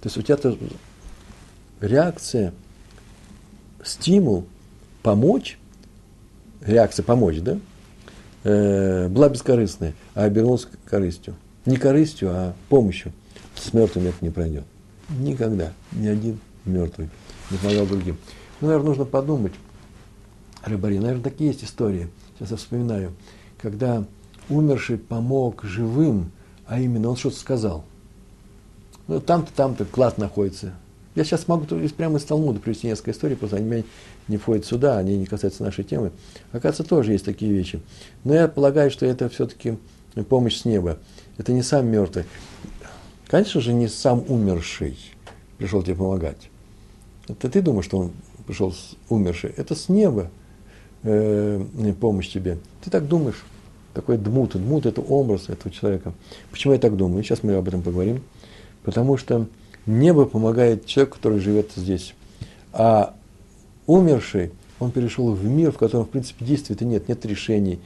То 0.02 0.08
есть 0.08 0.18
у 0.18 0.20
тебя 0.22 0.34
-то 0.34 0.58
реакция, 1.80 2.52
стимул 3.82 4.44
помочь, 5.02 5.58
реакция 6.60 7.02
помочь, 7.02 7.38
да, 7.38 7.58
э, 8.44 9.08
была 9.08 9.30
бескорыстная, 9.30 9.94
а 10.14 10.24
обернулась 10.24 10.68
корыстью. 10.84 11.34
Не 11.64 11.78
корыстью, 11.78 12.28
а 12.30 12.54
помощью. 12.68 13.14
С 13.54 13.72
мертвым 13.72 14.08
это 14.08 14.18
не 14.20 14.28
пройдет. 14.28 14.64
Никогда. 15.18 15.72
Ни 15.92 16.08
один 16.08 16.40
мертвый 16.66 17.08
не 17.50 17.56
помогал 17.56 17.86
другим. 17.86 18.18
Ну, 18.60 18.66
наверное, 18.68 18.88
нужно 18.88 19.06
подумать, 19.06 19.52
Рыбари, 20.66 20.98
наверное, 20.98 21.22
такие 21.22 21.50
есть 21.50 21.64
истории– 21.64 22.08
сейчас 22.38 22.50
я 22.50 22.56
вспоминаю, 22.56 23.12
когда 23.58 24.04
умерший 24.48 24.98
помог 24.98 25.64
живым, 25.64 26.30
а 26.66 26.80
именно 26.80 27.08
он 27.08 27.16
что-то 27.16 27.36
сказал. 27.36 27.84
Ну, 29.08 29.20
там-то, 29.20 29.52
там-то 29.52 29.84
клад 29.84 30.18
находится. 30.18 30.74
Я 31.14 31.24
сейчас 31.24 31.48
могу 31.48 31.64
прямо 31.64 32.18
из 32.18 32.24
Талмуда 32.24 32.60
привести 32.60 32.88
несколько 32.88 33.12
историй, 33.12 33.36
просто 33.36 33.56
они 33.56 33.84
не 34.28 34.36
входят 34.36 34.66
сюда, 34.66 34.98
они 34.98 35.16
не 35.16 35.24
касаются 35.24 35.62
нашей 35.62 35.84
темы. 35.84 36.12
Оказывается, 36.52 36.84
тоже 36.84 37.12
есть 37.12 37.24
такие 37.24 37.52
вещи. 37.52 37.80
Но 38.24 38.34
я 38.34 38.48
полагаю, 38.48 38.90
что 38.90 39.06
это 39.06 39.28
все-таки 39.30 39.78
помощь 40.28 40.58
с 40.58 40.64
неба. 40.66 40.98
Это 41.38 41.52
не 41.52 41.62
сам 41.62 41.86
мертвый. 41.86 42.24
Конечно 43.28 43.60
же, 43.60 43.72
не 43.72 43.88
сам 43.88 44.24
умерший 44.28 44.98
пришел 45.56 45.82
тебе 45.82 45.94
помогать. 45.94 46.50
Это 47.28 47.48
ты 47.48 47.62
думаешь, 47.62 47.86
что 47.86 47.98
он 47.98 48.12
пришел 48.46 48.74
умерший. 49.08 49.50
Это 49.56 49.74
с 49.74 49.88
неба 49.88 50.30
э, 51.06 51.92
помощь 51.98 52.28
тебе. 52.28 52.58
Ты 52.84 52.90
так 52.90 53.06
думаешь, 53.06 53.44
такой 53.94 54.18
дмут. 54.18 54.52
Дмут– 54.52 54.86
это 54.86 55.00
образ 55.00 55.48
этого 55.48 55.74
человека. 55.74 56.12
Почему 56.50 56.74
я 56.74 56.78
так 56.78 56.96
думаю? 56.96 57.22
Сейчас 57.22 57.42
мы 57.42 57.54
об 57.54 57.66
этом 57.66 57.82
поговорим. 57.82 58.22
Потому 58.82 59.16
что 59.16 59.46
небо 59.86 60.26
помогает 60.26 60.86
человеку, 60.86 61.16
который 61.16 61.38
живет 61.38 61.70
здесь. 61.76 62.14
А 62.72 63.14
умерший, 63.86 64.52
он 64.78 64.90
перешел 64.90 65.32
в 65.32 65.44
мир, 65.44 65.72
в 65.72 65.78
котором, 65.78 66.04
в 66.04 66.10
принципе, 66.10 66.44
действия-то 66.44 66.84
нет, 66.84 67.08
нет 67.08 67.24
решений. 67.24 67.80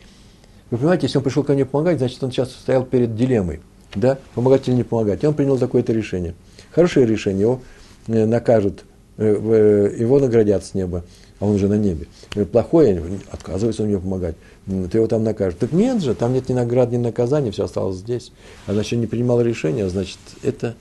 Вы 0.71 0.79
понимаете, 0.79 1.07
если 1.07 1.19
он 1.19 1.25
пришел 1.25 1.45
ко 1.45 1.53
мне 1.53 1.65
помогать, 1.65 1.99
значит, 1.99 2.23
он 2.23 2.33
сейчас 2.33 2.51
стоял 2.53 2.85
перед 2.85 3.15
дилеммой. 3.15 3.61
Да? 3.95 4.19
Помогать 4.35 4.69
или 4.69 4.75
не 4.75 4.85
помогать. 4.85 5.23
И 5.23 5.27
он 5.27 5.35
принял 5.35 5.59
такое-то 5.59 5.93
решение. 5.93 6.35
Хорошее 6.71 7.07
решение. 7.07 7.43
Его 7.43 7.61
э, 8.07 8.25
накажут, 8.25 8.85
э, 9.17 9.97
его 9.99 10.19
наградят 10.19 10.65
с 10.65 10.75
неба 10.75 11.05
а 11.41 11.47
он 11.47 11.55
уже 11.55 11.69
на 11.69 11.79
небе. 11.79 12.07
Плохой, 12.53 13.01
отказывается 13.31 13.83
у 13.83 13.87
него 13.87 14.01
помогать. 14.01 14.37
Ты 14.67 14.99
его 14.99 15.07
там 15.07 15.25
накажешь. 15.25 15.59
Так 15.59 15.73
нет 15.73 16.03
же, 16.03 16.15
там 16.15 16.35
нет 16.35 16.49
ни 16.49 16.53
наград, 16.53 16.93
ни 16.93 16.99
наказания, 16.99 17.51
все 17.51 17.65
осталось 17.65 17.97
здесь. 17.97 18.31
А 18.67 18.75
значит, 18.75 18.99
не 18.99 19.07
принимал 19.07 19.41
решения, 19.41 19.89
значит, 19.89 20.19
это 20.43 20.77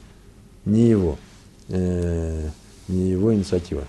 не 0.66 0.88
его, 0.88 1.18
э, 1.70 2.50
не 2.90 3.10
его 3.10 3.34
инициатива. 3.34 3.86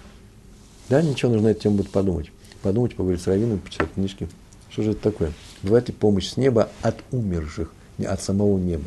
Да, 0.89 1.03
ничего, 1.03 1.33
нужно 1.33 1.49
эту 1.49 1.63
тему 1.63 1.77
будет 1.77 1.91
подумать. 1.91 2.31
Подумать, 2.63 2.95
поговорить 2.95 3.21
с 3.21 3.27
раввином, 3.27 3.59
почитать 3.59 3.93
книжки. 3.93 4.29
Что 4.71 4.85
же 4.85 4.93
это 4.93 5.03
такое? 5.03 5.33
Бывает 5.63 5.89
ли 5.89 5.95
помощь 5.95 6.29
с 6.29 6.37
неба 6.37 6.71
от 6.83 6.97
умерших, 7.11 7.73
не 7.99 8.07
от 8.07 8.23
самого 8.23 8.59
неба? 8.59 8.85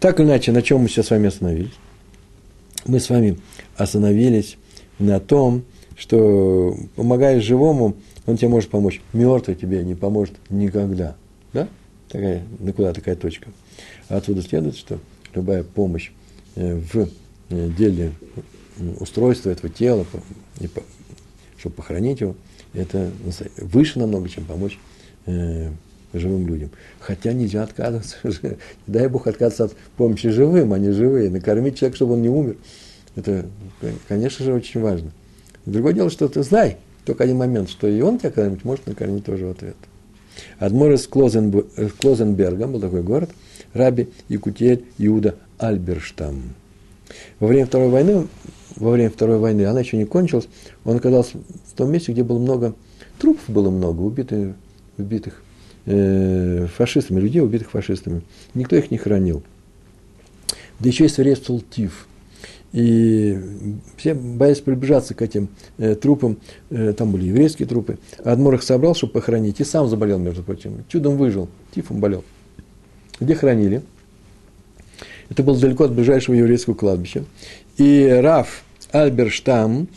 Так 0.00 0.20
или 0.20 0.26
иначе, 0.26 0.52
на 0.52 0.62
чем 0.62 0.80
мы 0.80 0.88
сейчас 0.88 1.06
с 1.06 1.10
вами 1.10 1.28
остановились? 1.28 1.74
Мы 2.84 3.00
с 3.00 3.08
вами 3.08 3.38
остановились 3.76 4.56
на 4.98 5.18
том, 5.18 5.64
что 5.98 6.76
помогая 6.94 7.40
живому, 7.40 7.96
он 8.26 8.36
тебе 8.36 8.48
может 8.48 8.70
помочь. 8.70 9.00
Мертвый 9.12 9.56
тебе 9.56 9.82
не 9.82 9.94
поможет 9.94 10.36
никогда. 10.48 11.16
Да? 11.52 11.68
Такая, 12.08 12.44
на 12.60 12.72
куда 12.72 12.92
такая 12.92 13.16
точка. 13.16 13.48
Отсюда 14.08 14.42
следует, 14.42 14.76
что 14.76 15.00
любая 15.34 15.64
помощь 15.64 16.12
э, 16.54 16.76
в 16.76 17.08
э, 17.50 17.68
деле 17.76 18.12
устройства 19.00 19.50
этого 19.50 19.68
тела, 19.68 20.06
чтобы 21.58 21.74
похоронить 21.74 22.20
его, 22.20 22.36
это 22.74 23.10
выше 23.56 23.98
намного, 23.98 24.28
чем 24.28 24.44
помочь 24.44 24.78
э, 25.26 25.70
живым 26.12 26.46
людям. 26.46 26.70
Хотя 27.00 27.32
нельзя 27.32 27.64
отказываться. 27.64 28.16
Дай 28.86 29.08
Бог 29.08 29.26
отказаться 29.26 29.64
от 29.64 29.76
помощи 29.96 30.28
живым, 30.28 30.72
а 30.72 30.78
не 30.78 30.92
живые. 30.92 31.28
Накормить 31.28 31.76
человека, 31.76 31.96
чтобы 31.96 32.12
он 32.12 32.22
не 32.22 32.28
умер. 32.28 32.56
Это, 33.16 33.46
конечно 34.06 34.44
же, 34.44 34.54
очень 34.54 34.80
важно. 34.80 35.10
Другое 35.68 35.92
дело, 35.92 36.08
что 36.08 36.28
ты 36.28 36.42
знай, 36.42 36.78
только 37.04 37.24
один 37.24 37.36
момент, 37.36 37.68
что 37.68 37.86
и 37.86 38.00
он 38.00 38.18
тебя 38.18 38.30
когда-нибудь 38.30 38.64
может 38.64 38.86
накормить 38.86 39.24
тоже 39.24 39.46
в 39.46 39.50
ответ. 39.50 39.76
Адмор 40.58 40.92
из 40.92 41.06
Клозенберга, 41.06 42.66
был 42.66 42.80
такой 42.80 43.02
город, 43.02 43.30
раби 43.74 44.08
Якутель 44.28 44.84
Иуда 44.96 45.34
Альберштам. 45.58 46.54
Во 47.38 47.48
время 47.48 47.66
Второй 47.66 47.88
войны, 47.88 48.28
во 48.76 48.92
время 48.92 49.10
Второй 49.10 49.38
войны, 49.38 49.66
она 49.66 49.80
еще 49.80 49.98
не 49.98 50.06
кончилась, 50.06 50.48
он 50.84 50.96
оказался 50.96 51.36
в 51.66 51.76
том 51.76 51.92
месте, 51.92 52.12
где 52.12 52.22
было 52.22 52.38
много, 52.38 52.74
трупов 53.18 53.44
было 53.48 53.70
много, 53.70 54.00
убитых, 54.00 54.54
убитых 54.96 55.42
э, 55.84 56.66
фашистами, 56.76 57.20
людей, 57.20 57.42
убитых 57.42 57.70
фашистами. 57.70 58.22
Никто 58.54 58.76
их 58.76 58.90
не 58.90 58.96
хранил. 58.96 59.42
Да 60.80 60.88
еще 60.88 61.04
и 61.04 61.08
свирепствовал 61.08 61.60
тиф. 61.60 62.06
И 62.72 63.40
все 63.96 64.14
боялись 64.14 64.60
приближаться 64.60 65.14
к 65.14 65.22
этим 65.22 65.48
э, 65.78 65.94
трупам. 65.94 66.36
Э, 66.70 66.92
там 66.92 67.12
были 67.12 67.24
еврейские 67.24 67.66
трупы. 67.66 67.98
Адмор 68.24 68.54
их 68.54 68.62
собрал, 68.62 68.94
чтобы 68.94 69.14
похоронить. 69.14 69.60
И 69.60 69.64
сам 69.64 69.88
заболел, 69.88 70.18
между 70.18 70.42
прочим. 70.42 70.84
Чудом 70.88 71.16
выжил. 71.16 71.48
Тифом 71.74 72.00
болел. 72.00 72.24
Где 73.20 73.34
хранили? 73.34 73.82
Это 75.30 75.42
было 75.42 75.58
далеко 75.58 75.84
от 75.84 75.92
ближайшего 75.92 76.34
еврейского 76.34 76.74
кладбища. 76.74 77.24
И 77.76 78.06
Раф 78.22 78.64
Альберштам 78.92 79.88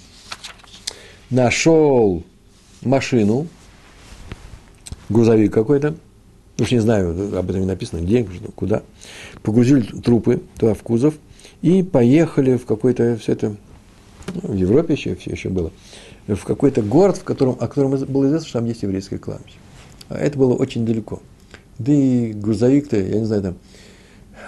нашел 1.30 2.24
машину, 2.82 3.48
грузовик 5.10 5.54
какой-то, 5.54 5.96
уж 6.60 6.72
не 6.72 6.80
знаю, 6.80 7.38
об 7.38 7.50
этом 7.50 7.62
не 7.62 7.68
написано, 7.68 8.02
где, 8.02 8.28
куда, 8.56 8.84
погрузили 9.42 9.82
трупы 9.82 10.42
туда 10.58 10.74
в 10.74 10.84
кузов 10.84 11.16
и 11.62 11.84
поехали 11.84 12.58
в 12.58 12.66
какой-то, 12.66 13.18
все 13.18 13.34
это, 13.34 13.56
в 14.34 14.54
Европе 14.54 14.94
еще, 14.94 15.16
все 15.16 15.32
еще 15.32 15.50
было, 15.50 15.72
в 16.28 16.44
какой-то 16.44 16.82
город, 16.82 17.18
в 17.18 17.24
котором, 17.24 17.56
о 17.60 17.68
котором 17.68 17.92
было 18.06 18.28
известно, 18.28 18.48
что 18.48 18.60
там 18.60 18.68
есть 18.68 18.84
еврейское 18.84 19.18
кладбище. 19.18 19.58
А 20.10 20.18
это 20.18 20.38
было 20.38 20.54
очень 20.54 20.86
далеко. 20.86 21.22
Да 21.80 21.92
и 21.92 22.32
грузовик-то, 22.34 22.98
я 22.98 23.20
не 23.20 23.26
знаю, 23.26 23.42
там, 23.42 23.56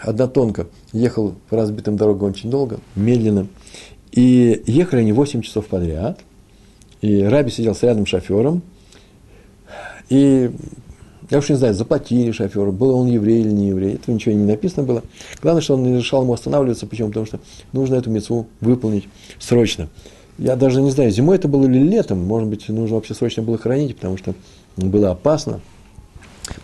однотонка, 0.03 0.67
ехал 0.91 1.35
по 1.49 1.57
разбитым 1.57 1.97
дорогам 1.97 2.29
очень 2.29 2.49
долго, 2.49 2.79
медленно, 2.95 3.47
и 4.11 4.61
ехали 4.67 5.01
они 5.01 5.13
8 5.13 5.41
часов 5.41 5.67
подряд, 5.67 6.19
и 7.01 7.23
Раби 7.23 7.49
сидел 7.49 7.75
с 7.75 7.83
рядом 7.83 8.05
шофером, 8.05 8.61
и 10.09 10.51
я 11.33 11.39
уж 11.39 11.49
не 11.49 11.55
знаю, 11.55 11.73
заплатили 11.73 12.31
шоферу, 12.31 12.71
был 12.71 12.95
он 12.95 13.07
еврей 13.07 13.41
или 13.41 13.49
не 13.49 13.69
еврей, 13.69 13.95
этого 13.95 14.13
ничего 14.13 14.35
не 14.35 14.45
написано 14.45 14.83
было. 14.83 15.01
Главное, 15.41 15.63
что 15.63 15.73
он 15.73 15.81
не 15.83 15.97
решал 15.97 16.21
ему 16.21 16.33
останавливаться, 16.33 16.85
почему? 16.85 17.07
Потому 17.07 17.25
что 17.25 17.39
нужно 17.71 17.95
эту 17.95 18.11
мецу 18.11 18.45
выполнить 18.61 19.07
срочно. 19.39 19.89
Я 20.37 20.55
даже 20.55 20.79
не 20.79 20.91
знаю, 20.91 21.09
зимой 21.09 21.37
это 21.37 21.47
было 21.47 21.65
или 21.65 21.79
летом, 21.79 22.23
может 22.23 22.47
быть, 22.49 22.69
нужно 22.69 22.97
вообще 22.97 23.15
срочно 23.15 23.41
было 23.41 23.57
хранить, 23.57 23.95
потому 23.95 24.17
что 24.17 24.35
было 24.77 25.09
опасно. 25.09 25.61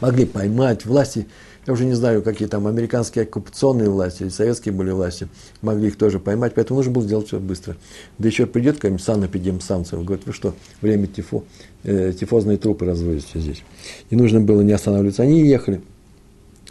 Могли 0.01 0.25
поймать, 0.25 0.85
власти 0.85 1.25
я 1.69 1.73
уже 1.73 1.85
не 1.85 1.93
знаю, 1.93 2.23
какие 2.23 2.47
там 2.47 2.65
американские 2.65 3.25
оккупационные 3.25 3.91
власти 3.91 4.23
или 4.23 4.29
советские 4.29 4.73
были 4.73 4.89
власти, 4.89 5.27
могли 5.61 5.89
их 5.89 5.99
тоже 5.99 6.19
поймать, 6.19 6.55
поэтому 6.55 6.79
нужно 6.79 6.91
было 6.91 7.03
сделать 7.03 7.27
все 7.27 7.39
быстро. 7.39 7.77
Да 8.17 8.27
еще 8.27 8.47
придет 8.47 8.77
какая-нибудь 8.77 9.03
санэпидемстанция, 9.03 9.99
говорит, 9.99 10.25
вы 10.25 10.33
что, 10.33 10.55
время 10.81 11.05
тифо, 11.05 11.43
э, 11.83 12.11
тифозные 12.19 12.57
трупы 12.57 12.85
разводите 12.85 13.39
здесь. 13.39 13.61
И 14.09 14.15
нужно 14.15 14.41
было 14.41 14.61
не 14.61 14.71
останавливаться. 14.71 15.21
Они 15.21 15.47
ехали. 15.47 15.83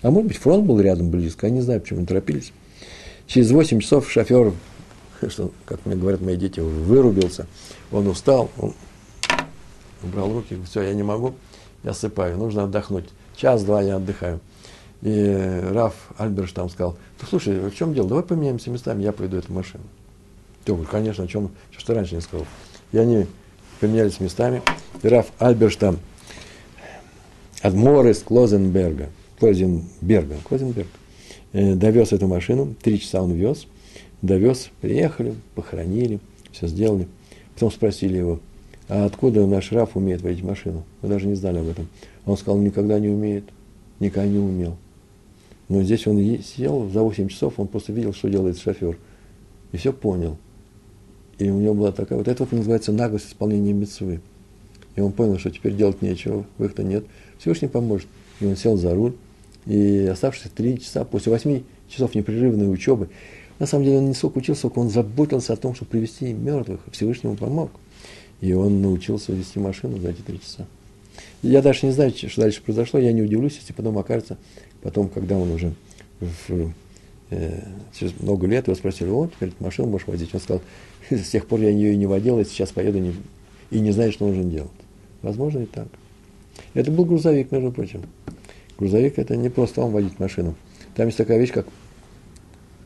А 0.02 0.10
может 0.10 0.26
быть, 0.26 0.36
фронт 0.36 0.66
был 0.66 0.80
рядом, 0.80 1.10
близко, 1.10 1.46
я 1.46 1.52
не 1.52 1.60
знаю, 1.60 1.80
почему 1.80 2.00
не 2.00 2.06
торопились. 2.06 2.52
Через 3.28 3.52
8 3.52 3.78
часов 3.78 4.10
шофер, 4.10 4.52
что, 5.28 5.52
как 5.64 5.86
мне 5.86 5.94
говорят 5.94 6.22
мои 6.22 6.34
дети, 6.34 6.58
вырубился, 6.58 7.46
он 7.92 8.08
устал, 8.08 8.50
он 8.58 8.74
убрал 10.02 10.32
руки, 10.32 10.58
все, 10.68 10.82
я 10.82 10.92
не 10.92 11.04
могу, 11.04 11.36
я 11.84 11.94
сыпаю, 11.94 12.36
нужно 12.36 12.64
отдохнуть. 12.64 13.08
Час-два 13.36 13.80
я 13.80 13.94
отдыхаю. 13.94 14.40
И 15.02 15.60
Раф 15.70 15.94
Альберш 16.16 16.52
там 16.52 16.68
сказал, 16.68 16.96
ну, 17.20 17.26
слушай, 17.28 17.58
в 17.58 17.74
чем 17.74 17.94
дело, 17.94 18.08
давай 18.08 18.24
поменяемся 18.24 18.70
местами, 18.70 19.02
я 19.02 19.12
пойду 19.12 19.36
эту 19.36 19.52
машину. 19.52 19.84
Я 20.66 20.74
говорю, 20.74 20.88
конечно, 20.90 21.24
о 21.24 21.26
чем, 21.28 21.50
что 21.70 21.86
ты 21.86 21.94
раньше 21.94 22.16
не 22.16 22.20
сказал. 22.20 22.46
И 22.92 22.98
они 22.98 23.26
поменялись 23.80 24.18
местами, 24.18 24.62
и 25.02 25.08
Раф 25.08 25.26
Альберш 25.38 25.76
там, 25.76 25.98
Адмор 27.62 28.06
из 28.08 28.18
Клозенберга, 28.18 29.10
Клозенберга, 29.38 30.36
Клозенберг, 30.44 30.88
э, 31.52 31.74
довез 31.74 32.12
эту 32.12 32.26
машину, 32.26 32.74
три 32.82 33.00
часа 33.00 33.22
он 33.22 33.32
вез, 33.32 33.66
довез, 34.20 34.70
приехали, 34.80 35.34
похоронили, 35.54 36.18
все 36.52 36.66
сделали. 36.66 37.06
Потом 37.54 37.70
спросили 37.70 38.18
его, 38.18 38.40
а 38.88 39.04
откуда 39.04 39.46
наш 39.46 39.72
Раф 39.72 39.96
умеет 39.96 40.22
водить 40.22 40.42
машину? 40.42 40.84
Мы 41.02 41.08
даже 41.08 41.26
не 41.26 41.34
знали 41.34 41.58
об 41.58 41.68
этом. 41.68 41.88
Он 42.26 42.36
сказал, 42.36 42.58
никогда 42.58 42.98
не 42.98 43.08
умеет, 43.08 43.44
никогда 44.00 44.28
не 44.28 44.38
умел. 44.38 44.76
Но 45.68 45.82
здесь 45.82 46.06
он 46.06 46.18
сел 46.42 46.88
за 46.88 47.02
8 47.02 47.28
часов, 47.28 47.54
он 47.58 47.68
просто 47.68 47.92
видел, 47.92 48.12
что 48.12 48.28
делает 48.28 48.58
шофер. 48.58 48.98
И 49.72 49.76
все 49.76 49.92
понял. 49.92 50.38
И 51.38 51.50
у 51.50 51.60
него 51.60 51.74
была 51.74 51.92
такая, 51.92 52.18
вот 52.18 52.26
это 52.26 52.46
называется 52.50 52.92
наглость 52.92 53.28
исполнения 53.28 53.72
мецвы. 53.72 54.20
И 54.96 55.00
он 55.00 55.12
понял, 55.12 55.38
что 55.38 55.50
теперь 55.50 55.74
делать 55.74 56.02
нечего, 56.02 56.44
выхода 56.56 56.82
нет. 56.82 57.04
Всевышний 57.38 57.68
поможет. 57.68 58.08
И 58.40 58.46
он 58.46 58.56
сел 58.56 58.76
за 58.76 58.94
руль. 58.94 59.14
И 59.66 60.06
оставшиеся 60.10 60.50
три 60.54 60.80
часа, 60.80 61.04
после 61.04 61.30
восьми 61.30 61.64
часов 61.88 62.14
непрерывной 62.14 62.72
учебы, 62.72 63.10
на 63.58 63.66
самом 63.66 63.84
деле 63.84 63.98
он 63.98 64.08
не 64.08 64.14
сколько 64.14 64.38
учился, 64.38 64.60
сколько 64.60 64.78
он 64.78 64.88
заботился 64.88 65.52
о 65.52 65.56
том, 65.56 65.74
чтобы 65.74 65.90
привести 65.90 66.32
мертвых. 66.32 66.80
Всевышний 66.90 67.28
ему 67.28 67.36
помог. 67.36 67.70
И 68.40 68.52
он 68.52 68.80
научился 68.80 69.32
вести 69.32 69.58
машину 69.58 69.98
за 69.98 70.10
эти 70.10 70.22
три 70.22 70.40
часа. 70.40 70.66
Я 71.42 71.62
даже 71.62 71.86
не 71.86 71.92
знаю, 71.92 72.12
что 72.16 72.40
дальше 72.40 72.62
произошло, 72.62 72.98
я 72.98 73.12
не 73.12 73.22
удивлюсь, 73.22 73.56
если 73.56 73.72
потом 73.72 73.98
окажется, 73.98 74.38
потом, 74.88 75.10
когда 75.10 75.36
он 75.36 75.50
уже 75.50 75.74
в, 76.18 76.72
э, 77.28 77.62
через 77.92 78.18
много 78.20 78.46
лет 78.46 78.68
его 78.68 78.74
спросили, 78.74 79.10
вот, 79.10 79.34
теперь 79.34 79.52
машину 79.60 79.88
можешь 79.88 80.06
водить. 80.06 80.30
Он 80.32 80.40
сказал, 80.40 80.62
с 81.10 81.28
тех 81.28 81.46
пор 81.46 81.60
я 81.60 81.68
ее 81.68 81.92
и 81.92 81.96
не 81.96 82.06
водил, 82.06 82.40
и 82.40 82.44
сейчас 82.44 82.72
поеду 82.72 82.98
не, 82.98 83.14
и 83.70 83.80
не 83.80 83.90
знаю, 83.90 84.12
что 84.12 84.26
нужно 84.26 84.44
делать. 84.44 84.70
Возможно 85.20 85.58
и 85.58 85.66
так. 85.66 85.88
Это 86.72 86.90
был 86.90 87.04
грузовик, 87.04 87.52
между 87.52 87.70
прочим. 87.70 88.02
Грузовик– 88.78 89.14
это 89.18 89.36
не 89.36 89.50
просто 89.50 89.82
вам 89.82 89.92
водить 89.92 90.18
машину. 90.18 90.54
Там 90.94 91.04
есть 91.04 91.18
такая 91.18 91.38
вещь, 91.38 91.52
как 91.52 91.66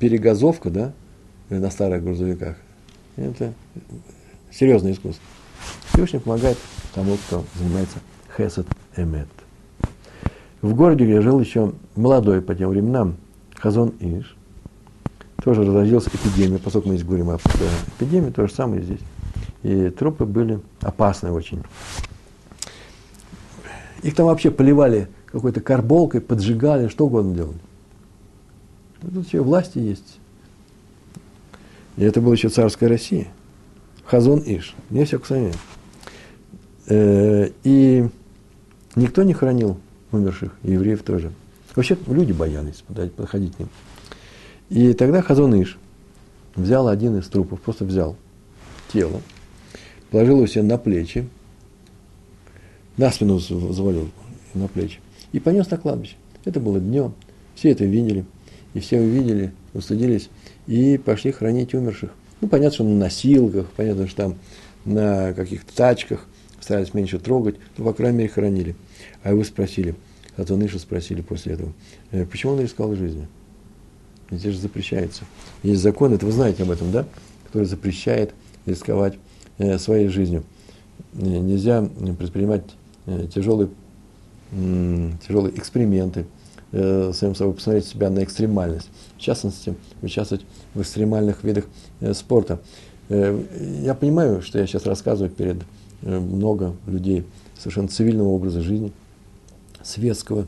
перегазовка, 0.00 0.70
да, 0.70 0.92
на 1.50 1.70
старых 1.70 2.02
грузовиках. 2.02 2.56
Это 3.14 3.54
серьезное 4.50 4.90
искусство. 4.90 5.22
Всевышний 5.92 6.18
помогает 6.18 6.58
тому, 6.96 7.16
кто 7.16 7.44
занимается 7.54 7.98
хесед 8.36 8.66
эмет. 8.96 9.28
В 10.62 10.74
городе, 10.74 11.04
где 11.04 11.20
жил 11.20 11.40
еще 11.40 11.72
молодой 11.96 12.40
по 12.40 12.54
тем 12.54 12.70
временам 12.70 13.16
Хазон 13.56 13.94
Иш, 13.98 14.36
тоже 15.42 15.62
разразилась 15.62 16.06
эпидемия, 16.06 16.60
поскольку 16.60 16.88
мы 16.88 16.94
здесь 16.94 17.06
говорим 17.06 17.30
об 17.30 17.40
эпидемии, 17.98 18.30
то 18.30 18.46
же 18.46 18.54
самое 18.54 18.80
здесь. 18.80 19.00
И 19.64 19.90
трупы 19.90 20.24
были 20.24 20.60
опасны 20.80 21.32
очень. 21.32 21.64
Их 24.02 24.14
там 24.14 24.26
вообще 24.26 24.52
поливали 24.52 25.08
какой-то 25.26 25.60
карболкой, 25.60 26.20
поджигали, 26.20 26.86
что 26.86 27.06
угодно 27.06 27.34
делали. 27.34 27.58
Тут 29.00 29.26
все 29.26 29.42
власти 29.42 29.78
есть. 29.78 30.20
И 31.96 32.04
это 32.04 32.20
была 32.20 32.34
еще 32.34 32.48
царская 32.48 32.88
Россия. 32.88 33.26
Хазон 34.04 34.40
Иш, 34.46 34.76
не 34.90 35.04
всякого 35.04 35.26
сомнения. 35.26 35.54
Э, 36.86 37.50
и 37.64 38.08
никто 38.94 39.24
не 39.24 39.34
хоронил 39.34 39.78
умерших, 40.12 40.52
и 40.62 40.72
евреев 40.72 41.02
тоже. 41.02 41.32
Вообще 41.74 41.96
люди 42.06 42.32
боялись 42.32 42.84
подходить 43.16 43.56
к 43.56 43.58
ним. 43.58 43.68
И 44.68 44.92
тогда 44.92 45.22
Хазон 45.22 45.64
взял 46.54 46.88
один 46.88 47.18
из 47.18 47.26
трупов, 47.26 47.60
просто 47.60 47.84
взял 47.84 48.16
тело, 48.92 49.20
положил 50.10 50.36
его 50.36 50.46
себе 50.46 50.62
на 50.62 50.78
плечи, 50.78 51.28
на 52.96 53.10
спину 53.10 53.38
завалил 53.38 54.10
на 54.54 54.68
плечи 54.68 55.00
и 55.32 55.40
понес 55.40 55.70
на 55.70 55.78
кладбище. 55.78 56.16
Это 56.44 56.60
было 56.60 56.78
днем, 56.78 57.14
все 57.54 57.70
это 57.70 57.84
видели, 57.84 58.24
и 58.74 58.80
все 58.80 59.00
увидели, 59.00 59.52
устыдились 59.74 60.28
и 60.66 60.98
пошли 60.98 61.32
хранить 61.32 61.74
умерших. 61.74 62.10
Ну, 62.40 62.48
понятно, 62.48 62.74
что 62.74 62.84
на 62.84 62.96
носилках, 62.96 63.66
понятно, 63.76 64.06
что 64.06 64.16
там 64.16 64.38
на 64.84 65.32
каких-то 65.32 65.74
тачках 65.74 66.26
старались 66.60 66.92
меньше 66.92 67.18
трогать, 67.18 67.56
но, 67.76 67.84
по 67.84 67.92
крайней 67.92 68.18
мере, 68.18 68.30
хоронили. 68.30 68.76
А 69.22 69.34
вы 69.34 69.44
спросили, 69.44 69.94
а 70.36 70.44
то 70.44 70.56
Ныша 70.56 70.78
спросили 70.78 71.20
после 71.20 71.54
этого, 71.54 71.72
«Э, 72.10 72.26
почему 72.26 72.52
он 72.52 72.60
рисковал 72.60 72.94
жизнью? 72.96 73.28
Это 74.30 74.50
же 74.50 74.58
запрещается. 74.58 75.24
Есть 75.62 75.82
закон, 75.82 76.14
это 76.14 76.24
вы 76.24 76.32
знаете 76.32 76.62
об 76.62 76.70
этом, 76.70 76.90
да? 76.90 77.06
Который 77.44 77.64
запрещает 77.64 78.32
рисковать 78.66 79.14
э, 79.58 79.78
своей 79.78 80.08
жизнью. 80.08 80.44
Э, 81.14 81.18
нельзя 81.24 81.82
предпринимать 82.18 82.62
тяжелые, 83.34 83.68
тяжелые 84.52 85.58
эксперименты, 85.58 86.24
самим 86.70 87.34
собой 87.34 87.54
посмотреть 87.54 87.84
себя 87.84 88.10
на 88.10 88.22
экстремальность. 88.22 88.88
В 89.16 89.20
частности, 89.20 89.74
участвовать 90.02 90.46
в 90.74 90.82
экстремальных 90.82 91.42
видах 91.42 91.64
спорта. 92.12 92.60
Я 93.08 93.96
понимаю, 93.98 94.40
что 94.40 94.60
я 94.60 94.68
сейчас 94.68 94.86
рассказываю 94.86 95.32
перед 95.32 95.64
много 96.00 96.76
людей 96.86 97.24
совершенно 97.58 97.88
цивильного 97.88 98.28
образа 98.28 98.62
жизни, 98.62 98.92
светского. 99.84 100.46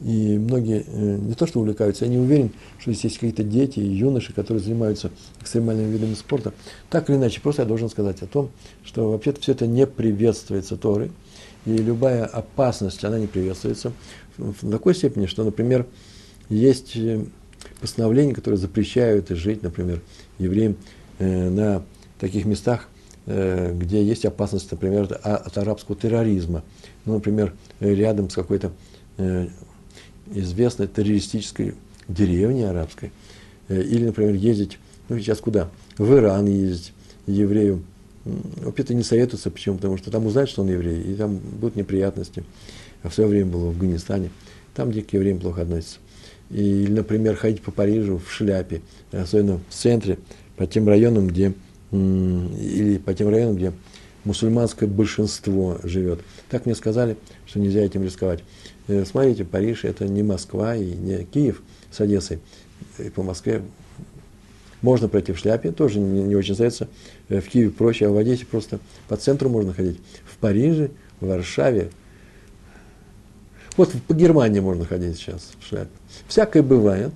И 0.00 0.38
многие 0.38 0.84
э, 0.86 1.16
не 1.16 1.34
то 1.34 1.46
что 1.46 1.60
увлекаются, 1.60 2.04
я 2.04 2.10
не 2.10 2.18
уверен, 2.18 2.50
что 2.78 2.92
здесь 2.92 3.04
есть 3.04 3.14
какие-то 3.16 3.42
дети 3.42 3.80
и 3.80 3.86
юноши, 3.86 4.34
которые 4.34 4.62
занимаются 4.62 5.10
экстремальными 5.40 5.90
видами 5.90 6.14
спорта. 6.14 6.52
Так 6.90 7.08
или 7.08 7.16
иначе, 7.16 7.40
просто 7.40 7.62
я 7.62 7.68
должен 7.68 7.88
сказать 7.88 8.20
о 8.22 8.26
том, 8.26 8.50
что 8.84 9.10
вообще-то 9.10 9.40
все 9.40 9.52
это 9.52 9.66
не 9.66 9.86
приветствуется 9.86 10.76
Торой, 10.76 11.12
и 11.64 11.76
любая 11.78 12.26
опасность, 12.26 13.02
она 13.04 13.18
не 13.18 13.26
приветствуется 13.26 13.92
в 14.36 14.70
такой 14.70 14.94
степени, 14.94 15.26
что, 15.26 15.44
например, 15.44 15.86
есть 16.50 16.94
э, 16.96 17.24
постановления, 17.80 18.34
которые 18.34 18.58
запрещают 18.58 19.30
жить, 19.30 19.62
например, 19.62 20.02
евреям 20.38 20.76
э, 21.18 21.48
на 21.48 21.82
таких 22.18 22.44
местах, 22.44 22.88
где 23.26 24.04
есть 24.04 24.24
опасность, 24.24 24.70
например, 24.70 25.08
от 25.22 25.58
арабского 25.58 25.96
терроризма. 25.96 26.62
Ну, 27.04 27.14
например, 27.14 27.54
рядом 27.80 28.30
с 28.30 28.34
какой-то 28.34 28.70
известной 30.32 30.86
террористической 30.86 31.74
деревни 32.08 32.62
арабской, 32.62 33.12
э, 33.68 33.82
или, 33.82 34.06
например, 34.06 34.34
ездить, 34.34 34.78
ну, 35.08 35.18
сейчас 35.18 35.38
куда? 35.38 35.70
В 35.98 36.14
Иран 36.14 36.46
ездить 36.46 36.92
еврею. 37.26 37.82
Вообще-то 38.24 38.94
не 38.94 39.02
советуется, 39.02 39.50
почему? 39.50 39.76
Потому 39.76 39.98
что 39.98 40.10
там 40.10 40.26
узнают, 40.26 40.50
что 40.50 40.62
он 40.62 40.68
еврей, 40.68 41.00
и 41.00 41.14
там 41.14 41.36
будут 41.36 41.76
неприятности. 41.76 42.44
А 43.02 43.08
в 43.08 43.14
свое 43.14 43.28
время 43.30 43.50
было 43.50 43.66
в 43.66 43.68
Афганистане, 43.68 44.30
там, 44.74 44.90
где 44.90 45.02
к 45.02 45.12
евреям 45.12 45.38
плохо 45.38 45.62
относятся. 45.62 45.98
Или, 46.50 46.90
например, 46.90 47.36
ходить 47.36 47.62
по 47.62 47.70
Парижу 47.70 48.18
в 48.18 48.32
шляпе, 48.32 48.82
особенно 49.12 49.60
в 49.68 49.74
центре, 49.74 50.18
по 50.56 50.66
тем 50.66 50.88
районам, 50.88 51.28
где, 51.28 51.54
или 51.92 52.98
по 52.98 53.14
тем 53.14 53.28
районам, 53.28 53.56
где 53.56 53.72
мусульманское 54.24 54.88
большинство 54.88 55.78
живет. 55.84 56.20
Так 56.50 56.66
мне 56.66 56.74
сказали, 56.74 57.16
что 57.46 57.60
нельзя 57.60 57.80
этим 57.80 58.02
рисковать. 58.02 58.42
Э, 58.88 59.04
смотрите, 59.04 59.44
Париж– 59.44 59.80
это 59.84 60.06
не 60.06 60.22
Москва 60.22 60.76
и 60.76 60.84
не 60.84 61.24
Киев 61.24 61.62
с 61.90 62.00
Одессой. 62.00 62.40
И 62.98 63.08
по 63.08 63.22
Москве 63.22 63.62
можно 64.82 65.08
пройти 65.08 65.32
в 65.32 65.38
шляпе, 65.38 65.72
тоже 65.72 65.98
не, 66.00 66.22
не 66.22 66.34
очень 66.34 66.54
нравится. 66.54 66.88
Э, 67.28 67.40
в 67.40 67.48
Киеве 67.48 67.70
проще, 67.70 68.06
а 68.06 68.10
в 68.10 68.16
Одессе 68.16 68.46
просто 68.46 68.80
по 69.08 69.16
центру 69.16 69.48
можно 69.48 69.72
ходить. 69.72 70.00
В 70.24 70.36
Париже, 70.38 70.90
в 71.20 71.26
Варшаве. 71.26 71.90
Вот 73.76 73.92
по 74.08 74.14
Германии 74.14 74.60
можно 74.60 74.84
ходить 74.84 75.16
сейчас 75.16 75.52
в 75.60 75.66
шляпе. 75.66 75.90
Всякое 76.28 76.62
бывает. 76.62 77.12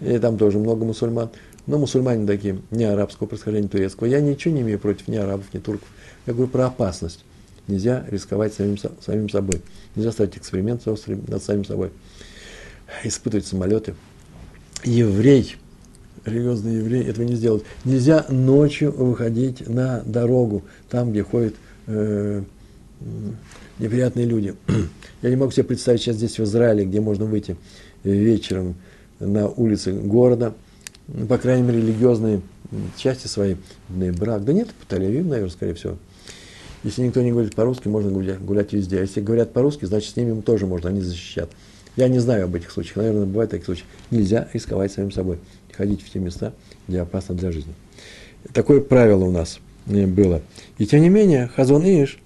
И 0.00 0.18
там 0.18 0.36
тоже 0.36 0.58
много 0.58 0.84
мусульман. 0.84 1.30
Но 1.66 1.78
мусульмане 1.78 2.26
такие, 2.26 2.60
не 2.70 2.84
арабского 2.84 3.28
происхождения, 3.28 3.68
турецкого. 3.68 4.08
Я 4.08 4.20
ничего 4.20 4.54
не 4.54 4.62
имею 4.62 4.78
против 4.78 5.06
ни 5.08 5.16
арабов, 5.16 5.46
ни 5.52 5.58
турков. 5.58 5.88
Я 6.26 6.32
говорю 6.32 6.50
про 6.50 6.66
опасность. 6.66 7.24
Нельзя 7.68 8.04
рисковать 8.08 8.52
самим, 8.54 8.76
самим 9.00 9.28
собой. 9.28 9.62
Нельзя 9.94 10.10
ставить 10.10 10.36
эксперимент 10.36 10.84
над 10.84 11.42
самим 11.42 11.64
собой. 11.64 11.90
Испытывать 13.04 13.46
самолеты. 13.46 13.94
Еврей, 14.84 15.56
религиозный 16.24 16.78
еврей, 16.78 17.04
этого 17.04 17.24
не 17.24 17.36
сделает. 17.36 17.64
Нельзя 17.84 18.26
ночью 18.28 18.90
выходить 18.90 19.68
на 19.68 20.02
дорогу, 20.04 20.64
там, 20.90 21.12
где 21.12 21.22
ходят 21.22 21.54
э, 21.86 22.42
неприятные 23.78 24.26
люди. 24.26 24.56
Я 25.22 25.30
не 25.30 25.36
могу 25.36 25.52
себе 25.52 25.64
представить 25.64 26.00
сейчас 26.00 26.16
здесь 26.16 26.40
в 26.40 26.42
Израиле, 26.42 26.84
где 26.84 27.00
можно 27.00 27.24
выйти 27.24 27.56
вечером 28.02 28.74
на 29.20 29.48
улицы 29.48 29.92
города, 29.92 30.48
ну, 30.48 30.54
по 31.28 31.38
крайней 31.38 31.62
мере, 31.62 31.80
религиозные 31.80 32.40
части 32.96 33.26
свои, 33.26 33.56
брак. 33.88 34.44
Да 34.44 34.52
нет, 34.52 34.68
по 34.72 34.94
Тель-Авив, 34.94 35.24
наверное, 35.24 35.50
скорее 35.50 35.74
всего. 35.74 35.96
Если 36.84 37.02
никто 37.02 37.22
не 37.22 37.30
говорит 37.30 37.54
по-русски, 37.54 37.88
можно 37.88 38.10
гулять, 38.10 38.40
гулять 38.40 38.72
везде. 38.72 38.98
А 38.98 39.02
если 39.02 39.20
говорят 39.20 39.52
по-русски, 39.52 39.84
значит, 39.84 40.12
с 40.12 40.16
ними 40.16 40.40
тоже 40.40 40.66
можно, 40.66 40.90
они 40.90 41.00
защищат. 41.00 41.50
Я 41.96 42.08
не 42.08 42.18
знаю 42.18 42.44
об 42.44 42.54
этих 42.54 42.70
случаях, 42.70 42.96
наверное, 42.96 43.26
бывают 43.26 43.50
такие 43.50 43.66
случаи. 43.66 43.84
Нельзя 44.10 44.48
рисковать 44.52 44.92
самим 44.92 45.12
собой, 45.12 45.38
ходить 45.72 46.02
в 46.02 46.10
те 46.10 46.18
места, 46.18 46.54
где 46.88 47.00
опасно 47.00 47.34
для 47.34 47.52
жизни. 47.52 47.74
Такое 48.52 48.80
правило 48.80 49.24
у 49.24 49.30
нас 49.30 49.60
э, 49.86 50.06
было. 50.06 50.40
И 50.78 50.86
тем 50.86 51.02
не 51.02 51.08
менее, 51.08 51.48
Хазон 51.48 51.84
Иш 51.84 52.18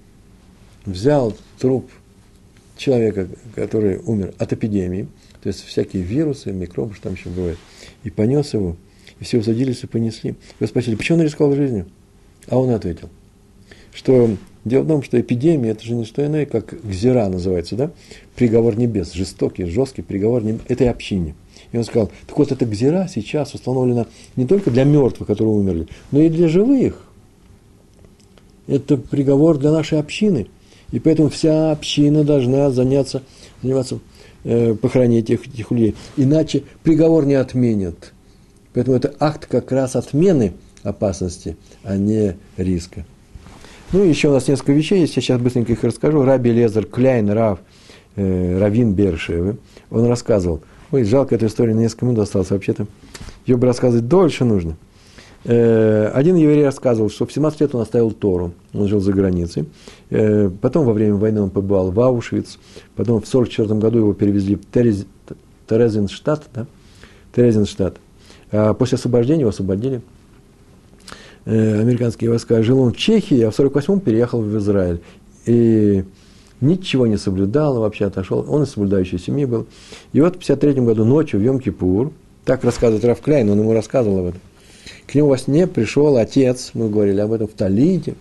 взял 0.87 1.37
труп 1.59 1.91
человека, 2.77 3.29
который 3.55 3.99
умер 3.99 4.35
от 4.39 4.53
эпидемии, 4.53 5.09
то 5.43 5.49
есть 5.49 5.65
всякие 5.65 6.03
вирусы, 6.03 6.53
микробы, 6.53 6.95
что 6.95 7.05
там 7.05 7.15
еще 7.15 7.29
бывает, 7.29 7.59
и 8.07 8.11
понес 8.11 8.55
его, 8.55 8.77
и 9.21 9.25
все 9.25 9.39
усадились 9.39 9.83
и 9.83 9.87
понесли. 9.87 10.35
Вы 10.61 10.67
спросили, 10.67 10.95
почему 10.95 11.19
он 11.19 11.25
рисковал 11.25 11.55
жизнью? 11.55 11.87
А 12.49 12.59
он 12.59 12.71
ответил– 12.71 13.11
что 13.97 14.37
дело 14.67 14.83
в 14.83 14.89
том, 14.89 15.03
что 15.03 15.19
эпидемия– 15.19 15.71
это 15.71 15.83
же 15.83 15.95
не 15.95 16.05
что 16.05 16.25
иное, 16.25 16.45
как 16.45 16.75
гзира 16.85 17.27
называется, 17.29 17.77
да? 17.77 17.91
Приговор 18.37 18.77
небес, 18.77 19.13
жестокий, 19.15 19.65
жесткий 19.65 20.03
приговор 20.03 20.45
небес, 20.45 20.61
этой 20.69 20.91
общине. 20.91 21.35
И 21.73 21.79
он 21.79 21.85
сказал, 21.85 22.11
так 22.27 22.37
вот 22.37 22.53
эта 22.53 22.67
гзира 22.67 23.09
сейчас 23.13 23.55
установлена 23.55 24.07
не 24.37 24.47
только 24.47 24.71
для 24.71 24.85
мертвых, 24.85 25.27
которые 25.27 25.55
умерли, 25.55 25.89
но 26.13 26.21
и 26.21 26.29
для 26.29 26.47
живых. 26.49 27.07
Это 28.67 28.99
приговор 28.99 29.57
для 29.57 29.73
нашей 29.73 29.99
общины. 29.99 30.49
И 30.93 30.99
поэтому 30.99 31.31
вся 31.31 31.73
община 31.73 32.23
должна 32.23 32.71
заняться, 32.71 33.23
заниматься, 33.63 33.99
похоронить 34.81 35.31
этих, 35.31 35.47
этих 35.47 35.71
людей. 35.71 35.95
Иначе 36.17 36.63
приговор 36.83 37.25
не 37.27 37.35
отменят. 37.35 38.13
Поэтому 38.75 38.97
это 38.97 39.15
акт 39.19 39.47
как 39.47 39.73
раз 39.73 39.97
отмены 39.97 40.53
опасности, 40.83 41.57
а 41.83 41.97
не 41.97 42.37
риска. 42.57 43.05
Ну, 43.93 44.03
еще 44.03 44.29
у 44.29 44.33
нас 44.33 44.49
несколько 44.49 44.73
вещей 44.73 45.01
есть, 45.01 45.17
я 45.17 45.23
сейчас 45.23 45.41
быстренько 45.41 45.73
их 45.73 45.83
расскажу. 45.85 46.23
Раби 46.23 46.53
Лезер 46.53 46.87
Кляйн 46.87 47.31
Рав, 47.31 47.61
э, 48.17 48.59
Равин 48.59 48.93
Бершевы, 48.95 49.59
он 49.91 50.07
рассказывал. 50.07 50.61
Ой, 50.91 51.05
жалко, 51.05 51.35
эта 51.35 51.47
история 51.47 51.75
на 51.75 51.81
несколько 51.81 52.05
минут 52.05 52.21
осталась 52.21 52.51
вообще-то. 52.51 52.87
Ее 53.47 53.57
бы 53.57 53.67
рассказывать 53.67 54.09
дольше 54.09 54.45
нужно. 54.45 54.77
Э, 55.45 56.11
один 56.15 56.37
еврей 56.37 56.65
рассказывал, 56.65 57.11
что 57.11 57.27
в 57.27 57.33
17 57.33 57.61
лет 57.61 57.75
он 57.75 57.83
оставил 57.83 58.11
Тору, 58.11 58.53
он 58.73 58.89
жил 58.89 59.01
за 59.01 59.13
границей. 59.13 59.67
Э, 60.11 60.51
потом 60.61 60.87
во 60.87 60.93
время 60.93 61.15
войны 61.15 61.43
он 61.43 61.51
побывал 61.51 61.91
в 61.91 62.01
Аушвиц, 62.01 62.59
потом 62.97 63.21
в 63.21 63.27
44 63.27 63.79
году 63.79 63.99
его 63.99 64.15
перевезли 64.15 64.57
в 64.57 64.65
Терез, 64.71 65.07
Терезинштадт, 65.69 66.45
да? 66.55 66.67
Терезинштадт. 67.35 67.97
А 68.53 68.75
после 68.75 68.97
освобождения 68.97 69.41
его 69.41 69.51
освободили– 69.51 70.01
Э, 71.47 71.81
американские 71.81 72.29
войска, 72.29 72.61
жил 72.63 72.81
он 72.81 72.93
в 72.93 72.97
Чехии, 72.97 73.41
а 73.43 73.53
в 73.53 73.59
48-м 73.59 74.01
переехал 74.01 74.43
в 74.43 74.59
Израиль. 74.59 75.01
И 75.47 76.05
ничего 76.61 77.07
не 77.07 77.17
соблюдал, 77.17 77.79
вообще 77.79 78.07
отошел. 78.07 78.45
Он 78.49 78.65
из 78.65 78.71
соблюдающей 78.71 79.19
семьи 79.19 79.45
был. 79.45 79.67
И 80.13 80.21
вот 80.21 80.35
в 80.35 80.39
53 80.41 80.73
году 80.81 81.05
ночью 81.05 81.39
в 81.39 81.45
Йом-Кипур, 81.45 82.13
так 82.45 82.65
рассказывает 82.65 83.05
Раф 83.05 83.21
Кляйн, 83.21 83.49
он 83.49 83.61
ему 83.61 83.73
рассказывал 83.73 84.19
об 84.19 84.27
этом, 84.27 84.41
к 85.07 85.15
нему 85.15 85.29
во 85.29 85.39
сне 85.39 85.67
пришел 85.67 86.17
отец, 86.17 86.71
мы 86.75 86.89
говорили 86.89 87.21
об 87.21 87.33
этом, 87.33 87.49
в 87.49 87.53
Талите, 87.53 88.15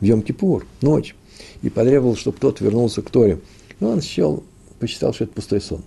в 0.00 0.04
Йом-Кипур, 0.04 0.64
ночь, 0.80 1.14
и 1.62 1.70
потребовал, 1.70 2.16
чтобы 2.16 2.38
тот 2.38 2.60
вернулся 2.60 3.02
к 3.02 3.10
Торе. 3.10 3.38
И 3.80 3.84
он 3.84 4.00
счел, 4.00 4.42
посчитал, 4.78 5.14
что 5.14 5.24
это 5.24 5.32
пустой 5.32 5.60
сон. 5.60 5.82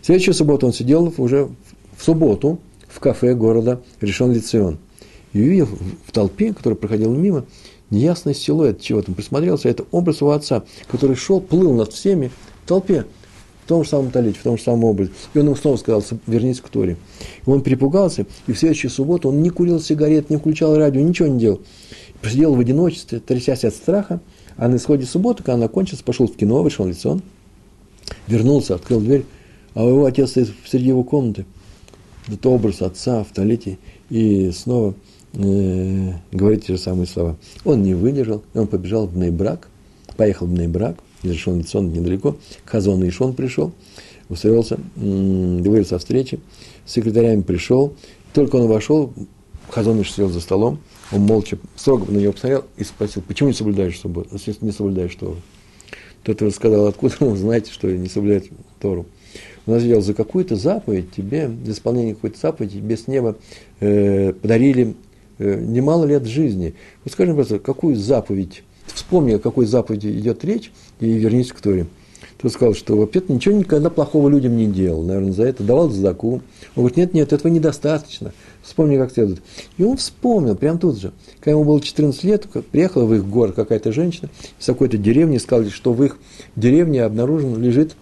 В 0.00 0.06
следующую 0.06 0.34
субботу 0.34 0.66
он 0.66 0.72
сидел 0.72 1.12
уже 1.16 1.48
в 1.96 2.04
субботу 2.04 2.60
в 2.88 3.00
кафе 3.00 3.34
города 3.34 3.82
Решен 4.00 4.32
Лицион– 4.32 4.78
и 5.32 5.40
увидел 5.40 5.68
в 6.06 6.12
толпе, 6.12 6.52
которая 6.52 6.76
проходила 6.76 7.14
мимо, 7.14 7.44
неясный 7.90 8.34
силуэт 8.34 8.80
чего-то. 8.80 9.12
Присмотрелся, 9.12 9.68
это 9.68 9.84
образ 9.90 10.20
его 10.20 10.32
отца, 10.32 10.64
который 10.90 11.16
шел, 11.16 11.40
плыл 11.40 11.72
над 11.74 11.92
всеми 11.92 12.30
в 12.64 12.68
толпе, 12.68 13.06
в 13.68 13.76
том 13.76 13.84
же 13.84 13.90
самом 13.90 14.10
талите, 14.10 14.38
в 14.38 14.42
том 14.42 14.56
же 14.56 14.62
самом 14.62 14.84
образе. 14.84 15.10
И 15.34 15.38
он 15.38 15.44
ему 15.44 15.54
снова 15.54 15.76
сказал, 15.76 16.02
вернись 16.26 16.58
к 16.58 16.70
Торе. 16.70 16.96
И 17.46 17.50
он 17.50 17.60
перепугался, 17.60 18.24
и 18.46 18.52
в 18.54 18.58
следующую 18.58 18.90
субботу 18.90 19.28
он 19.28 19.42
не 19.42 19.50
курил 19.50 19.78
сигарет, 19.78 20.30
не 20.30 20.38
включал 20.38 20.74
радио, 20.74 21.02
ничего 21.02 21.28
не 21.28 21.38
делал. 21.38 21.60
Посидел 22.22 22.54
в 22.54 22.60
одиночестве, 22.60 23.20
трясясь 23.20 23.64
от 23.64 23.74
страха, 23.74 24.20
а 24.56 24.68
на 24.68 24.76
исходе 24.76 25.04
субботы, 25.04 25.42
когда 25.42 25.56
она 25.56 25.68
кончилась, 25.68 26.00
пошел 26.00 26.26
в 26.26 26.34
кино, 26.34 26.62
вышел 26.62 26.86
в 26.86 26.88
лицо, 26.88 27.20
вернулся, 28.26 28.76
открыл 28.76 29.02
дверь, 29.02 29.26
а 29.74 29.86
его 29.86 30.06
отец 30.06 30.30
стоит 30.30 30.48
среди 30.66 30.86
его 30.86 31.04
комнаты. 31.04 31.44
Это 32.26 32.48
образ 32.48 32.80
отца 32.80 33.22
в 33.22 33.34
талите, 33.34 33.76
и 34.08 34.50
снова 34.50 34.94
э, 35.34 36.12
говорит 36.32 36.64
те 36.64 36.72
же 36.72 36.78
самые 36.78 37.06
слова. 37.06 37.36
Он 37.66 37.82
не 37.82 37.92
выдержал, 37.92 38.42
он 38.54 38.66
побежал 38.66 39.06
в 39.06 39.14
Нейбрак, 39.14 39.68
поехал 40.16 40.46
в 40.46 40.54
Нейбрак, 40.54 40.96
из 41.22 41.30
Решон 41.30 41.58
недалеко, 41.92 42.36
к 42.64 42.70
Хазону 42.70 43.08
Ишон 43.08 43.34
пришел, 43.34 43.72
устроился, 44.28 44.78
договорился 44.96 45.96
о 45.96 45.98
встрече, 45.98 46.38
с 46.86 46.92
секретарями 46.92 47.42
пришел, 47.42 47.94
только 48.32 48.56
он 48.56 48.68
вошел, 48.68 49.12
Хазон 49.70 50.00
Иш 50.00 50.12
сидел 50.12 50.28
за 50.30 50.40
столом, 50.40 50.78
он 51.12 51.22
молча, 51.22 51.58
строго 51.76 52.10
на 52.10 52.18
него 52.18 52.32
посмотрел 52.32 52.64
и 52.76 52.84
спросил, 52.84 53.22
почему 53.26 53.48
не 53.48 53.54
соблюдаешь 53.54 53.98
субботу, 53.98 54.36
не 54.60 54.72
соблюдаешь 54.72 55.14
Тору? 55.14 55.36
Тот 56.22 56.42
рассказал, 56.42 56.86
откуда 56.86 57.14
вы 57.20 57.36
знаете, 57.36 57.72
что 57.72 57.90
не 57.90 58.08
соблюдает 58.08 58.50
Тору. 58.80 59.06
Он 59.66 59.74
ответил, 59.74 60.00
за 60.00 60.14
какую-то 60.14 60.56
заповедь 60.56 61.10
тебе, 61.12 61.50
за 61.64 61.72
исполнение 61.72 62.14
какой-то 62.14 62.38
заповеди 62.38 62.78
тебе 62.78 62.96
с 62.96 63.06
неба 63.06 63.36
э, 63.80 64.32
подарили 64.32 64.94
э, 65.38 65.60
немало 65.60 66.06
лет 66.06 66.26
жизни. 66.26 66.74
Вот 67.04 67.12
скажи, 67.12 67.34
просто, 67.34 67.58
какую 67.58 67.96
заповедь, 67.96 68.62
вспомни, 68.92 69.32
о 69.32 69.38
какой 69.38 69.66
заповеди 69.66 70.08
идет 70.08 70.44
речь, 70.44 70.72
и 71.00 71.06
вернись 71.06 71.52
к 71.52 71.60
Торе. 71.60 71.86
Тот 72.40 72.52
сказал, 72.52 72.74
что 72.74 72.96
вообще 72.96 73.20
ничего 73.26 73.56
никогда 73.56 73.90
плохого 73.90 74.28
людям 74.28 74.56
не 74.56 74.66
делал, 74.66 75.02
наверное, 75.02 75.32
за 75.32 75.44
это 75.44 75.64
давал 75.64 75.90
задаку. 75.90 76.34
Он 76.34 76.42
говорит, 76.76 76.96
нет, 76.96 77.14
нет, 77.14 77.32
этого 77.32 77.50
недостаточно. 77.50 78.32
Вспомни 78.62 78.96
как 78.96 79.12
следует. 79.12 79.42
И 79.76 79.82
он 79.82 79.96
вспомнил, 79.96 80.54
прямо 80.54 80.78
тут 80.78 81.00
же, 81.00 81.12
когда 81.40 81.52
ему 81.52 81.64
было 81.64 81.80
14 81.80 82.22
лет, 82.24 82.46
приехала 82.70 83.06
в 83.06 83.14
их 83.14 83.26
город 83.26 83.56
какая-то 83.56 83.92
женщина 83.92 84.28
из 84.60 84.66
какой-то 84.66 84.98
деревни, 84.98 85.38
сказали, 85.38 85.68
что 85.68 85.92
в 85.92 86.04
их 86.04 86.18
деревне 86.54 87.02
обнаружен 87.02 87.60
лежит 87.60 87.96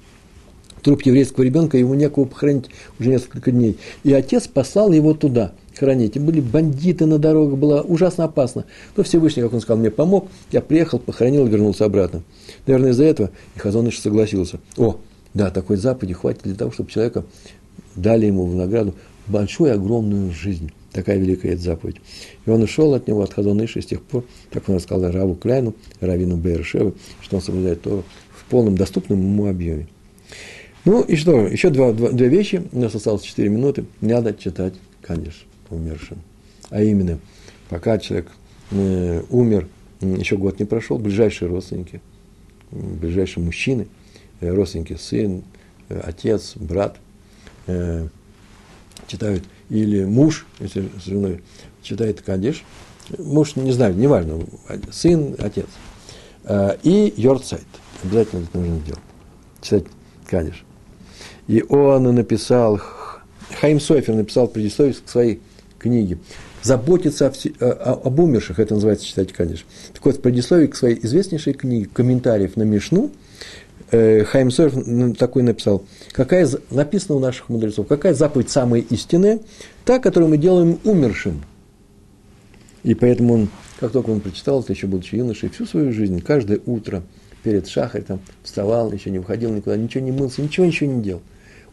труп 0.87 1.03
еврейского 1.03 1.43
ребенка, 1.43 1.77
ему 1.77 1.95
некого 1.95 2.27
похоронить 2.27 2.67
уже 3.01 3.11
несколько 3.11 3.51
дней. 3.51 3.77
И 4.05 4.13
отец 4.13 4.47
послал 4.47 4.93
его 4.93 5.15
туда 5.15 5.51
хранить. 5.77 6.15
И 6.15 6.21
были 6.21 6.41
бандиты 6.41 7.07
на 7.07 7.19
дорогах, 7.19 7.59
было 7.59 7.83
ужасно 7.83 8.23
опасно. 8.23 8.67
Но 8.97 9.03
Всевышний, 9.03 9.43
как 9.43 9.53
он 9.53 9.61
сказал, 9.61 9.81
мне 9.81 9.91
помог, 9.91 10.29
я 10.53 10.61
приехал, 10.61 11.01
похоронил 11.01 11.45
и 11.45 11.51
вернулся 11.51 11.87
обратно. 11.87 12.23
Наверное, 12.69 12.93
из-за 12.93 13.03
этого 13.03 13.31
и 13.57 13.59
Хазоныш 13.59 13.99
согласился. 13.99 14.61
О, 14.77 15.01
да, 15.35 15.51
такой 15.51 15.77
заповеди 15.77 16.15
хватит 16.15 16.43
для 16.45 16.55
того, 16.55 16.71
чтобы 16.71 16.89
человека 16.89 17.25
дали 17.97 18.27
ему 18.27 18.47
в 18.47 18.55
награду 18.55 18.95
большую, 19.27 19.75
огромную 19.75 20.31
жизнь. 20.31 20.71
Такая 20.93 21.19
великая 21.19 21.55
эта 21.55 21.63
заповедь. 21.63 21.97
И 22.47 22.51
он 22.51 22.63
ушел 22.63 22.95
от 22.95 23.09
него, 23.09 23.23
от 23.23 23.35
Хазоныша, 23.35 23.83
с 23.83 23.87
тех 23.87 24.03
пор, 24.03 24.25
как 24.53 24.69
он 24.69 24.77
рассказал 24.77 25.11
Раву 25.11 25.35
Кляйну, 25.35 25.75
Равину 25.99 26.37
Бейршеву, 26.37 26.95
что 27.21 27.37
он 27.37 27.43
соблюдает 27.43 27.83
то 27.83 28.05
в 28.31 28.45
полном 28.49 28.77
доступном 28.77 29.21
ему 29.21 29.49
объеме. 29.49 29.89
Ну 30.87 31.03
и 31.03 31.17
что, 31.17 31.49
еще 31.49 31.71
два, 31.71 31.93
два, 31.93 32.11
две 32.11 32.29
вещи, 32.29 32.63
у 32.71 32.79
нас 32.79 32.95
осталось 32.95 33.23
4 33.23 33.49
минуты, 33.49 33.87
надо 34.01 34.33
читать 34.33 34.75
Кадиш 35.03 35.45
умершим. 35.69 36.19
А 36.71 36.81
именно, 36.81 37.19
пока 37.69 37.99
человек 37.99 38.31
э, 38.71 39.21
умер, 39.29 39.67
еще 40.01 40.37
год 40.37 40.61
не 40.61 40.65
прошел, 40.65 40.99
ближайшие 40.99 41.49
родственники, 41.49 42.01
ближайшие 42.71 43.43
мужчины, 43.43 43.89
э, 44.41 44.49
родственники, 44.49 44.95
сын, 44.95 45.43
э, 45.89 46.01
отец, 46.05 46.53
брат, 46.55 46.99
э, 47.67 48.07
читают, 49.09 49.43
или 49.71 50.05
муж, 50.05 50.47
если 50.61 50.89
с 51.01 51.07
женой, 51.07 51.43
читает 51.83 52.23
Кадиш, 52.23 52.63
муж, 53.19 53.57
не 53.57 53.73
знаю, 53.73 53.97
неважно, 53.97 54.47
сын, 54.93 55.35
отец, 55.41 55.67
э, 56.45 56.77
и 56.85 57.13
Йорцайт, 57.17 57.67
обязательно 58.05 58.45
это 58.45 58.57
нужно 58.57 58.79
делать, 58.87 59.03
читать 59.61 59.85
Кадиш. 60.27 60.66
И 61.49 61.63
он 61.69 62.03
написал, 62.15 62.81
Хаим 63.61 63.81
Софер 63.81 64.15
написал 64.15 64.49
предисловие 64.49 64.95
к 64.95 65.09
своей 65.09 65.41
книге. 65.79 66.19
Заботиться 66.63 67.33
об 67.61 68.19
умерших, 68.19 68.59
это 68.59 68.75
называется 68.75 69.07
читать 69.07 69.33
Кадиш. 69.33 69.65
Так 69.93 70.05
вот, 70.05 70.25
в 70.25 70.69
к 70.69 70.75
своей 70.75 70.99
известнейшей 71.05 71.53
книге 71.53 71.89
комментариев 71.93 72.57
на 72.57 72.65
Мишну 72.65 73.13
э, 73.93 74.25
Хайм 74.25 74.51
Сойер 74.51 75.15
такой 75.15 75.45
написал, 75.45 75.85
какая, 76.11 76.49
написано 76.71 77.15
у 77.15 77.21
наших 77.21 77.49
мудрецов, 77.51 77.87
какая 77.87 78.15
заповедь 78.15 78.51
самая 78.51 78.81
истинная, 78.81 79.39
та, 79.85 80.01
которую 80.01 80.31
мы 80.31 80.39
делаем 80.39 80.81
умершим. 80.83 81.45
И 82.83 82.95
поэтому 82.95 83.35
он, 83.35 83.49
как 83.79 83.93
только 83.93 84.11
он 84.11 84.19
прочитал 84.19 84.61
это, 84.61 84.73
еще 84.73 84.89
будучи 84.89 85.15
юношей, 85.15 85.51
всю 85.51 85.67
свою 85.67 85.93
жизнь, 85.93 86.21
каждое 86.21 86.59
утро 86.67 87.05
перед 87.45 87.69
шахарем 87.69 88.19
вставал, 88.43 88.91
еще 88.91 89.11
не 89.11 89.21
выходил 89.21 89.53
никуда, 89.53 89.77
ничего 89.77 90.03
не 90.03 90.11
мылся, 90.11 90.43
ничего, 90.43 90.67
ничего 90.67 90.91
не 90.91 91.03
делал 91.03 91.23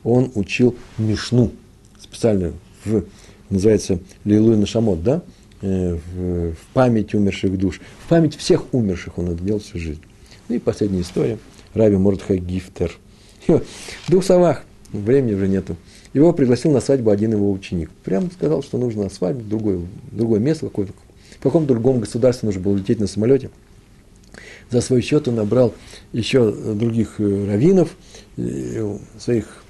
он 0.03 0.31
учил 0.35 0.75
Мишну, 0.97 1.51
специально 1.99 2.53
в, 2.85 3.03
называется 3.49 3.99
Лилуй 4.25 4.57
Нашамот, 4.57 5.03
да, 5.03 5.21
э, 5.61 5.95
в, 5.95 6.51
в 6.53 6.65
память 6.73 7.13
умерших 7.13 7.57
душ, 7.57 7.79
в 8.05 8.09
память 8.09 8.35
всех 8.35 8.73
умерших 8.73 9.17
он 9.17 9.29
это 9.29 9.43
делал 9.43 9.59
всю 9.59 9.79
жизнь. 9.79 10.01
Ну 10.49 10.55
и 10.55 10.59
последняя 10.59 11.01
история, 11.01 11.37
Раби 11.73 11.95
Мордхай 11.95 12.37
Гифтер. 12.37 12.97
в 13.47 13.61
двух 14.09 14.23
словах, 14.23 14.63
времени 14.91 15.33
уже 15.33 15.47
нету. 15.47 15.75
Его 16.13 16.31
пригласил 16.33 16.71
на 16.71 16.79
свадьбу 16.79 17.09
один 17.09 17.31
его 17.31 17.51
ученик. 17.51 17.89
Прямо 18.03 18.29
сказал, 18.31 18.61
что 18.61 18.77
нужно 18.77 19.03
на 19.03 19.09
свадьбу, 19.09 19.43
другое, 19.43 19.81
другое 20.11 20.39
место, 20.39 20.67
какое-то, 20.67 20.93
в 21.39 21.43
каком 21.43 21.65
другом 21.65 21.99
государстве 21.99 22.47
нужно 22.47 22.61
было 22.61 22.75
лететь 22.75 22.99
на 22.99 23.07
самолете. 23.07 23.49
За 24.69 24.81
свой 24.81 25.01
счет 25.01 25.27
он 25.27 25.35
набрал 25.35 25.73
еще 26.13 26.51
других 26.51 27.15
э, 27.19 27.47
раввинов, 27.47 27.95
э, 28.37 28.97
своих 29.19 29.62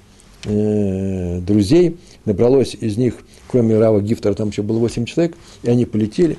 э, 0.44 1.40
друзей, 1.40 1.96
набралось 2.24 2.76
из 2.80 2.96
них, 2.96 3.16
кроме 3.48 3.78
Рава 3.78 4.00
Гифтера, 4.00 4.34
там 4.34 4.48
еще 4.48 4.62
было 4.62 4.78
8 4.78 5.04
человек, 5.04 5.36
и 5.62 5.70
они 5.70 5.86
полетели, 5.86 6.38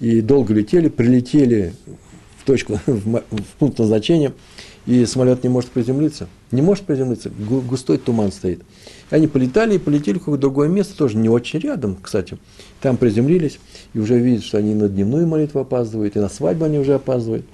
и 0.00 0.20
долго 0.20 0.54
летели, 0.54 0.88
прилетели 0.88 1.72
в 2.38 2.44
точку, 2.44 2.78
в, 2.86 3.22
в 3.30 3.44
пункт 3.58 3.78
назначения, 3.78 4.32
и 4.86 5.04
самолет 5.04 5.42
не 5.42 5.48
может 5.48 5.70
приземлиться. 5.70 6.28
Не 6.52 6.62
может 6.62 6.84
приземлиться, 6.84 7.30
густой 7.30 7.98
туман 7.98 8.30
стоит. 8.30 8.62
Они 9.10 9.26
полетали 9.26 9.74
и 9.74 9.78
полетели 9.78 10.16
в 10.16 10.20
какое-то 10.20 10.42
другое 10.42 10.68
место, 10.68 10.96
тоже 10.96 11.16
не 11.16 11.28
очень 11.28 11.58
рядом, 11.58 11.96
кстати. 12.00 12.38
Там 12.80 12.96
приземлились, 12.96 13.58
и 13.94 13.98
уже 13.98 14.18
видят, 14.18 14.44
что 14.44 14.58
они 14.58 14.74
на 14.74 14.88
дневную 14.88 15.26
молитву 15.26 15.60
опаздывают, 15.60 16.16
и 16.16 16.20
на 16.20 16.28
свадьбу 16.28 16.64
они 16.64 16.78
уже 16.78 16.94
опаздывают. 16.94 17.44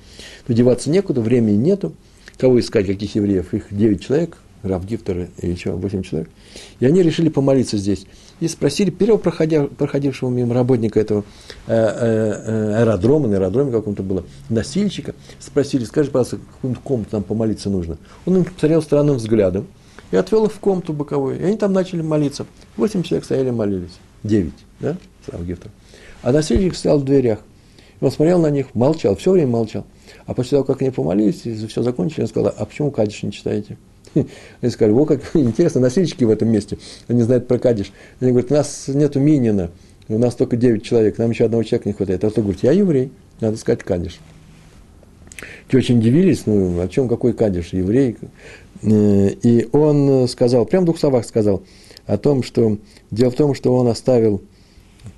Но 0.46 0.55
деваться 0.55 0.90
некуда, 0.90 1.22
времени 1.22 1.57
нету. 1.57 1.94
Кого 2.36 2.61
искать, 2.61 2.86
каких 2.86 3.14
евреев? 3.14 3.55
Их 3.55 3.66
9 3.70 4.05
человек, 4.05 4.36
Рав 4.62 4.84
Гифтер 4.84 5.28
и 5.38 5.48
еще 5.48 5.72
8 5.72 6.02
человек. 6.02 6.30
И 6.80 6.86
они 6.86 7.02
решили 7.02 7.28
помолиться 7.28 7.76
здесь. 7.76 8.06
И 8.40 8.48
спросили 8.48 8.90
первого 8.90 9.18
проходя, 9.18 9.64
проходившего 9.64 10.30
мимо 10.30 10.54
работника 10.54 11.00
этого 11.00 11.24
э, 11.66 11.74
э, 11.74 12.80
аэродрома, 12.80 13.28
на 13.28 13.36
аэродроме 13.36 13.72
каком-то 13.72 14.02
было, 14.02 14.24
носильщика, 14.48 15.14
спросили, 15.38 15.84
скажи, 15.84 16.10
пожалуйста, 16.10 16.38
какую-нибудь 16.54 16.82
комнату 16.82 17.10
нам 17.12 17.22
помолиться 17.22 17.70
нужно. 17.70 17.98
Он 18.26 18.38
им 18.38 18.44
посмотрел 18.44 18.82
странным 18.82 19.16
взглядом 19.16 19.66
и 20.10 20.16
отвел 20.16 20.46
их 20.46 20.52
в 20.52 20.58
комнату 20.58 20.92
боковую. 20.92 21.40
И 21.40 21.42
они 21.44 21.56
там 21.56 21.72
начали 21.72 22.02
молиться. 22.02 22.46
Восемь 22.76 23.02
человек 23.02 23.24
стояли 23.24 23.50
молились. 23.50 23.98
Девять, 24.22 24.52
да, 24.80 24.96
Рав 25.28 25.44
Гифтер. 25.44 25.70
А 26.22 26.32
носильщик 26.32 26.76
стоял 26.76 26.98
в 26.98 27.04
дверях. 27.04 27.40
И 28.00 28.04
он 28.04 28.10
смотрел 28.10 28.40
на 28.40 28.50
них, 28.50 28.74
молчал, 28.74 29.16
все 29.16 29.32
время 29.32 29.48
молчал. 29.48 29.86
А 30.26 30.34
после 30.34 30.56
того, 30.56 30.64
как 30.64 30.82
они 30.82 30.90
помолились, 30.90 31.46
и 31.46 31.66
все 31.66 31.82
закончили, 31.82 32.22
он 32.22 32.28
сказал, 32.28 32.54
а 32.56 32.64
почему 32.64 32.90
Кадиш 32.90 33.22
не 33.22 33.32
читаете? 33.32 33.76
Они 34.14 34.70
сказали, 34.70 34.92
о, 34.92 35.04
как 35.04 35.20
интересно, 35.34 35.80
носильщики 35.80 36.24
в 36.24 36.30
этом 36.30 36.48
месте, 36.48 36.78
они 37.08 37.22
знают 37.22 37.48
про 37.48 37.58
Кадиш. 37.58 37.92
Они 38.20 38.30
говорят, 38.30 38.50
у 38.50 38.54
нас 38.54 38.84
нету 38.88 39.20
Минина, 39.20 39.70
у 40.08 40.18
нас 40.18 40.34
только 40.34 40.56
9 40.56 40.82
человек, 40.82 41.18
нам 41.18 41.30
еще 41.30 41.44
одного 41.44 41.62
человека 41.62 41.88
не 41.88 41.92
хватает. 41.94 42.24
А 42.24 42.30
кто 42.30 42.42
говорит, 42.42 42.62
я 42.62 42.72
еврей, 42.72 43.12
надо 43.40 43.56
сказать 43.56 43.82
Кадиш. 43.82 44.20
Те 45.70 45.78
очень 45.78 45.98
удивились, 45.98 46.46
ну, 46.46 46.80
о 46.80 46.88
чем 46.88 47.08
какой 47.08 47.32
Кадиш, 47.32 47.72
еврей. 47.72 48.16
Э, 48.82 49.28
и 49.42 49.68
он 49.72 50.28
сказал, 50.28 50.66
прям 50.66 50.82
в 50.82 50.86
двух 50.86 50.98
словах 50.98 51.24
сказал, 51.24 51.62
о 52.06 52.18
том, 52.18 52.42
что 52.42 52.78
дело 53.10 53.30
в 53.30 53.34
том, 53.34 53.54
что 53.54 53.74
он 53.74 53.88
оставил 53.88 54.42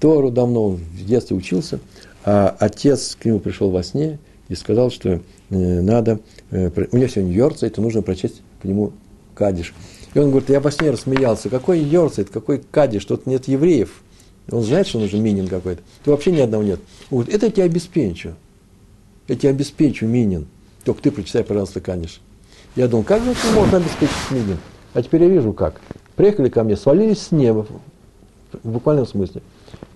Тору 0.00 0.30
давно, 0.30 0.70
в 0.70 1.04
детстве 1.04 1.36
учился, 1.36 1.80
а 2.24 2.54
отец 2.58 3.16
к 3.20 3.24
нему 3.24 3.40
пришел 3.40 3.70
во 3.70 3.82
сне 3.82 4.18
и 4.48 4.54
сказал, 4.54 4.90
что 4.90 5.10
э, 5.10 5.20
надо, 5.50 6.20
э, 6.50 6.70
у 6.92 6.96
него 6.96 7.08
сегодня 7.08 7.32
Йорца, 7.32 7.66
это 7.66 7.80
нужно 7.80 8.02
прочесть 8.02 8.42
к 8.64 8.66
нему 8.66 8.92
Кадиш. 9.34 9.74
И 10.14 10.18
он 10.18 10.30
говорит, 10.30 10.48
я 10.48 10.60
во 10.60 10.70
сне 10.70 10.90
рассмеялся, 10.90 11.50
какой 11.50 11.80
Йорцайт, 11.80 12.30
какой 12.30 12.62
Кадиш, 12.70 13.04
тут 13.04 13.26
нет 13.26 13.46
евреев. 13.46 14.02
Он 14.50 14.62
знает, 14.62 14.86
что 14.86 14.98
нужен 14.98 15.22
минин 15.22 15.48
какой-то. 15.48 15.82
То 16.02 16.12
вообще 16.12 16.32
ни 16.32 16.40
одного 16.40 16.62
нет. 16.62 16.80
Он 17.10 17.18
говорит, 17.18 17.34
это 17.34 17.46
я 17.46 17.52
тебя 17.52 17.64
обеспечу. 17.64 18.34
Я 19.28 19.36
тебе 19.36 19.50
обеспечу, 19.50 20.06
Минин. 20.06 20.46
Только 20.84 21.02
ты 21.02 21.10
прочитай, 21.10 21.44
пожалуйста, 21.44 21.80
Каниш. 21.80 22.20
Я 22.76 22.88
думал, 22.88 23.04
как 23.04 23.22
же 23.24 23.30
это 23.30 23.46
можно 23.54 23.78
обеспечить 23.78 24.30
Минин? 24.30 24.58
А 24.92 25.02
теперь 25.02 25.22
я 25.22 25.28
вижу, 25.28 25.52
как. 25.52 25.80
Приехали 26.16 26.50
ко 26.50 26.62
мне, 26.62 26.76
свалились 26.76 27.22
с 27.22 27.32
неба, 27.32 27.66
в 28.62 28.70
буквальном 28.70 29.06
смысле. 29.06 29.42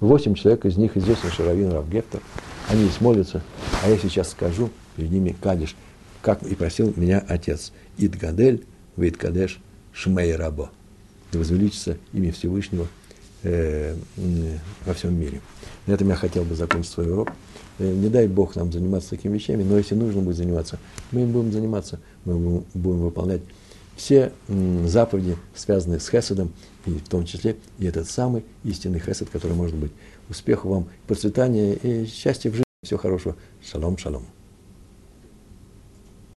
Восемь 0.01 0.35
человек, 0.35 0.65
из 0.65 0.77
них 0.77 0.97
известный 0.97 1.31
Шаравин 1.31 1.73
Равгептер. 1.73 2.21
Они 2.69 2.85
здесь 2.85 3.01
молятся, 3.01 3.43
а 3.85 3.91
я 3.91 3.99
сейчас 3.99 4.31
скажу 4.31 4.71
перед 4.97 5.11
ними 5.11 5.37
Кадиш, 5.41 5.77
как 6.23 6.43
и 6.43 6.55
просил 6.55 6.93
меня 6.97 7.23
отец. 7.29 7.73
Идгадель, 7.99 8.65
Вейткадеш, 8.97 9.61
Шмей 9.93 10.35
Рабо. 10.35 10.71
Да 11.33 11.39
возвеличится 11.39 11.99
имя 12.13 12.33
Всевышнего 12.33 12.87
э, 13.43 13.95
во 14.87 14.95
всем 14.95 15.19
мире. 15.19 15.41
На 15.87 15.93
этом 15.93 16.09
я 16.09 16.15
хотел 16.15 16.45
бы 16.45 16.55
закончить 16.55 16.93
свой 16.93 17.11
урок. 17.11 17.33
Э, 17.79 17.93
не 17.93 18.09
дай 18.09 18.27
Бог 18.29 18.57
нам 18.57 18.73
заниматься 18.73 19.11
такими 19.11 19.35
вещами, 19.35 19.63
но 19.63 19.77
если 19.77 19.95
нужно 19.95 20.23
будет 20.23 20.37
заниматься, 20.37 20.79
мы 21.11 21.23
им 21.23 21.33
будем 21.33 21.53
заниматься, 21.53 22.01
мы 22.25 22.63
будем 22.75 23.01
выполнять 23.01 23.43
все 23.97 24.33
заповеди, 24.85 25.37
связанные 25.55 25.99
с 25.99 26.09
Хесадом, 26.09 26.53
и 26.87 26.91
в 26.91 27.09
том 27.09 27.27
числе 27.27 27.57
и 27.79 27.87
этот 27.87 28.09
самый 28.09 28.45
истинный 28.63 29.01
Хесад, 29.01 29.29
который 29.29 29.55
может 29.55 29.75
быть. 29.75 29.91
Успеху 30.29 30.69
вам, 30.69 30.89
процветания 31.07 31.75
и 31.75 32.07
счастья 32.07 32.51
в 32.51 32.53
жизни. 32.53 32.65
Всего 32.85 33.01
хорошего. 33.01 33.35
Шалом, 33.61 33.99
шалом. 33.99 34.25